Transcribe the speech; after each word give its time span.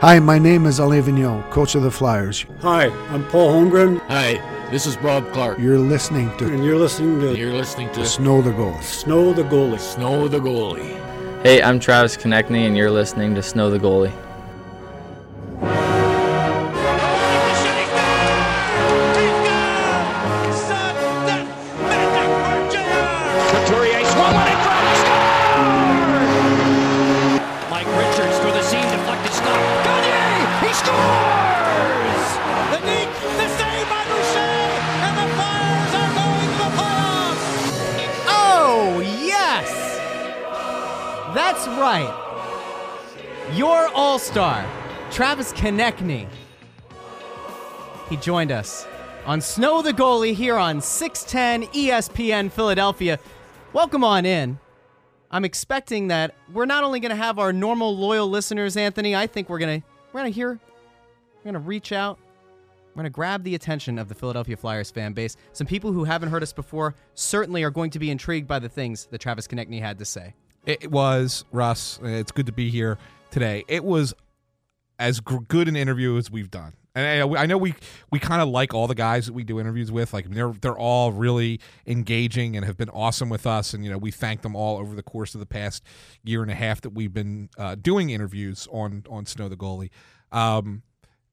Hi, 0.00 0.18
my 0.18 0.38
name 0.38 0.64
is 0.64 0.78
Alain 0.78 1.02
Vigneault, 1.02 1.50
coach 1.50 1.74
of 1.74 1.82
the 1.82 1.90
Flyers. 1.90 2.46
Hi, 2.62 2.86
I'm 3.10 3.22
Paul 3.26 3.52
Holmgren, 3.52 4.00
Hi, 4.08 4.40
this 4.70 4.86
is 4.86 4.96
Bob 4.96 5.30
Clarke. 5.30 5.58
You're 5.58 5.78
listening 5.78 6.34
to 6.38 6.46
and 6.46 6.64
you're 6.64 6.78
listening 6.78 7.20
to 7.20 7.36
You're 7.36 7.52
listening 7.52 7.92
to 7.92 8.06
Snow 8.06 8.40
the 8.40 8.52
Goalie. 8.52 8.82
Snow 8.82 9.34
the 9.34 9.42
Goalie. 9.42 9.78
Snow 9.78 10.26
the 10.26 10.38
Goalie. 10.38 11.42
Hey, 11.42 11.62
I'm 11.62 11.78
Travis 11.78 12.16
Konecny, 12.16 12.66
and 12.66 12.74
you're 12.78 12.90
listening 12.90 13.34
to 13.34 13.42
Snow 13.42 13.68
the 13.68 13.78
Goalie. 13.78 14.10
Konecny. 45.60 46.26
He 48.08 48.16
joined 48.16 48.50
us 48.50 48.86
on 49.26 49.42
Snow 49.42 49.82
the 49.82 49.92
Goalie 49.92 50.32
here 50.32 50.56
on 50.56 50.80
610 50.80 51.70
ESPN 51.74 52.50
Philadelphia. 52.50 53.18
Welcome 53.74 54.02
on 54.02 54.24
in. 54.24 54.58
I'm 55.30 55.44
expecting 55.44 56.08
that 56.08 56.34
we're 56.50 56.64
not 56.64 56.82
only 56.82 56.98
going 56.98 57.10
to 57.10 57.22
have 57.22 57.38
our 57.38 57.52
normal 57.52 57.94
loyal 57.94 58.26
listeners, 58.26 58.78
Anthony. 58.78 59.14
I 59.14 59.26
think 59.26 59.50
we're 59.50 59.58
going 59.58 59.82
to 59.82 59.86
we're 60.14 60.22
going 60.22 60.32
to 60.32 60.34
hear 60.34 60.48
we're 60.48 61.44
going 61.44 61.52
to 61.52 61.60
reach 61.60 61.92
out. 61.92 62.18
We're 62.94 63.02
going 63.02 63.04
to 63.04 63.10
grab 63.10 63.44
the 63.44 63.54
attention 63.54 63.98
of 63.98 64.08
the 64.08 64.14
Philadelphia 64.14 64.56
Flyers 64.56 64.90
fan 64.90 65.12
base. 65.12 65.36
Some 65.52 65.66
people 65.66 65.92
who 65.92 66.04
haven't 66.04 66.30
heard 66.30 66.42
us 66.42 66.54
before 66.54 66.94
certainly 67.12 67.64
are 67.64 67.70
going 67.70 67.90
to 67.90 67.98
be 67.98 68.10
intrigued 68.10 68.48
by 68.48 68.60
the 68.60 68.70
things 68.70 69.08
that 69.10 69.18
Travis 69.18 69.46
Konecny 69.46 69.78
had 69.78 69.98
to 69.98 70.06
say. 70.06 70.32
It 70.64 70.90
was 70.90 71.44
Russ. 71.52 72.00
It's 72.02 72.32
good 72.32 72.46
to 72.46 72.52
be 72.52 72.70
here 72.70 72.96
today. 73.30 73.64
It 73.68 73.84
was 73.84 74.14
as 75.00 75.18
gr- 75.18 75.38
good 75.48 75.66
an 75.66 75.74
interview 75.74 76.16
as 76.16 76.30
we've 76.30 76.50
done. 76.50 76.74
And 76.94 77.34
I, 77.36 77.42
I 77.42 77.46
know 77.46 77.56
we 77.56 77.74
we 78.10 78.18
kind 78.18 78.42
of 78.42 78.48
like 78.48 78.74
all 78.74 78.86
the 78.86 78.94
guys 78.94 79.26
that 79.26 79.32
we 79.32 79.44
do 79.44 79.58
interviews 79.58 79.90
with. 79.90 80.12
Like 80.12 80.28
they're 80.30 80.52
they're 80.60 80.78
all 80.78 81.12
really 81.12 81.60
engaging 81.86 82.56
and 82.56 82.64
have 82.64 82.76
been 82.76 82.90
awesome 82.90 83.28
with 83.28 83.46
us. 83.46 83.74
And 83.74 83.84
you 83.84 83.90
know 83.90 83.98
we 83.98 84.10
thank 84.10 84.42
them 84.42 84.54
all 84.54 84.78
over 84.78 84.94
the 84.94 85.02
course 85.02 85.34
of 85.34 85.40
the 85.40 85.46
past 85.46 85.84
year 86.22 86.42
and 86.42 86.50
a 86.50 86.54
half 86.54 86.80
that 86.82 86.90
we've 86.90 87.12
been 87.12 87.48
uh, 87.56 87.76
doing 87.76 88.10
interviews 88.10 88.68
on 88.70 89.04
on 89.08 89.26
Snow 89.26 89.48
the 89.48 89.56
goalie. 89.56 89.90
Um, 90.32 90.82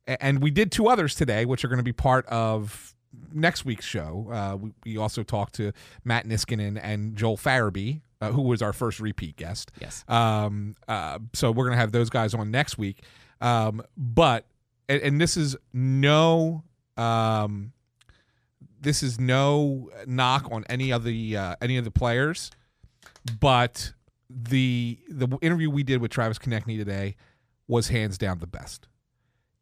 and 0.06 0.42
we 0.42 0.52
did 0.52 0.72
two 0.72 0.88
others 0.88 1.16
today, 1.16 1.44
which 1.46 1.66
are 1.66 1.68
going 1.68 1.80
to 1.80 1.84
be 1.84 1.92
part 1.92 2.26
of 2.28 2.96
next 3.34 3.66
week's 3.66 3.86
show. 3.86 4.30
Uh, 4.32 4.56
we, 4.58 4.72
we 4.86 4.98
also 4.98 5.24
talked 5.24 5.56
to 5.56 5.74
Matt 6.06 6.26
Niskanen 6.26 6.80
and 6.82 7.16
Joel 7.16 7.36
Farabee, 7.36 8.02
uh, 8.22 8.32
who 8.32 8.44
was 8.44 8.62
our 8.62 8.74
first 8.74 9.00
repeat 9.00 9.36
guest. 9.36 9.72
Yes. 9.82 10.06
Um, 10.08 10.76
uh, 10.88 11.20
so 11.34 11.52
we're 11.52 11.66
gonna 11.66 11.78
have 11.78 11.92
those 11.92 12.10
guys 12.10 12.34
on 12.34 12.52
next 12.52 12.78
week. 12.78 13.04
Um, 13.42 13.84
but 13.96 14.46
and, 14.90 15.02
and 15.02 15.22
this 15.22 15.38
is 15.38 15.56
no 15.74 16.64
um, 16.98 17.74
this 18.80 19.04
is 19.04 19.20
no 19.20 19.90
knock 20.06 20.48
on 20.52 20.64
any 20.70 20.92
of 20.92 21.04
the 21.04 21.38
uh, 21.38 21.56
any 21.62 21.78
of 21.78 21.86
the 21.86 21.92
players, 21.92 22.52
but 23.40 23.94
the 24.30 25.00
the 25.10 25.28
interview 25.42 25.70
we 25.70 25.84
did 25.84 26.02
with 26.02 26.12
Travis 26.12 26.38
Konecny 26.38 26.78
today 26.78 27.16
was 27.68 27.90
hands 27.90 28.18
down 28.18 28.40
the 28.40 28.48
best. 28.48 28.88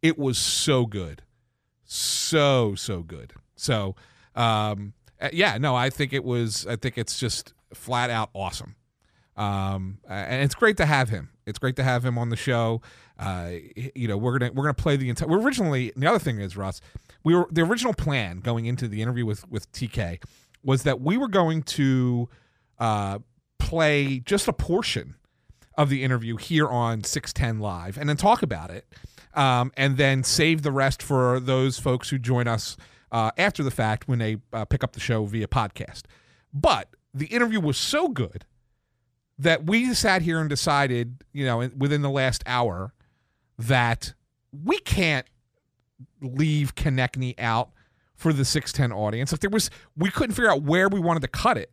It 0.01 0.17
was 0.17 0.37
so 0.37 0.85
good, 0.85 1.23
so 1.83 2.75
so 2.75 3.01
good. 3.01 3.33
So 3.55 3.95
um, 4.35 4.93
uh, 5.19 5.29
yeah, 5.33 5.57
no, 5.57 5.75
I 5.75 5.89
think 5.89 6.13
it 6.13 6.23
was. 6.23 6.65
I 6.67 6.75
think 6.75 6.97
it's 6.97 7.19
just 7.19 7.53
flat 7.73 8.09
out 8.09 8.30
awesome. 8.33 8.75
Um, 9.37 9.99
and 10.07 10.43
it's 10.43 10.55
great 10.55 10.77
to 10.77 10.85
have 10.85 11.09
him. 11.09 11.29
It's 11.45 11.59
great 11.59 11.75
to 11.75 11.83
have 11.83 12.05
him 12.05 12.17
on 12.17 12.29
the 12.29 12.37
show. 12.37 12.81
Uh, 13.19 13.51
you 13.95 14.07
know, 14.07 14.17
we're 14.17 14.37
gonna 14.37 14.51
we're 14.53 14.63
gonna 14.63 14.73
play 14.73 14.95
the 14.95 15.09
entire. 15.09 15.27
We're 15.27 15.41
originally 15.41 15.91
the 15.95 16.07
other 16.07 16.19
thing 16.19 16.39
is 16.39 16.55
Russ. 16.57 16.81
We 17.23 17.35
were 17.35 17.47
the 17.51 17.61
original 17.61 17.93
plan 17.93 18.39
going 18.39 18.65
into 18.65 18.87
the 18.87 19.01
interview 19.01 19.25
with 19.25 19.47
with 19.49 19.71
TK 19.71 20.19
was 20.65 20.83
that 20.83 20.99
we 20.99 21.15
were 21.15 21.27
going 21.27 21.61
to 21.61 22.27
uh, 22.79 23.19
play 23.59 24.19
just 24.19 24.47
a 24.47 24.53
portion 24.53 25.15
of 25.77 25.89
the 25.89 26.03
interview 26.03 26.37
here 26.37 26.67
on 26.67 27.03
610 27.03 27.59
live 27.59 27.97
and 27.97 28.09
then 28.09 28.17
talk 28.17 28.41
about 28.41 28.71
it 28.71 28.85
um, 29.33 29.71
and 29.77 29.97
then 29.97 30.23
save 30.23 30.63
the 30.63 30.71
rest 30.71 31.03
for 31.03 31.39
those 31.39 31.77
folks 31.77 32.09
who 32.09 32.17
join 32.17 32.47
us 32.47 32.77
uh, 33.11 33.29
after 33.37 33.61
the 33.61 33.71
fact 33.71 34.07
when 34.07 34.19
they 34.19 34.37
uh, 34.53 34.65
pick 34.65 34.83
up 34.83 34.93
the 34.93 34.99
show 34.99 35.25
via 35.25 35.47
podcast 35.47 36.03
but 36.53 36.89
the 37.13 37.27
interview 37.27 37.59
was 37.59 37.77
so 37.77 38.07
good 38.07 38.45
that 39.37 39.65
we 39.65 39.93
sat 39.93 40.21
here 40.21 40.39
and 40.39 40.49
decided, 40.49 41.23
you 41.33 41.45
know, 41.45 41.69
within 41.77 42.01
the 42.01 42.09
last 42.09 42.43
hour, 42.45 42.93
that 43.57 44.13
we 44.51 44.79
can't 44.79 45.25
leave 46.21 46.75
Konecny 46.75 47.35
out 47.39 47.71
for 48.15 48.31
the 48.31 48.45
610 48.45 48.97
audience. 48.97 49.33
If 49.33 49.41
there 49.41 49.49
was, 49.49 49.69
we 49.97 50.09
couldn't 50.09 50.35
figure 50.35 50.49
out 50.49 50.63
where 50.63 50.87
we 50.87 50.99
wanted 50.99 51.21
to 51.21 51.27
cut 51.27 51.57
it. 51.57 51.71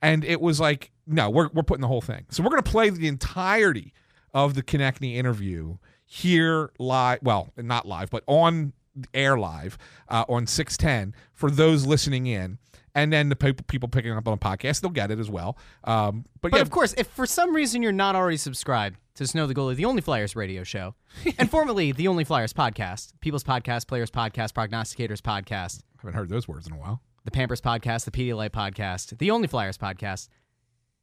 And 0.00 0.24
it 0.24 0.40
was 0.40 0.60
like, 0.60 0.92
no, 1.06 1.28
we're, 1.30 1.48
we're 1.52 1.64
putting 1.64 1.80
the 1.80 1.88
whole 1.88 2.00
thing. 2.00 2.26
So 2.30 2.42
we're 2.42 2.50
going 2.50 2.62
to 2.62 2.70
play 2.70 2.90
the 2.90 3.08
entirety 3.08 3.92
of 4.32 4.54
the 4.54 4.62
Konecny 4.62 5.16
interview 5.16 5.78
here 6.04 6.70
live. 6.78 7.18
Well, 7.22 7.52
not 7.56 7.86
live, 7.86 8.10
but 8.10 8.22
on 8.26 8.72
air 9.14 9.38
live 9.38 9.78
uh, 10.08 10.24
on 10.28 10.46
610 10.46 11.14
for 11.32 11.50
those 11.50 11.86
listening 11.86 12.26
in 12.26 12.58
and 12.94 13.12
then 13.12 13.28
the 13.28 13.36
people 13.36 13.64
people 13.68 13.88
picking 13.88 14.12
up 14.12 14.26
on 14.26 14.38
the 14.38 14.44
podcast 14.44 14.80
they'll 14.80 14.90
get 14.90 15.10
it 15.10 15.18
as 15.18 15.30
well. 15.30 15.56
Um, 15.84 16.24
but, 16.40 16.50
But 16.50 16.58
yeah, 16.58 16.62
of 16.62 16.70
course, 16.70 16.94
if 16.96 17.06
for 17.08 17.26
some 17.26 17.54
reason 17.54 17.82
you're 17.82 17.92
not 17.92 18.16
already 18.16 18.36
subscribed 18.36 18.98
to 19.14 19.26
Snow 19.26 19.46
the 19.46 19.54
Goalie, 19.54 19.74
the 19.76 19.84
Only 19.84 20.00
Flyers 20.00 20.36
radio 20.36 20.62
show, 20.62 20.94
and 21.38 21.50
formerly 21.50 21.92
the 21.92 22.08
Only 22.08 22.24
Flyers 22.24 22.52
podcast, 22.52 23.12
People's 23.20 23.44
Podcast, 23.44 23.86
Players 23.88 24.10
Podcast, 24.10 24.52
Prognosticators 24.52 25.20
Podcast, 25.20 25.80
I 25.98 26.02
haven't 26.02 26.14
heard 26.14 26.28
those 26.28 26.46
words 26.46 26.66
in 26.66 26.72
a 26.72 26.76
while. 26.76 27.02
the 27.24 27.30
Pampers 27.30 27.60
Podcast, 27.60 28.04
the 28.04 28.10
Pedialyte 28.10 28.50
Podcast, 28.50 29.18
the 29.18 29.30
Only 29.30 29.48
Flyers 29.48 29.76
Podcast, 29.76 30.28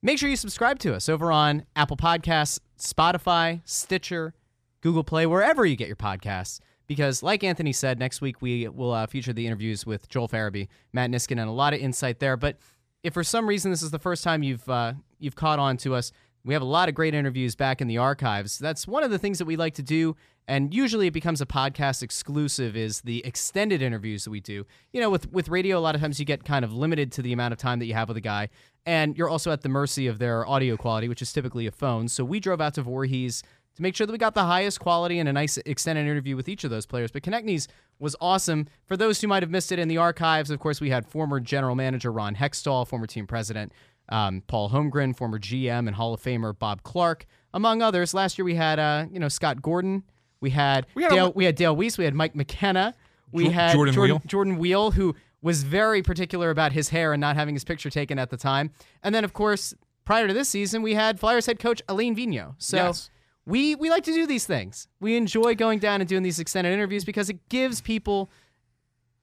make 0.02 0.17
sure 0.17 0.29
you 0.29 0.38
subscribe 0.38 0.79
to 0.79 0.96
us 0.96 1.09
over 1.09 1.31
on 1.31 1.66
Apple 1.75 1.97
Podcasts, 1.97 2.59
Spotify, 2.79 3.62
Stitcher, 3.66 4.34
Google 4.81 5.03
Play, 5.03 5.25
wherever 5.25 5.66
you 5.66 5.75
get 5.75 5.88
your 5.88 5.96
podcasts. 5.97 6.59
Because, 6.88 7.23
like 7.23 7.44
Anthony 7.44 7.73
said, 7.73 8.00
next 8.00 8.22
week 8.22 8.41
we 8.41 8.68
will 8.68 8.91
uh, 8.91 9.07
feature 9.07 9.34
the 9.34 9.47
interviews 9.47 9.85
with 9.85 10.07
Joel 10.09 10.28
Farabee, 10.28 10.68
Matt 10.94 11.09
Niskin, 11.09 11.40
and 11.40 11.50
a 11.50 11.51
lot 11.51 11.73
of 11.73 11.79
insight 11.79 12.19
there. 12.19 12.38
But 12.38 12.57
if 13.03 13.13
for 13.13 13.23
some 13.23 13.47
reason 13.47 13.72
this 13.72 13.84
is 13.84 13.91
the 13.91 14.00
first 14.00 14.23
time 14.23 14.44
you've 14.44 14.68
uh, 14.69 14.94
you've 15.19 15.35
caught 15.35 15.59
on 15.59 15.78
to 15.78 15.96
us, 15.96 16.12
we 16.44 16.53
have 16.53 16.62
a 16.62 16.66
lot 16.66 16.90
of 16.90 16.96
great 16.96 17.13
interviews 17.13 17.56
back 17.56 17.81
in 17.81 17.88
the 17.88 17.97
archives. 17.97 18.59
That's 18.59 18.88
one 18.88 19.03
of 19.03 19.12
the 19.12 19.18
things 19.18 19.40
that 19.40 19.46
we 19.46 19.56
like 19.56 19.73
to 19.75 19.84
do, 19.84 20.16
and 20.47 20.73
usually 20.73 21.07
it 21.07 21.13
becomes 21.13 21.41
a 21.41 21.46
podcast 21.46 22.03
exclusive. 22.03 22.78
Is 22.78 23.02
the 23.02 23.25
extended 23.25 23.81
interviews 23.81 24.25
that 24.25 24.31
we 24.31 24.40
do. 24.40 24.66
You 24.94 25.02
know, 25.02 25.09
with 25.09 25.31
with 25.31 25.50
radio, 25.50 25.78
a 25.78 25.81
lot 25.81 25.96
of 25.96 26.02
times 26.02 26.19
you 26.19 26.25
get 26.25 26.44
kind 26.46 26.63
of 26.63 26.73
limited 26.73 27.12
to 27.13 27.22
the 27.22 27.34
amount 27.34 27.53
of 27.53 27.57
time 27.57 27.79
that 27.79 27.85
you 27.85 27.96
have 27.96 28.07
with 28.07 28.17
a 28.17 28.22
guy, 28.22 28.50
and 28.85 29.17
you're 29.17 29.29
also 29.29 29.52
at 29.52 29.62
the 29.62 29.69
mercy 29.69 30.06
of 30.07 30.19
their 30.19 30.47
audio 30.47 30.78
quality, 30.78 31.07
which 31.07 31.22
is 31.22 31.34
typically 31.34 31.66
a 31.66 31.72
phone. 31.72 32.07
So 32.07 32.23
we 32.23 32.40
drove 32.40 32.62
out 32.62 32.75
to 32.75 32.84
Voorhees 32.84 33.41
to 33.75 33.81
make 33.81 33.95
sure 33.95 34.07
that 34.07 34.13
we 34.13 34.17
got 34.17 34.33
the 34.35 34.43
highest 34.43 34.79
quality 34.79 35.19
and 35.19 35.27
a 35.29 35.33
nice 35.33 35.57
extended 35.65 36.01
interview 36.01 36.35
with 36.35 36.47
each 36.49 36.63
of 36.63 36.69
those 36.69 36.85
players. 36.85 37.11
But 37.11 37.23
Konecny's 37.23 37.67
was 37.99 38.15
awesome. 38.21 38.67
For 38.85 38.95
those 38.97 39.21
who 39.21 39.27
might 39.27 39.43
have 39.43 39.49
missed 39.49 39.71
it 39.71 39.79
in 39.79 39.87
the 39.87 39.97
archives, 39.97 40.49
of 40.49 40.59
course, 40.59 40.79
we 40.81 40.89
had 40.89 41.05
former 41.05 41.39
general 41.39 41.75
manager 41.75 42.11
Ron 42.11 42.35
Hextall, 42.35 42.87
former 42.87 43.07
team 43.07 43.27
president 43.27 43.71
um, 44.09 44.43
Paul 44.47 44.69
Holmgren, 44.69 45.15
former 45.15 45.39
GM 45.39 45.87
and 45.87 45.95
Hall 45.95 46.13
of 46.13 46.21
Famer 46.21 46.57
Bob 46.57 46.83
Clarke, 46.83 47.25
among 47.53 47.81
others. 47.81 48.13
Last 48.13 48.37
year 48.37 48.45
we 48.45 48.53
had 48.55 48.77
uh, 48.79 49.05
you 49.11 49.19
know 49.19 49.29
Scott 49.29 49.61
Gordon, 49.61 50.03
we 50.41 50.51
had, 50.51 50.85
We 50.93 51.03
had 51.03 51.09
Dale, 51.11 51.25
lo- 51.25 51.33
we 51.35 51.45
had 51.45 51.55
Dale 51.55 51.75
Weise, 51.75 51.97
we 51.97 52.05
had 52.05 52.13
Mike 52.13 52.35
McKenna, 52.35 52.93
we 53.31 53.45
Jo- 53.45 53.49
had 53.51 53.73
Jordan 53.73 53.93
Jordan, 53.95 54.16
Weal. 54.16 54.21
Jordan 54.28 54.57
Weal, 54.57 54.91
who 54.91 55.16
was 55.41 55.63
very 55.63 56.01
particular 56.03 56.49
about 56.51 56.71
his 56.71 56.89
hair 56.89 57.13
and 57.13 57.21
not 57.21 57.35
having 57.35 57.55
his 57.55 57.63
picture 57.63 57.89
taken 57.89 58.19
at 58.19 58.29
the 58.29 58.37
time. 58.37 58.71
And 59.03 59.13
then, 59.16 59.23
of 59.23 59.33
course, 59.33 59.73
prior 60.05 60.28
to 60.28 60.33
this 60.33 60.49
season, 60.49 60.81
we 60.83 60.93
had 60.93 61.19
Flyers 61.19 61.45
head 61.47 61.59
coach 61.59 61.81
Alain 61.87 62.16
Vigneault. 62.16 62.55
So 62.59 62.78
Yes. 62.78 63.09
We 63.45 63.75
we 63.75 63.89
like 63.89 64.03
to 64.05 64.13
do 64.13 64.25
these 64.25 64.45
things. 64.45 64.87
We 64.99 65.15
enjoy 65.15 65.55
going 65.55 65.79
down 65.79 66.01
and 66.01 66.07
doing 66.07 66.23
these 66.23 66.39
extended 66.39 66.73
interviews 66.73 67.05
because 67.05 67.29
it 67.29 67.47
gives 67.49 67.81
people 67.81 68.29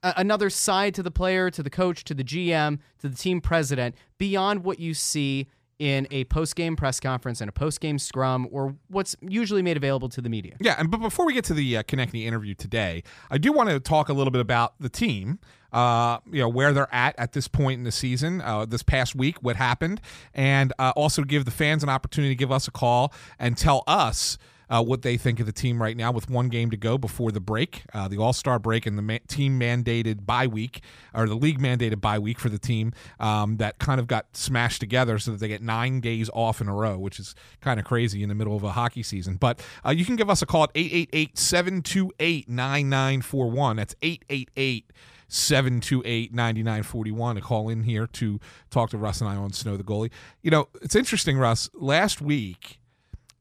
a- 0.02 0.14
another 0.16 0.50
side 0.50 0.94
to 0.94 1.02
the 1.02 1.10
player, 1.10 1.50
to 1.50 1.62
the 1.62 1.70
coach, 1.70 2.04
to 2.04 2.14
the 2.14 2.24
GM, 2.24 2.78
to 2.98 3.08
the 3.08 3.16
team 3.16 3.40
president 3.40 3.94
beyond 4.18 4.64
what 4.64 4.78
you 4.78 4.94
see 4.94 5.48
in 5.82 6.06
a 6.12 6.22
post-game 6.26 6.76
press 6.76 7.00
conference 7.00 7.40
and 7.40 7.48
a 7.48 7.52
post-game 7.52 7.98
scrum 7.98 8.46
or 8.52 8.76
what's 8.86 9.16
usually 9.20 9.62
made 9.62 9.76
available 9.76 10.08
to 10.08 10.20
the 10.20 10.28
media. 10.28 10.54
Yeah, 10.60 10.76
and 10.78 10.88
but 10.88 10.98
before 10.98 11.26
we 11.26 11.34
get 11.34 11.42
to 11.46 11.54
the 11.54 11.78
uh, 11.78 11.82
Konecny 11.82 12.24
interview 12.24 12.54
today, 12.54 13.02
I 13.32 13.38
do 13.38 13.50
want 13.52 13.68
to 13.68 13.80
talk 13.80 14.08
a 14.08 14.12
little 14.12 14.30
bit 14.30 14.40
about 14.40 14.74
the 14.78 14.88
team. 14.88 15.40
Uh, 15.72 16.18
you 16.30 16.38
know 16.38 16.48
where 16.48 16.72
they're 16.72 16.94
at 16.94 17.18
at 17.18 17.32
this 17.32 17.48
point 17.48 17.78
in 17.78 17.84
the 17.84 17.90
season, 17.90 18.40
uh, 18.42 18.64
this 18.64 18.84
past 18.84 19.16
week, 19.16 19.42
what 19.42 19.56
happened, 19.56 20.00
and 20.34 20.72
uh, 20.78 20.92
also 20.94 21.24
give 21.24 21.46
the 21.46 21.50
fans 21.50 21.82
an 21.82 21.88
opportunity 21.88 22.32
to 22.32 22.38
give 22.38 22.52
us 22.52 22.68
a 22.68 22.70
call 22.70 23.12
and 23.40 23.56
tell 23.56 23.82
us 23.88 24.38
uh, 24.72 24.82
what 24.82 25.02
they 25.02 25.18
think 25.18 25.38
of 25.38 25.44
the 25.44 25.52
team 25.52 25.80
right 25.82 25.96
now 25.96 26.10
with 26.10 26.30
one 26.30 26.48
game 26.48 26.70
to 26.70 26.76
go 26.78 26.96
before 26.96 27.30
the 27.30 27.40
break, 27.40 27.82
uh, 27.92 28.08
the 28.08 28.16
All 28.16 28.32
Star 28.32 28.58
break, 28.58 28.86
and 28.86 28.96
the 28.96 29.02
ma- 29.02 29.18
team 29.28 29.60
mandated 29.60 30.24
bye 30.24 30.46
week, 30.46 30.80
or 31.14 31.28
the 31.28 31.34
league 31.34 31.58
mandated 31.58 32.00
bye 32.00 32.18
week 32.18 32.38
for 32.38 32.48
the 32.48 32.58
team 32.58 32.92
um, 33.20 33.58
that 33.58 33.78
kind 33.78 34.00
of 34.00 34.06
got 34.06 34.34
smashed 34.34 34.80
together 34.80 35.18
so 35.18 35.32
that 35.32 35.40
they 35.40 35.48
get 35.48 35.60
nine 35.60 36.00
days 36.00 36.30
off 36.32 36.62
in 36.62 36.68
a 36.68 36.74
row, 36.74 36.98
which 36.98 37.20
is 37.20 37.34
kind 37.60 37.78
of 37.78 37.84
crazy 37.84 38.22
in 38.22 38.30
the 38.30 38.34
middle 38.34 38.56
of 38.56 38.64
a 38.64 38.72
hockey 38.72 39.02
season. 39.02 39.36
But 39.36 39.62
uh, 39.84 39.90
you 39.90 40.06
can 40.06 40.16
give 40.16 40.30
us 40.30 40.40
a 40.40 40.46
call 40.46 40.64
at 40.64 40.70
888 40.74 41.36
728 41.36 42.48
9941. 42.48 43.76
That's 43.76 43.94
888 44.00 44.90
728 45.28 46.32
9941 46.32 47.36
to 47.36 47.42
call 47.42 47.68
in 47.68 47.82
here 47.82 48.06
to 48.06 48.40
talk 48.70 48.88
to 48.90 48.96
Russ 48.96 49.20
and 49.20 49.28
I 49.28 49.36
on 49.36 49.52
Snow 49.52 49.76
the 49.76 49.84
Goalie. 49.84 50.10
You 50.40 50.50
know, 50.50 50.68
it's 50.80 50.94
interesting, 50.96 51.36
Russ. 51.36 51.68
Last 51.74 52.22
week, 52.22 52.80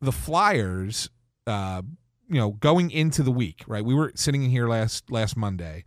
the 0.01 0.11
Flyers, 0.11 1.09
uh, 1.47 1.81
you 2.27 2.35
know, 2.35 2.51
going 2.51 2.91
into 2.91 3.23
the 3.23 3.31
week, 3.31 3.63
right? 3.67 3.83
We 3.83 3.93
were 3.93 4.11
sitting 4.15 4.43
in 4.43 4.49
here 4.49 4.67
last 4.67 5.11
last 5.11 5.35
Monday, 5.35 5.83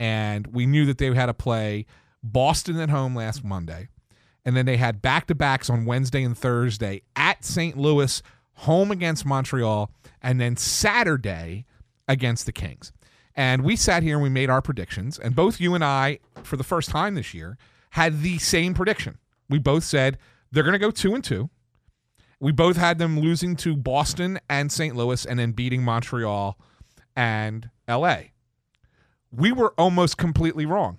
and 0.00 0.46
we 0.46 0.66
knew 0.66 0.86
that 0.86 0.98
they 0.98 1.12
had 1.14 1.26
to 1.26 1.34
play 1.34 1.86
Boston 2.22 2.78
at 2.78 2.90
home 2.90 3.14
last 3.14 3.44
Monday, 3.44 3.88
and 4.44 4.56
then 4.56 4.66
they 4.66 4.76
had 4.76 5.02
back 5.02 5.26
to 5.26 5.34
backs 5.34 5.68
on 5.68 5.84
Wednesday 5.84 6.22
and 6.22 6.36
Thursday 6.36 7.02
at 7.16 7.44
St. 7.44 7.76
Louis, 7.76 8.22
home 8.54 8.90
against 8.90 9.26
Montreal, 9.26 9.90
and 10.22 10.40
then 10.40 10.56
Saturday 10.56 11.66
against 12.08 12.46
the 12.46 12.52
Kings. 12.52 12.92
And 13.34 13.62
we 13.62 13.76
sat 13.76 14.02
here 14.02 14.16
and 14.16 14.22
we 14.22 14.28
made 14.28 14.50
our 14.50 14.62
predictions, 14.62 15.18
and 15.18 15.34
both 15.34 15.60
you 15.60 15.74
and 15.74 15.84
I, 15.84 16.18
for 16.42 16.56
the 16.56 16.64
first 16.64 16.90
time 16.90 17.14
this 17.14 17.32
year, 17.32 17.56
had 17.90 18.22
the 18.22 18.38
same 18.38 18.74
prediction. 18.74 19.18
We 19.48 19.58
both 19.58 19.84
said 19.84 20.18
they're 20.50 20.62
going 20.62 20.72
to 20.74 20.78
go 20.78 20.90
two 20.90 21.14
and 21.14 21.24
two. 21.24 21.50
We 22.42 22.50
both 22.50 22.76
had 22.76 22.98
them 22.98 23.20
losing 23.20 23.54
to 23.58 23.76
Boston 23.76 24.40
and 24.50 24.72
St. 24.72 24.96
Louis 24.96 25.24
and 25.24 25.38
then 25.38 25.52
beating 25.52 25.84
Montreal 25.84 26.58
and 27.14 27.70
LA. 27.86 28.16
We 29.30 29.52
were 29.52 29.72
almost 29.78 30.18
completely 30.18 30.66
wrong. 30.66 30.98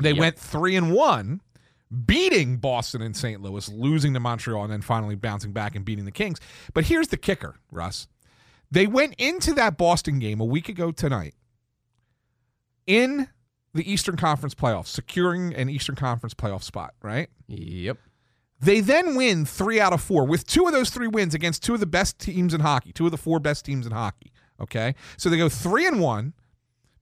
They 0.00 0.12
Yep. 0.12 0.18
went 0.18 0.38
three 0.38 0.74
and 0.74 0.92
one, 0.92 1.42
beating 2.06 2.56
Boston 2.56 3.02
and 3.02 3.14
St. 3.14 3.42
Louis, 3.42 3.68
losing 3.68 4.14
to 4.14 4.20
Montreal, 4.20 4.64
and 4.64 4.72
then 4.72 4.80
finally 4.80 5.14
bouncing 5.14 5.52
back 5.52 5.76
and 5.76 5.84
beating 5.84 6.06
the 6.06 6.10
Kings. 6.10 6.40
But 6.72 6.86
here's 6.86 7.08
the 7.08 7.18
kicker, 7.18 7.56
Russ. 7.70 8.08
They 8.70 8.86
went 8.86 9.14
into 9.18 9.52
that 9.52 9.76
Boston 9.76 10.18
game 10.18 10.40
a 10.40 10.44
week 10.46 10.70
ago 10.70 10.90
tonight 10.90 11.34
in 12.86 13.28
the 13.74 13.92
Eastern 13.92 14.16
Conference 14.16 14.54
playoffs, 14.54 14.86
securing 14.86 15.54
an 15.54 15.68
Eastern 15.68 15.96
Conference 15.96 16.32
playoff 16.32 16.62
spot, 16.62 16.94
right? 17.02 17.28
Yep. 17.46 17.98
They 18.60 18.80
then 18.80 19.16
win 19.16 19.44
three 19.44 19.80
out 19.80 19.92
of 19.92 20.00
four 20.00 20.24
with 20.24 20.46
two 20.46 20.66
of 20.66 20.72
those 20.72 20.90
three 20.90 21.08
wins 21.08 21.34
against 21.34 21.62
two 21.62 21.74
of 21.74 21.80
the 21.80 21.86
best 21.86 22.18
teams 22.18 22.54
in 22.54 22.60
hockey, 22.60 22.92
two 22.92 23.04
of 23.04 23.10
the 23.10 23.18
four 23.18 23.38
best 23.38 23.64
teams 23.64 23.86
in 23.86 23.92
hockey. 23.92 24.32
Okay. 24.60 24.94
So 25.18 25.28
they 25.28 25.36
go 25.36 25.48
three 25.48 25.86
and 25.86 26.00
one, 26.00 26.32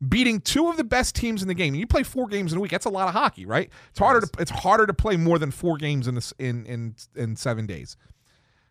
beating 0.08 0.40
two 0.40 0.68
of 0.68 0.76
the 0.76 0.84
best 0.84 1.14
teams 1.14 1.42
in 1.42 1.48
the 1.48 1.54
game. 1.54 1.74
And 1.74 1.80
you 1.80 1.86
play 1.86 2.02
four 2.02 2.26
games 2.26 2.52
in 2.52 2.58
a 2.58 2.60
week. 2.60 2.72
That's 2.72 2.86
a 2.86 2.90
lot 2.90 3.06
of 3.06 3.14
hockey, 3.14 3.46
right? 3.46 3.70
It's 3.90 3.98
harder 3.98 4.26
to 4.26 4.40
it's 4.40 4.50
harder 4.50 4.86
to 4.86 4.94
play 4.94 5.16
more 5.16 5.38
than 5.38 5.50
four 5.50 5.76
games 5.76 6.08
in 6.08 6.16
this 6.16 6.32
in 6.38 6.66
in 6.66 6.96
in 7.14 7.36
seven 7.36 7.66
days. 7.66 7.96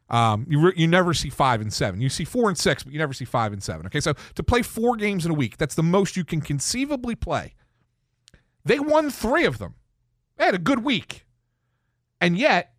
Um, 0.09 0.45
you 0.50 0.59
re- 0.59 0.74
you 0.75 0.88
never 0.88 1.13
see 1.13 1.30
five 1.30 1.62
and 1.62 1.71
seven. 1.71 2.01
You 2.01 2.09
see 2.09 2.25
four 2.25 2.50
and 2.50 2.57
six, 2.57 2.83
but 2.83 2.91
you 2.91 3.00
never 3.00 3.13
see 3.13 3.25
five 3.25 3.53
and 3.53 3.63
seven. 3.63 3.85
Okay, 3.85 4.01
so 4.01 4.13
to 4.35 4.44
play 4.44 4.62
four 4.62 4.95
games 4.95 5.25
in 5.25 5.31
a 5.31 5.33
week, 5.33 5.57
that's 5.57 5.75
the 5.75 5.83
most 5.83 6.18
you 6.18 6.25
can 6.25 6.41
conceivably 6.41 7.15
play. 7.15 7.56
They 8.65 8.80
won 8.80 9.09
three 9.09 9.45
of 9.45 9.57
them. 9.57 9.75
They 10.38 10.45
had 10.45 10.56
a 10.56 10.59
good 10.59 10.83
week, 10.83 11.25
and 12.24 12.38
yet 12.38 12.74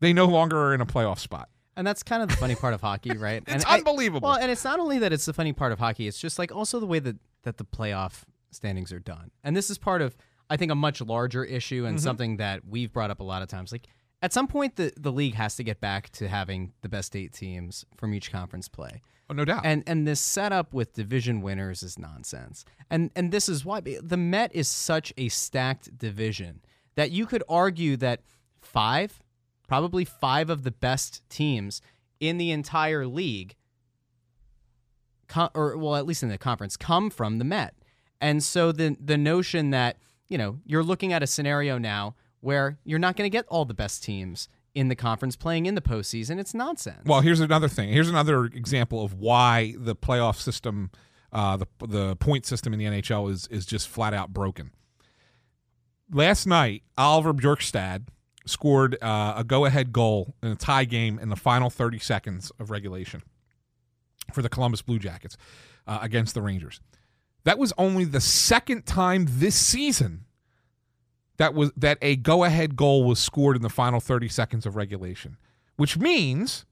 they 0.00 0.12
no 0.12 0.26
longer 0.26 0.58
are 0.58 0.74
in 0.74 0.80
a 0.80 0.86
playoff 0.86 1.18
spot. 1.18 1.48
And 1.76 1.86
that's 1.86 2.02
kind 2.02 2.22
of 2.22 2.28
the 2.28 2.36
funny 2.36 2.54
part 2.54 2.74
of 2.74 2.80
hockey, 2.82 3.12
right? 3.16 3.42
It's 3.46 3.52
and 3.52 3.64
I- 3.66 3.78
unbelievable. 3.78 4.28
well, 4.28 4.38
and 4.38 4.50
it's 4.50 4.64
not 4.64 4.78
only 4.78 4.98
that 4.98 5.12
it's 5.12 5.24
the 5.24 5.32
funny 5.32 5.52
part 5.52 5.72
of 5.72 5.78
hockey; 5.78 6.06
it's 6.06 6.18
just 6.18 6.38
like 6.38 6.54
also 6.54 6.80
the 6.80 6.86
way 6.86 6.98
that 6.98 7.16
that 7.44 7.56
the 7.56 7.64
playoff 7.64 8.22
standings 8.50 8.92
are 8.92 8.98
done. 9.00 9.30
And 9.42 9.56
this 9.56 9.70
is 9.70 9.78
part 9.78 10.02
of, 10.02 10.16
I 10.50 10.56
think, 10.56 10.70
a 10.70 10.74
much 10.74 11.00
larger 11.00 11.44
issue 11.44 11.82
Mm-hmm. 11.82 11.86
and 11.88 12.00
something 12.00 12.36
that 12.36 12.62
we've 12.68 12.92
brought 12.92 13.10
up 13.10 13.20
a 13.20 13.24
lot 13.24 13.40
of 13.42 13.48
times. 13.48 13.72
Like 13.72 13.86
at 14.20 14.32
some 14.34 14.46
point, 14.48 14.76
the 14.76 14.92
the 14.98 15.10
league 15.12 15.34
has 15.34 15.56
to 15.56 15.64
get 15.64 15.80
back 15.80 16.10
to 16.10 16.28
having 16.28 16.72
the 16.82 16.88
best 16.90 17.16
eight 17.16 17.32
teams 17.32 17.86
from 17.96 18.12
each 18.12 18.30
conference 18.30 18.68
play. 18.68 19.00
oh, 19.30 19.34
no 19.34 19.46
doubt. 19.46 19.62
And 19.64 19.82
and 19.86 20.06
this 20.06 20.20
setup 20.20 20.74
with 20.74 20.92
division 20.92 21.40
winners 21.40 21.82
is 21.82 21.98
nonsense. 21.98 22.66
And 22.90 23.10
and 23.16 23.32
this 23.32 23.48
is 23.48 23.64
why 23.64 23.80
the 23.80 24.16
Met 24.18 24.54
is 24.54 24.68
such 24.68 25.10
a 25.16 25.30
stacked 25.30 25.96
division 25.96 26.60
that 26.96 27.10
you 27.12 27.24
could 27.24 27.42
argue 27.48 27.96
that 27.96 28.20
five, 28.62 29.22
probably 29.68 30.04
five 30.04 30.50
of 30.50 30.62
the 30.62 30.70
best 30.70 31.22
teams 31.28 31.82
in 32.20 32.38
the 32.38 32.50
entire 32.50 33.06
league, 33.06 33.56
co- 35.28 35.50
or 35.54 35.76
well, 35.76 35.96
at 35.96 36.06
least 36.06 36.22
in 36.22 36.28
the 36.28 36.38
conference, 36.38 36.76
come 36.76 37.10
from 37.10 37.38
the 37.38 37.44
Met. 37.44 37.74
And 38.20 38.42
so 38.42 38.72
the 38.72 38.96
the 39.00 39.18
notion 39.18 39.70
that 39.70 39.98
you 40.28 40.38
know 40.38 40.60
you're 40.64 40.84
looking 40.84 41.12
at 41.12 41.22
a 41.22 41.26
scenario 41.26 41.78
now 41.78 42.14
where 42.40 42.78
you're 42.84 42.98
not 42.98 43.16
going 43.16 43.28
to 43.28 43.32
get 43.32 43.44
all 43.48 43.64
the 43.64 43.74
best 43.74 44.02
teams 44.02 44.48
in 44.74 44.88
the 44.88 44.96
conference 44.96 45.36
playing 45.36 45.66
in 45.66 45.74
the 45.74 45.80
postseason, 45.80 46.38
it's 46.38 46.54
nonsense. 46.54 47.02
Well, 47.04 47.20
here's 47.20 47.40
another 47.40 47.68
thing. 47.68 47.90
Here's 47.90 48.08
another 48.08 48.44
example 48.46 49.04
of 49.04 49.14
why 49.14 49.74
the 49.78 49.94
playoff 49.94 50.36
system, 50.36 50.90
uh, 51.32 51.56
the 51.56 51.66
the 51.86 52.16
point 52.16 52.46
system 52.46 52.72
in 52.72 52.78
the 52.78 52.86
NHL 52.86 53.30
is 53.30 53.46
is 53.48 53.66
just 53.66 53.88
flat 53.88 54.14
out 54.14 54.32
broken. 54.32 54.70
Last 56.10 56.46
night, 56.46 56.82
Oliver 56.98 57.32
Bjorkstrand 57.32 58.08
scored 58.46 58.96
uh, 59.02 59.34
a 59.36 59.44
go 59.44 59.64
ahead 59.64 59.92
goal 59.92 60.34
in 60.42 60.50
a 60.50 60.56
tie 60.56 60.84
game 60.84 61.18
in 61.18 61.28
the 61.28 61.36
final 61.36 61.70
30 61.70 61.98
seconds 61.98 62.52
of 62.58 62.70
regulation 62.70 63.22
for 64.32 64.42
the 64.42 64.48
Columbus 64.48 64.82
Blue 64.82 64.98
Jackets 64.98 65.36
uh, 65.86 65.98
against 66.02 66.34
the 66.34 66.42
Rangers. 66.42 66.80
That 67.44 67.58
was 67.58 67.72
only 67.76 68.04
the 68.04 68.20
second 68.20 68.86
time 68.86 69.26
this 69.28 69.56
season 69.56 70.24
that 71.38 71.54
was 71.54 71.72
that 71.76 71.98
a 72.02 72.16
go-ahead 72.16 72.76
goal 72.76 73.04
was 73.04 73.18
scored 73.18 73.56
in 73.56 73.62
the 73.62 73.68
final 73.68 74.00
30 74.00 74.28
seconds 74.28 74.66
of 74.66 74.76
regulation, 74.76 75.36
which 75.76 75.98
means 75.98 76.64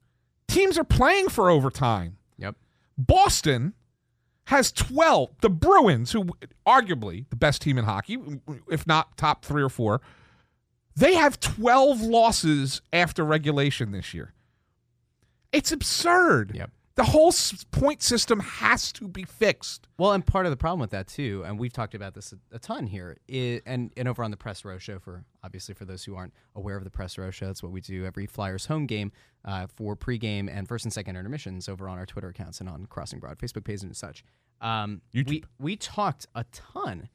teams 0.47 0.77
are 0.77 0.83
playing 0.83 1.29
for 1.29 1.49
overtime. 1.49 2.17
Yep. 2.37 2.55
Boston 2.97 3.73
has 4.45 4.71
12. 4.71 5.29
The 5.41 5.49
Bruins, 5.49 6.11
who 6.11 6.29
arguably 6.65 7.25
the 7.29 7.35
best 7.35 7.61
team 7.61 7.77
in 7.77 7.85
hockey, 7.85 8.17
if 8.69 8.87
not 8.87 9.17
top 9.17 9.43
3 9.43 9.61
or 9.61 9.69
4, 9.69 10.01
they 11.01 11.15
have 11.15 11.39
12 11.39 12.01
losses 12.01 12.81
after 12.93 13.25
regulation 13.25 13.91
this 13.91 14.13
year. 14.13 14.33
It's 15.51 15.71
absurd. 15.71 16.51
Yep. 16.55 16.69
The 16.95 17.03
whole 17.05 17.33
point 17.71 18.03
system 18.03 18.39
has 18.41 18.91
to 18.93 19.07
be 19.07 19.23
fixed. 19.23 19.87
Well, 19.97 20.11
and 20.11 20.25
part 20.25 20.45
of 20.45 20.51
the 20.51 20.57
problem 20.57 20.79
with 20.79 20.91
that 20.91 21.07
too, 21.07 21.41
and 21.45 21.57
we've 21.57 21.71
talked 21.73 21.95
about 21.95 22.13
this 22.13 22.33
a, 22.33 22.55
a 22.55 22.59
ton 22.59 22.85
here, 22.85 23.17
and 23.29 23.91
and 23.95 24.07
over 24.07 24.23
on 24.23 24.29
the 24.29 24.37
Press 24.37 24.63
Row 24.63 24.77
Show 24.77 24.99
for 24.99 25.23
obviously 25.41 25.73
for 25.73 25.85
those 25.85 26.03
who 26.03 26.15
aren't 26.15 26.33
aware 26.53 26.75
of 26.75 26.83
the 26.83 26.91
Press 26.91 27.17
Row 27.17 27.31
Show, 27.31 27.47
that's 27.47 27.63
what 27.63 27.71
we 27.71 27.81
do 27.81 28.05
every 28.05 28.27
Flyers 28.27 28.65
home 28.65 28.85
game 28.85 29.13
uh, 29.45 29.67
for 29.67 29.95
pregame 29.95 30.49
and 30.53 30.67
first 30.67 30.85
and 30.85 30.93
second 30.93 31.15
intermissions 31.15 31.69
over 31.69 31.87
on 31.87 31.97
our 31.97 32.05
Twitter 32.05 32.27
accounts 32.27 32.59
and 32.59 32.69
on 32.69 32.85
Crossing 32.85 33.19
Broad 33.19 33.39
Facebook 33.39 33.63
page 33.63 33.81
and 33.83 33.95
such. 33.95 34.23
Um, 34.59 35.01
we 35.13 35.43
we 35.59 35.77
talked 35.77 36.27
a 36.35 36.43
ton 36.51 37.07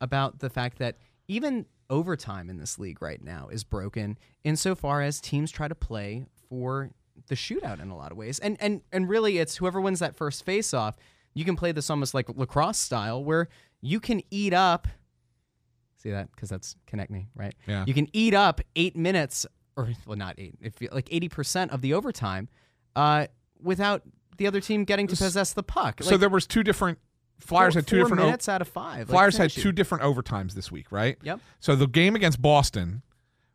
about 0.00 0.40
the 0.40 0.50
fact 0.50 0.78
that 0.78 0.98
even 1.28 1.66
overtime 1.90 2.48
in 2.50 2.56
this 2.58 2.78
league 2.78 3.00
right 3.02 3.22
now 3.22 3.48
is 3.48 3.64
broken 3.64 4.18
insofar 4.42 5.02
as 5.02 5.20
teams 5.20 5.50
try 5.50 5.68
to 5.68 5.74
play 5.74 6.24
for 6.48 6.90
the 7.28 7.34
shootout 7.34 7.80
in 7.80 7.90
a 7.90 7.96
lot 7.96 8.10
of 8.12 8.18
ways. 8.18 8.38
And 8.38 8.56
and 8.60 8.82
and 8.92 9.08
really 9.08 9.38
it's 9.38 9.56
whoever 9.56 9.80
wins 9.80 10.00
that 10.00 10.16
first 10.16 10.44
face 10.44 10.74
off, 10.74 10.96
you 11.34 11.44
can 11.44 11.56
play 11.56 11.72
this 11.72 11.90
almost 11.90 12.14
like 12.14 12.28
lacrosse 12.36 12.78
style 12.78 13.22
where 13.22 13.48
you 13.80 14.00
can 14.00 14.22
eat 14.30 14.52
up 14.52 14.88
See 15.96 16.10
that 16.10 16.28
cuz 16.36 16.50
that's 16.50 16.76
connect 16.86 17.10
me, 17.10 17.28
right? 17.34 17.54
Yeah. 17.66 17.84
You 17.86 17.94
can 17.94 18.08
eat 18.12 18.34
up 18.34 18.60
8 18.76 18.96
minutes 18.96 19.46
or 19.76 19.88
well 20.06 20.16
not 20.18 20.34
8, 20.38 20.56
if 20.60 20.80
you, 20.82 20.88
like 20.92 21.08
80% 21.08 21.70
of 21.70 21.80
the 21.80 21.94
overtime 21.94 22.48
uh 22.94 23.26
without 23.62 24.02
the 24.36 24.46
other 24.46 24.60
team 24.60 24.84
getting 24.84 25.06
to 25.06 25.16
possess 25.16 25.52
the 25.52 25.62
puck. 25.62 26.02
so 26.02 26.16
there 26.16 26.28
was 26.28 26.46
two 26.46 26.62
different 26.62 26.98
Flyers 27.40 27.74
four- 27.74 27.78
had 27.80 27.86
two 27.86 27.98
different 27.98 28.22
o- 28.48 28.52
out 28.52 28.60
of 28.62 28.68
5. 28.68 28.98
Like, 28.98 29.06
Flyers 29.08 29.36
had 29.36 29.52
finish 29.52 29.62
two 29.62 29.72
different 29.72 30.04
overtimes 30.04 30.52
this 30.54 30.70
week, 30.72 30.90
right? 30.90 31.18
Yep. 31.22 31.40
So 31.60 31.76
the 31.76 31.86
game 31.86 32.14
against 32.16 32.40
Boston 32.40 33.02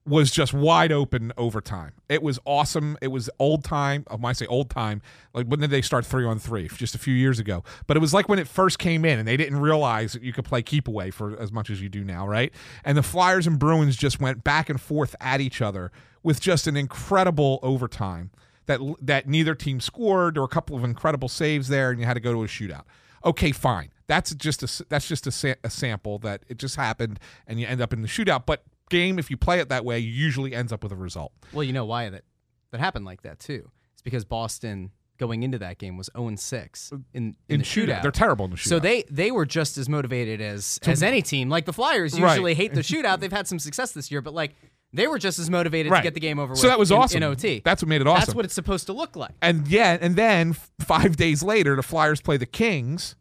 was 0.06 0.32
just 0.32 0.54
wide 0.54 0.92
open 0.92 1.32
overtime. 1.38 1.92
It 2.08 2.24
was 2.24 2.40
awesome. 2.46 2.98
It 3.02 3.10
was 3.10 3.30
old 3.38 3.64
time. 3.64 4.06
Oh, 4.10 4.16
I 4.16 4.18
might 4.18 4.38
say 4.38 4.48
old 4.48 4.70
time, 4.70 5.02
like 5.34 5.46
when 5.48 5.60
did 5.60 5.70
they 5.70 5.82
start 5.84 6.06
three 6.06 6.26
on 6.26 6.40
three? 6.40 6.68
Just 6.68 6.96
a 6.96 6.98
few 6.98 7.14
years 7.14 7.38
ago. 7.38 7.64
But 7.86 7.96
it 7.96 8.00
was 8.00 8.14
like 8.14 8.28
when 8.28 8.40
it 8.40 8.48
first 8.48 8.80
came 8.80 9.06
in 9.06 9.20
and 9.20 9.28
they 9.28 9.38
didn't 9.38 9.60
realize 9.60 10.14
that 10.14 10.24
you 10.24 10.34
could 10.34 10.46
play 10.46 10.64
keep 10.64 10.88
away 10.88 11.12
for 11.12 11.40
as 11.40 11.52
much 11.52 11.70
as 11.70 11.80
you 11.82 11.90
do 11.90 12.04
now, 12.04 12.28
right? 12.28 12.52
And 12.84 12.98
the 12.98 13.04
Flyers 13.04 13.46
and 13.46 13.60
Bruins 13.60 13.96
just 13.96 14.20
went 14.20 14.44
back 14.44 14.70
and 14.70 14.82
forth 14.82 15.16
at 15.20 15.42
each 15.42 15.62
other 15.62 15.92
with 16.24 16.40
just 16.42 16.66
an 16.66 16.76
incredible 16.76 17.60
overtime 17.62 18.32
that 18.66 18.80
that 19.02 19.28
neither 19.28 19.54
team 19.54 19.80
scored 19.80 20.38
or 20.38 20.44
a 20.44 20.48
couple 20.50 20.76
of 20.76 20.84
incredible 20.84 21.28
saves 21.30 21.68
there 21.68 21.92
and 21.92 22.00
you 22.00 22.06
had 22.06 22.16
to 22.16 22.20
go 22.20 22.34
to 22.34 22.44
a 22.44 22.48
shootout. 22.48 22.84
Okay, 23.26 23.52
fine. 23.52 23.90
That's 24.08 24.34
just 24.34 24.64
a 24.64 24.86
that's 24.90 25.08
just 25.08 25.28
a, 25.28 25.32
sa- 25.32 25.54
a 25.64 25.70
sample 25.70 26.18
that 26.20 26.44
it 26.48 26.58
just 26.58 26.76
happened 26.76 27.20
and 27.48 27.60
you 27.60 27.68
end 27.68 27.82
up 27.82 27.94
in 27.94 28.02
the 28.02 28.08
shootout. 28.08 28.46
But 28.46 28.64
game, 28.90 29.20
if 29.20 29.30
you 29.30 29.38
play 29.38 29.60
it 29.60 29.70
that 29.70 29.86
way, 29.86 30.00
usually 30.00 30.56
ends 30.56 30.72
up 30.74 30.82
with 30.84 30.92
a 30.92 30.96
result. 30.96 31.32
Well, 31.54 31.64
you 31.64 31.74
know 31.74 31.86
why 31.86 32.10
that 32.10 32.24
that 32.72 32.80
happened 32.80 33.06
like 33.06 33.22
that 33.22 33.40
too. 33.40 33.70
It's 33.94 34.02
because 34.02 34.26
Boston 34.26 34.92
going 35.18 35.44
into 35.44 35.60
that 35.60 35.78
game 35.78 35.98
was 35.98 36.10
0 36.18 36.34
6 36.38 36.92
uh, 36.94 36.96
in, 36.96 37.02
in, 37.24 37.36
in 37.50 37.60
the 37.60 37.66
shootout. 37.66 37.88
shootout. 37.88 38.02
They're 38.04 38.12
terrible 38.12 38.46
in 38.46 38.52
the 38.52 38.58
shootout. 38.58 38.70
So 38.70 38.80
they 38.80 39.04
they 39.12 39.32
were 39.32 39.46
just 39.46 39.78
as 39.78 39.88
motivated 39.90 40.42
as 40.42 40.80
as 40.88 41.04
any 41.04 41.22
team. 41.22 41.50
Like 41.50 41.66
the 41.66 41.74
Flyers 41.74 42.20
Right. 42.20 42.32
usually 42.32 42.54
hate 42.56 42.74
the 42.74 42.82
shootout. 42.82 43.20
They've 43.20 43.32
had 43.32 43.48
some 43.48 43.60
success 43.60 43.92
this 43.92 44.10
year, 44.10 44.22
but 44.22 44.34
like 44.34 44.56
they 44.94 45.08
were 45.08 45.20
just 45.20 45.38
as 45.40 45.50
motivated 45.50 45.92
Right. 45.92 46.00
to 46.00 46.04
get 46.04 46.14
the 46.14 46.20
game 46.20 46.40
over 46.40 46.52
with. 46.52 46.60
So 46.60 46.68
that 46.68 46.80
was 46.80 46.92
in, 46.92 46.98
awesome. 46.98 47.18
in 47.18 47.24
OT. 47.24 47.62
That's 47.64 47.82
what 47.82 47.90
made 47.90 48.02
it 48.02 48.08
awesome. 48.08 48.22
That's 48.22 48.36
what 48.36 48.46
it's 48.46 48.54
supposed 48.54 48.88
to 48.88 48.94
look 48.94 49.16
like. 49.16 49.32
And 49.42 49.68
yeah, 49.68 49.98
and 50.00 50.16
then 50.16 50.54
five 50.80 51.16
days 51.16 51.44
later, 51.44 51.76
the 51.76 51.84
Flyers 51.84 52.22
play 52.22 52.38
the 52.38 52.46
Kings 52.46 53.16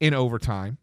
in 0.00 0.12
overtime, 0.14 0.78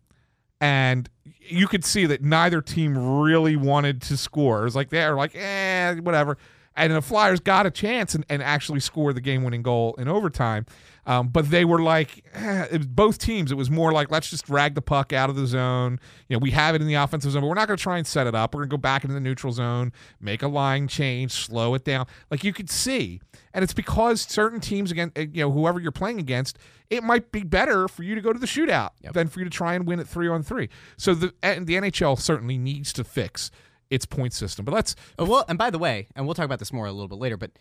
and 0.60 1.10
you 1.50 1.68
could 1.68 1.84
see 1.84 2.06
that 2.06 2.22
neither 2.24 2.62
team 2.62 2.98
really 3.22 3.56
wanted 3.56 4.02
to 4.04 4.18
score. 4.18 4.62
It 4.62 4.66
was 4.66 4.76
like 4.76 4.90
they're 4.90 5.16
like, 5.16 5.36
eh, 5.36 5.96
whatever. 5.96 6.38
And 6.76 6.94
the 6.94 7.02
Flyers 7.02 7.42
got 7.42 7.66
a 7.66 7.72
chance 7.72 8.16
and, 8.16 8.26
and 8.30 8.42
actually 8.42 8.80
scored 8.80 9.16
the 9.16 9.22
game-winning 9.22 9.62
goal 9.62 9.94
in 9.98 10.08
overtime. 10.08 10.66
Um, 11.06 11.30
but 11.30 11.50
they 11.50 11.66
were 11.66 11.82
like, 11.82 12.24
eh, 12.34 12.68
it 12.72 12.78
was 12.78 12.88
both 12.88 13.18
teams. 13.18 13.52
It 13.52 13.56
was 13.56 13.72
more 13.72 13.92
like, 13.92 14.12
let's 14.12 14.30
just 14.30 14.46
drag 14.46 14.76
the 14.76 14.82
puck 14.82 15.14
out 15.14 15.30
of 15.30 15.36
the 15.36 15.48
zone. 15.48 16.00
You 16.30 16.36
know, 16.36 16.40
we 16.40 16.52
have 16.52 16.76
it 16.76 16.82
in 16.82 16.88
the 16.88 16.94
offensive 16.94 17.32
zone, 17.32 17.42
but 17.42 17.48
we're 17.48 17.56
not 17.56 17.68
going 17.68 17.78
to 17.78 17.82
try 17.82 17.98
and 17.98 18.06
set 18.06 18.28
it 18.28 18.36
up. 18.36 18.54
We're 18.54 18.62
going 18.62 18.70
to 18.70 18.74
go 18.78 18.82
back 18.82 19.04
into 19.04 19.14
the 19.14 19.20
neutral 19.20 19.52
zone, 19.52 19.94
make 20.20 20.44
a 20.44 20.48
line 20.48 20.88
change, 20.88 21.32
slow 21.32 21.74
it 21.74 21.84
down. 21.84 22.06
Like 22.30 22.44
you 22.44 22.54
could 22.54 22.70
see, 22.70 23.20
and 23.54 23.64
it's 23.64 23.74
because 23.74 24.22
certain 24.22 24.60
teams 24.60 24.92
again, 24.92 25.12
eh, 25.16 25.26
you 25.32 25.42
know, 25.42 25.52
whoever 25.52 25.80
you're 25.80 25.92
playing 25.92 26.20
against, 26.20 26.60
it 26.90 27.04
might 27.04 27.32
be 27.32 27.44
better 27.44 27.88
for 27.88 28.04
you 28.04 28.16
to 28.16 28.22
go 28.22 28.32
to 28.32 28.40
the 28.40 28.46
shootout 28.46 28.90
than 29.14 29.28
for 29.28 29.40
you 29.40 29.46
to 29.46 29.52
try 29.52 29.74
and 29.74 29.88
win 29.88 30.00
it 30.00 30.08
three 30.08 30.28
on 30.28 30.44
three. 30.44 30.70
So 30.98 31.16
the 31.16 31.34
and 31.42 31.66
the 31.66 31.76
NHL 31.76 32.20
certainly 32.20 32.58
needs 32.58 32.94
to 32.94 33.04
fix 33.04 33.50
its 33.90 34.06
point 34.06 34.34
system. 34.34 34.66
But 34.66 34.74
let's 34.74 34.96
Oh, 35.18 35.26
well, 35.26 35.46
and 35.48 35.58
by 35.58 35.70
the 35.70 35.80
way, 35.80 36.08
and 36.16 36.26
we'll 36.26 36.36
talk 36.36 36.46
about 36.46 36.60
this 36.60 36.74
more 36.74 36.86
a 36.86 36.92
little 36.92 37.08
bit 37.08 37.18
later, 37.18 37.38
but 37.38 37.52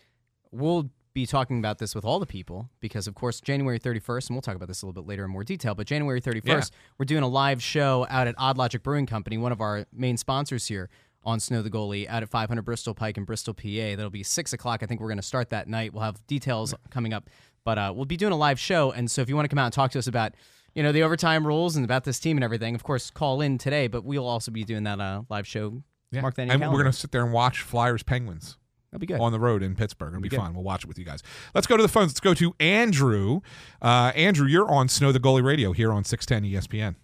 we'll 0.51 0.89
be 1.13 1.25
talking 1.25 1.59
about 1.59 1.77
this 1.77 1.93
with 1.93 2.05
all 2.05 2.19
the 2.19 2.25
people 2.25 2.69
because, 2.79 3.07
of 3.07 3.15
course, 3.15 3.41
January 3.41 3.79
31st, 3.79 4.29
and 4.29 4.35
we'll 4.35 4.41
talk 4.41 4.55
about 4.55 4.67
this 4.67 4.81
a 4.81 4.85
little 4.85 5.01
bit 5.01 5.07
later 5.07 5.25
in 5.25 5.31
more 5.31 5.43
detail, 5.43 5.75
but 5.75 5.85
January 5.87 6.21
31st, 6.21 6.71
Yeah. 6.71 6.77
we're 6.97 7.05
doing 7.05 7.23
a 7.23 7.27
live 7.27 7.61
show 7.61 8.07
out 8.09 8.27
at 8.27 8.35
Odd 8.37 8.57
Logic 8.57 8.81
Brewing 8.81 9.05
Company, 9.05 9.37
one 9.37 9.51
of 9.51 9.59
our 9.61 9.85
main 9.91 10.15
sponsors 10.17 10.67
here 10.67 10.89
on 11.23 11.39
Snow 11.39 11.61
the 11.61 11.69
Goalie, 11.69 12.07
out 12.07 12.23
at 12.23 12.29
500 12.29 12.61
Bristol 12.63 12.93
Pike 12.95 13.17
in 13.17 13.25
Bristol, 13.25 13.53
PA. 13.53 13.95
That'll 13.95 14.09
be 14.09 14.23
6 14.23 14.53
o'clock. 14.53 14.81
I 14.83 14.85
think 14.85 15.01
we're 15.01 15.09
going 15.09 15.17
to 15.17 15.21
start 15.23 15.49
that 15.49 15.67
night. 15.67 15.93
We'll 15.93 16.03
have 16.03 16.25
details 16.27 16.73
coming 16.89 17.13
up, 17.13 17.29
but 17.65 17.77
uh, 17.77 17.91
we'll 17.95 18.05
be 18.05 18.17
doing 18.17 18.33
a 18.33 18.37
live 18.37 18.59
show. 18.59 18.91
And 18.91 19.11
so 19.11 19.21
if 19.21 19.29
you 19.29 19.35
want 19.35 19.45
to 19.45 19.49
come 19.49 19.59
out 19.59 19.65
and 19.65 19.73
talk 19.73 19.91
to 19.91 19.99
us 19.99 20.07
about 20.07 20.33
you 20.73 20.81
know 20.81 20.93
the 20.93 21.03
overtime 21.03 21.45
rules 21.45 21.75
and 21.75 21.83
about 21.83 22.05
this 22.05 22.17
team 22.19 22.37
and 22.37 22.43
everything, 22.45 22.73
of 22.75 22.83
course, 22.83 23.11
call 23.11 23.41
in 23.41 23.57
today. 23.57 23.87
But 23.87 24.05
we'll 24.05 24.25
also 24.27 24.51
be 24.51 24.63
doing 24.63 24.83
that 24.85 25.01
uh, 25.01 25.23
live 25.29 25.45
show. 25.45 25.83
yeah. 26.11 26.21
Mark 26.21 26.35
that 26.35 26.49
and 26.49 26.61
we're 26.61 26.69
going 26.81 26.85
to 26.85 26.93
sit 26.93 27.11
there 27.11 27.23
and 27.25 27.33
watch 27.33 27.61
Flyers 27.61 28.03
Penguins. 28.03 28.57
That'll 28.91 28.99
be 28.99 29.07
good. 29.07 29.21
on 29.21 29.31
the 29.31 29.39
road 29.39 29.63
in 29.63 29.75
Pittsburgh. 29.75 30.09
It'll 30.09 30.21
be, 30.21 30.27
good. 30.27 30.37
fun. 30.37 30.53
We'll 30.53 30.63
watch 30.63 30.83
it 30.83 30.87
with 30.87 30.99
you 30.99 31.05
guys. 31.05 31.23
Let's 31.55 31.65
go 31.65 31.77
to 31.77 31.83
the 31.83 31.89
phones. 31.89 32.09
Let's 32.11 32.19
go 32.19 32.33
to 32.33 32.53
Andrew. 32.59 33.39
Uh, 33.81 34.11
Andrew, 34.15 34.47
you're 34.47 34.69
on 34.69 34.89
Snow 34.89 35.11
the 35.11 35.19
Goalie 35.19 35.43
Radio 35.43 35.71
here 35.71 35.93
on 35.93 36.01
E 36.01 36.05
610 36.05 36.61
ESPN. 36.61 36.95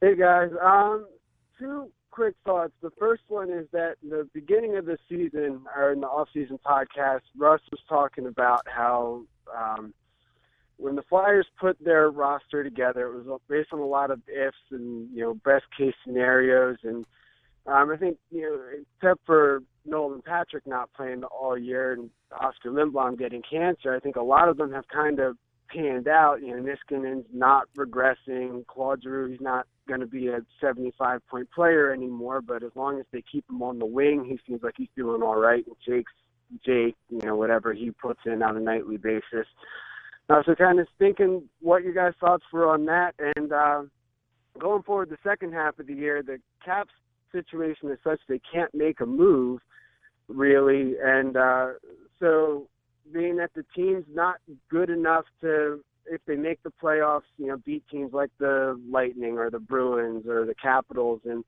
Hey 0.00 0.14
guys, 0.14 0.50
um, 0.62 1.06
two 1.58 1.90
quick 2.10 2.34
thoughts. 2.44 2.72
The 2.82 2.90
first 2.98 3.22
one 3.28 3.50
is 3.50 3.66
that 3.72 3.94
the 4.02 4.28
beginning 4.34 4.76
of 4.76 4.84
the 4.84 4.98
season, 5.08 5.62
or 5.74 5.92
in 5.92 6.00
the 6.00 6.06
off-season 6.06 6.58
podcast, 6.64 7.22
Russ 7.36 7.60
was 7.70 7.80
talking 7.88 8.26
about 8.26 8.60
how 8.68 9.22
um, 9.56 9.94
when 10.76 10.94
the 10.94 11.02
Flyers 11.02 11.46
put 11.58 11.82
their 11.82 12.10
roster 12.10 12.62
together, 12.62 13.08
it 13.08 13.24
was 13.24 13.40
based 13.48 13.72
on 13.72 13.80
a 13.80 13.86
lot 13.86 14.10
of 14.10 14.20
ifs 14.28 14.56
and 14.70 15.08
you 15.12 15.22
know 15.22 15.34
best 15.34 15.64
case 15.76 15.94
scenarios, 16.04 16.76
and 16.84 17.04
um, 17.68 17.90
I 17.90 17.96
think 17.96 18.16
you 18.30 18.42
know 18.42 18.58
except 19.00 19.20
for 19.26 19.62
Nolan 19.84 20.22
Patrick 20.22 20.66
not 20.66 20.92
playing 20.94 21.22
all 21.24 21.56
year 21.56 21.92
and 21.92 22.10
Oskar 22.32 22.70
Lindblom 22.70 23.18
getting 23.18 23.42
cancer, 23.48 23.94
I 23.94 24.00
think 24.00 24.16
a 24.16 24.22
lot 24.22 24.48
of 24.48 24.56
them 24.56 24.72
have 24.72 24.86
kind 24.88 25.18
of 25.18 25.36
panned 25.68 26.08
out. 26.08 26.42
You 26.42 26.56
know, 26.56 26.62
Niskanen's 26.62 27.26
not 27.32 27.68
regressing. 27.76 28.66
Claude 28.66 29.02
Giroux, 29.02 29.30
he's 29.30 29.40
not 29.40 29.66
going 29.86 30.00
to 30.00 30.06
be 30.06 30.28
a 30.28 30.40
75 30.60 31.26
point 31.28 31.50
player 31.50 31.92
anymore. 31.92 32.40
But 32.40 32.62
as 32.62 32.72
long 32.74 32.98
as 32.98 33.06
they 33.12 33.22
keep 33.30 33.44
him 33.48 33.62
on 33.62 33.78
the 33.78 33.86
wing, 33.86 34.24
he 34.24 34.38
seems 34.46 34.62
like 34.62 34.74
he's 34.76 34.88
doing 34.96 35.22
all 35.22 35.36
right. 35.36 35.64
And 35.66 35.76
Jake's 35.86 36.12
Jake, 36.64 36.96
you 37.10 37.20
know, 37.24 37.36
whatever 37.36 37.72
he 37.72 37.90
puts 37.90 38.20
in 38.26 38.42
on 38.42 38.56
a 38.56 38.60
nightly 38.60 38.96
basis. 38.96 39.46
Uh, 40.30 40.42
so 40.44 40.54
kind 40.54 40.78
of 40.78 40.86
thinking 40.98 41.42
what 41.60 41.82
your 41.82 41.94
guys' 41.94 42.12
thoughts 42.20 42.44
were 42.52 42.68
on 42.68 42.84
that, 42.84 43.14
and 43.36 43.50
uh, 43.50 43.82
going 44.58 44.82
forward 44.82 45.08
the 45.08 45.16
second 45.22 45.54
half 45.54 45.78
of 45.78 45.86
the 45.86 45.94
year, 45.94 46.22
the 46.22 46.38
Caps 46.62 46.92
situation 47.32 47.90
is 47.90 47.98
such 48.04 48.20
they 48.28 48.40
can't 48.52 48.74
make 48.74 49.00
a 49.00 49.06
move 49.06 49.60
really, 50.28 50.94
and 51.02 51.36
uh, 51.36 51.68
so 52.20 52.66
being 53.12 53.36
that 53.36 53.50
the 53.54 53.64
team's 53.74 54.04
not 54.12 54.36
good 54.70 54.90
enough 54.90 55.24
to, 55.40 55.82
if 56.06 56.20
they 56.26 56.36
make 56.36 56.62
the 56.62 56.72
playoffs, 56.82 57.22
you 57.38 57.46
know, 57.46 57.56
beat 57.64 57.82
teams 57.90 58.12
like 58.12 58.30
the 58.38 58.78
Lightning 58.90 59.38
or 59.38 59.50
the 59.50 59.58
Bruins 59.58 60.26
or 60.26 60.44
the 60.44 60.54
Capitals, 60.54 61.20
and 61.24 61.44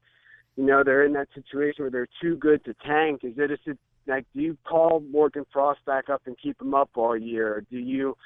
you 0.56 0.64
know 0.64 0.82
they're 0.84 1.04
in 1.04 1.12
that 1.14 1.28
situation 1.34 1.84
where 1.84 1.90
they're 1.90 2.08
too 2.20 2.37
good 2.37 2.64
to 2.64 2.75
tank. 2.87 3.20
Is 3.22 3.34
it 3.37 3.50
a 3.50 3.76
like 4.06 4.26
do 4.34 4.40
you 4.40 4.56
call 4.64 5.02
Morgan 5.10 5.44
Frost 5.52 5.84
back 5.84 6.08
up 6.08 6.22
and 6.26 6.37
keep 6.42 6.60
him 6.60 6.75
up 6.75 6.90
all 6.94 7.16
year? 7.16 7.64
Do 7.70 7.78
you 7.78 8.16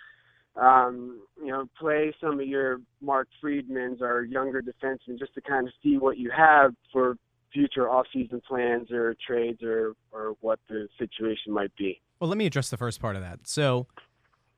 um, 0.57 1.21
you 1.39 1.49
know, 1.49 1.69
play 1.79 2.15
some 2.21 2.41
of 2.41 2.47
your 2.47 2.81
Mark 3.01 3.29
Friedmans 3.43 4.01
or 4.01 4.23
younger 4.23 4.63
defensemen 4.63 5.19
just 5.19 5.35
to 5.35 5.41
kind 5.41 5.67
of 5.67 5.75
see 5.83 5.99
what 5.99 6.17
you 6.17 6.31
have 6.37 6.75
for 6.93 7.17
future 7.55 7.89
off-season 7.89 8.43
plans 8.47 8.91
or 8.91 9.15
trades 9.27 9.63
or 9.63 9.95
or 10.13 10.35
what 10.41 10.59
the 10.69 10.89
situation 10.99 11.53
might 11.53 11.75
be. 11.77 12.03
Well, 12.21 12.29
let 12.29 12.37
me 12.37 12.47
address 12.47 12.69
the 12.69 12.77
first 12.77 13.01
part 13.01 13.17
of 13.17 13.23
that. 13.23 13.47
So, 13.47 13.87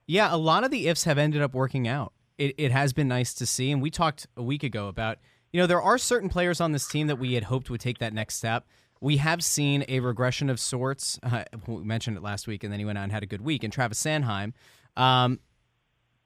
yeah, 0.06 0.34
a 0.34 0.36
lot 0.36 0.64
of 0.64 0.70
the 0.70 0.88
ifs 0.88 1.04
have 1.04 1.18
ended 1.18 1.42
up 1.42 1.54
working 1.54 1.86
out. 1.86 2.12
It, 2.38 2.54
it 2.58 2.70
has 2.70 2.92
been 2.92 3.08
nice 3.08 3.34
to 3.34 3.46
see. 3.46 3.70
And 3.70 3.80
we 3.80 3.90
talked 3.90 4.26
a 4.36 4.42
week 4.42 4.62
ago 4.62 4.88
about, 4.88 5.18
you 5.52 5.60
know, 5.60 5.66
there 5.66 5.80
are 5.80 5.98
certain 5.98 6.28
players 6.28 6.60
on 6.60 6.72
this 6.72 6.86
team 6.86 7.06
that 7.06 7.18
we 7.18 7.34
had 7.34 7.44
hoped 7.44 7.70
would 7.70 7.80
take 7.80 7.98
that 7.98 8.12
next 8.12 8.36
step. 8.36 8.66
We 9.00 9.18
have 9.18 9.42
seen 9.42 9.84
a 9.88 10.00
regression 10.00 10.50
of 10.50 10.60
sorts. 10.60 11.18
Uh, 11.26 11.44
we 11.66 11.82
mentioned 11.82 12.16
it 12.16 12.22
last 12.22 12.46
week, 12.46 12.62
and 12.62 12.72
then 12.72 12.78
he 12.78 12.84
went 12.84 12.98
out 12.98 13.04
and 13.04 13.12
had 13.12 13.22
a 13.22 13.26
good 13.26 13.40
week. 13.40 13.64
And 13.64 13.72
Travis 13.72 14.02
Sanheim. 14.02 14.52
Um, 14.96 15.40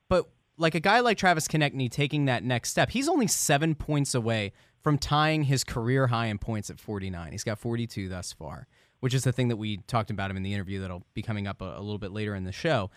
but 0.08 0.28
like 0.58 0.74
a 0.74 0.80
guy 0.80 1.00
like 1.00 1.16
Travis 1.16 1.48
Konecny 1.48 1.90
taking 1.90 2.26
that 2.26 2.44
next 2.44 2.70
step, 2.70 2.90
he's 2.90 3.08
only 3.08 3.26
seven 3.26 3.74
points 3.74 4.14
away 4.14 4.52
from 4.82 4.98
tying 4.98 5.44
his 5.44 5.64
career 5.64 6.08
high 6.08 6.26
in 6.26 6.38
points 6.38 6.70
at 6.70 6.80
49. 6.80 7.32
He's 7.32 7.44
got 7.44 7.58
42 7.58 8.08
thus 8.08 8.32
far, 8.32 8.66
which 9.00 9.14
is 9.14 9.24
the 9.24 9.32
thing 9.32 9.48
that 9.48 9.56
we 9.56 9.78
talked 9.78 10.10
about 10.10 10.30
him 10.30 10.36
in 10.36 10.42
the 10.42 10.54
interview 10.54 10.80
that'll 10.80 11.04
be 11.14 11.22
coming 11.22 11.46
up 11.46 11.60
a, 11.60 11.76
a 11.76 11.80
little 11.80 11.98
bit 11.98 12.12
later 12.12 12.34
in 12.34 12.44
the 12.44 12.52
show. 12.52 12.90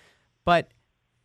But 0.46 0.70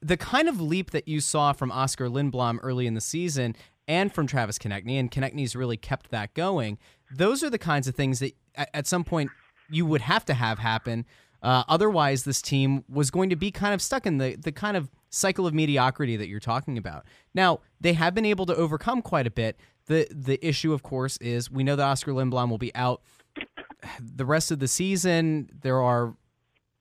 the 0.01 0.17
kind 0.17 0.49
of 0.49 0.61
leap 0.61 0.91
that 0.91 1.09
you 1.09 1.21
saw 1.21 1.53
from 1.53 1.71
Oskar 1.73 2.09
Lindblom 2.09 2.59
early 2.63 2.87
in 2.87 2.95
the 2.95 3.01
season 3.01 3.57
and 3.87 4.13
from 4.13 4.27
Travis 4.27 4.59
Konecny, 4.59 4.99
and 5.01 5.11
Konecny's 5.11 5.57
really 5.57 5.77
kept 5.77 6.11
that 6.11 6.35
going, 6.35 6.79
those 7.11 7.43
are 7.43 7.51
the 7.51 7.59
kinds 7.59 7.89
of 7.89 7.95
things 7.95 8.19
that 8.21 8.37
at, 8.55 8.87
some 8.87 9.03
point 9.03 9.31
you 9.71 9.87
would 9.87 10.03
have 10.03 10.25
to 10.27 10.35
have 10.35 10.59
happen. 10.59 11.07
Uh, 11.43 11.63
otherwise, 11.69 12.25
this 12.25 12.43
team 12.43 12.85
was 12.89 13.11
going 13.11 13.31
to 13.31 13.37
be 13.37 13.51
kind 13.51 13.73
of 13.73 13.81
stuck 13.81 14.07
in 14.07 14.19
the, 14.19 14.37
the 14.37 14.53
kind 14.53 14.77
of 14.77 14.91
cycle 15.09 15.47
of 15.47 15.55
mediocrity 15.55 16.17
that 16.17 16.29
you're 16.29 16.41
talking 16.41 16.77
about. 16.77 17.07
Now, 17.35 17.61
they 17.81 17.95
have 17.95 18.15
been 18.15 18.27
able 18.27 18.45
to 18.47 18.57
overcome 18.57 19.01
quite 19.01 19.27
a 19.27 19.31
bit. 19.31 19.59
The 19.89 20.07
the 20.11 20.39
issue, 20.47 20.73
of 20.73 20.83
course, 20.83 21.17
is 21.19 21.51
we 21.51 21.65
know 21.65 21.77
that 21.77 21.87
Oskar 21.87 22.13
Lindblom 22.13 22.49
will 22.49 22.59
be 22.59 22.75
out 22.75 23.03
the 24.01 24.25
rest 24.25 24.51
of 24.51 24.59
the 24.59 24.69
season. 24.69 25.51
There 25.63 25.83
are 25.83 26.15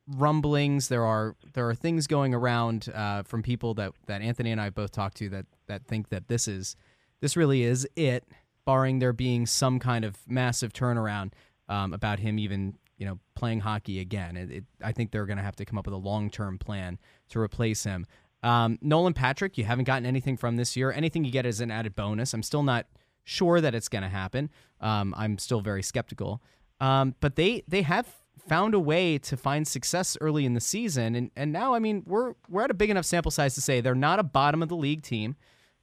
rumblings. 0.07 0.87
There 0.87 1.03
are 1.03 1.35
there 1.53 1.67
are 1.69 1.75
things 1.75 2.07
going 2.07 2.33
around 2.33 2.89
uh, 2.93 3.23
from 3.23 3.43
people 3.43 3.73
that, 3.75 3.93
that 4.05 4.21
Anthony 4.21 4.51
and 4.51 4.61
I 4.61 4.69
both 4.69 4.91
talked 4.91 5.17
to 5.17 5.29
that 5.29 5.45
that 5.67 5.85
think 5.85 6.09
that 6.09 6.27
this 6.27 6.47
is 6.47 6.75
this 7.21 7.35
really 7.35 7.63
is 7.63 7.87
it, 7.95 8.25
barring 8.65 8.99
there 8.99 9.13
being 9.13 9.45
some 9.45 9.79
kind 9.79 10.05
of 10.05 10.17
massive 10.27 10.71
turnaround 10.73 11.33
um, 11.67 11.93
about 11.93 12.19
him 12.19 12.39
even 12.39 12.77
you 12.97 13.05
know 13.05 13.19
playing 13.35 13.61
hockey 13.61 13.99
again. 13.99 14.37
It, 14.37 14.51
it, 14.51 14.63
I 14.83 14.91
think 14.91 15.11
they're 15.11 15.25
going 15.25 15.37
to 15.37 15.43
have 15.43 15.55
to 15.57 15.65
come 15.65 15.77
up 15.77 15.85
with 15.85 15.93
a 15.93 15.97
long 15.97 16.29
term 16.29 16.57
plan 16.57 16.99
to 17.29 17.39
replace 17.39 17.83
him. 17.83 18.05
Um, 18.43 18.77
Nolan 18.81 19.13
Patrick, 19.13 19.57
you 19.57 19.63
haven't 19.63 19.85
gotten 19.85 20.05
anything 20.05 20.37
from 20.37 20.57
this 20.57 20.75
year. 20.75 20.91
Anything 20.91 21.23
you 21.25 21.31
get 21.31 21.45
is 21.45 21.59
an 21.59 21.71
added 21.71 21.95
bonus. 21.95 22.33
I'm 22.33 22.43
still 22.43 22.63
not 22.63 22.87
sure 23.23 23.59
that 23.59 23.75
it's 23.75 23.89
going 23.89 24.03
to 24.03 24.09
happen. 24.09 24.49
Um, 24.79 25.13
I'm 25.17 25.37
still 25.37 25.61
very 25.61 25.83
skeptical. 25.83 26.41
Um, 26.79 27.15
but 27.19 27.35
they 27.35 27.63
they 27.67 27.81
have 27.81 28.07
found 28.47 28.73
a 28.73 28.79
way 28.79 29.17
to 29.17 29.35
find 29.35 29.67
success 29.67 30.17
early 30.21 30.45
in 30.45 30.53
the 30.53 30.61
season, 30.61 31.15
and 31.15 31.31
and 31.35 31.51
now 31.51 31.73
I 31.73 31.79
mean 31.79 32.03
we're 32.05 32.33
we're 32.49 32.63
at 32.63 32.71
a 32.71 32.75
big 32.75 32.89
enough 32.89 33.05
sample 33.05 33.31
size 33.31 33.55
to 33.55 33.61
say 33.61 33.81
they're 33.81 33.95
not 33.95 34.19
a 34.19 34.23
bottom 34.23 34.61
of 34.61 34.69
the 34.69 34.75
league 34.75 35.01
team. 35.01 35.35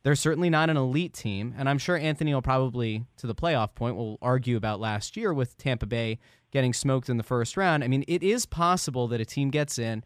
They're 0.04 0.14
certainly 0.14 0.50
not 0.50 0.70
an 0.70 0.76
elite 0.76 1.14
team, 1.14 1.54
and 1.56 1.68
I'm 1.68 1.78
sure 1.78 1.96
Anthony 1.96 2.32
will 2.34 2.42
probably 2.42 3.04
to 3.16 3.26
the 3.26 3.34
playoff 3.34 3.74
point 3.74 3.96
will 3.96 4.18
argue 4.22 4.56
about 4.56 4.78
last 4.78 5.16
year 5.16 5.34
with 5.34 5.56
Tampa 5.56 5.86
Bay 5.86 6.18
getting 6.52 6.72
smoked 6.72 7.08
in 7.08 7.16
the 7.16 7.22
first 7.22 7.56
round. 7.56 7.82
I 7.82 7.88
mean, 7.88 8.04
it 8.06 8.22
is 8.22 8.46
possible 8.46 9.08
that 9.08 9.20
a 9.20 9.24
team 9.24 9.50
gets 9.50 9.78
in 9.78 10.04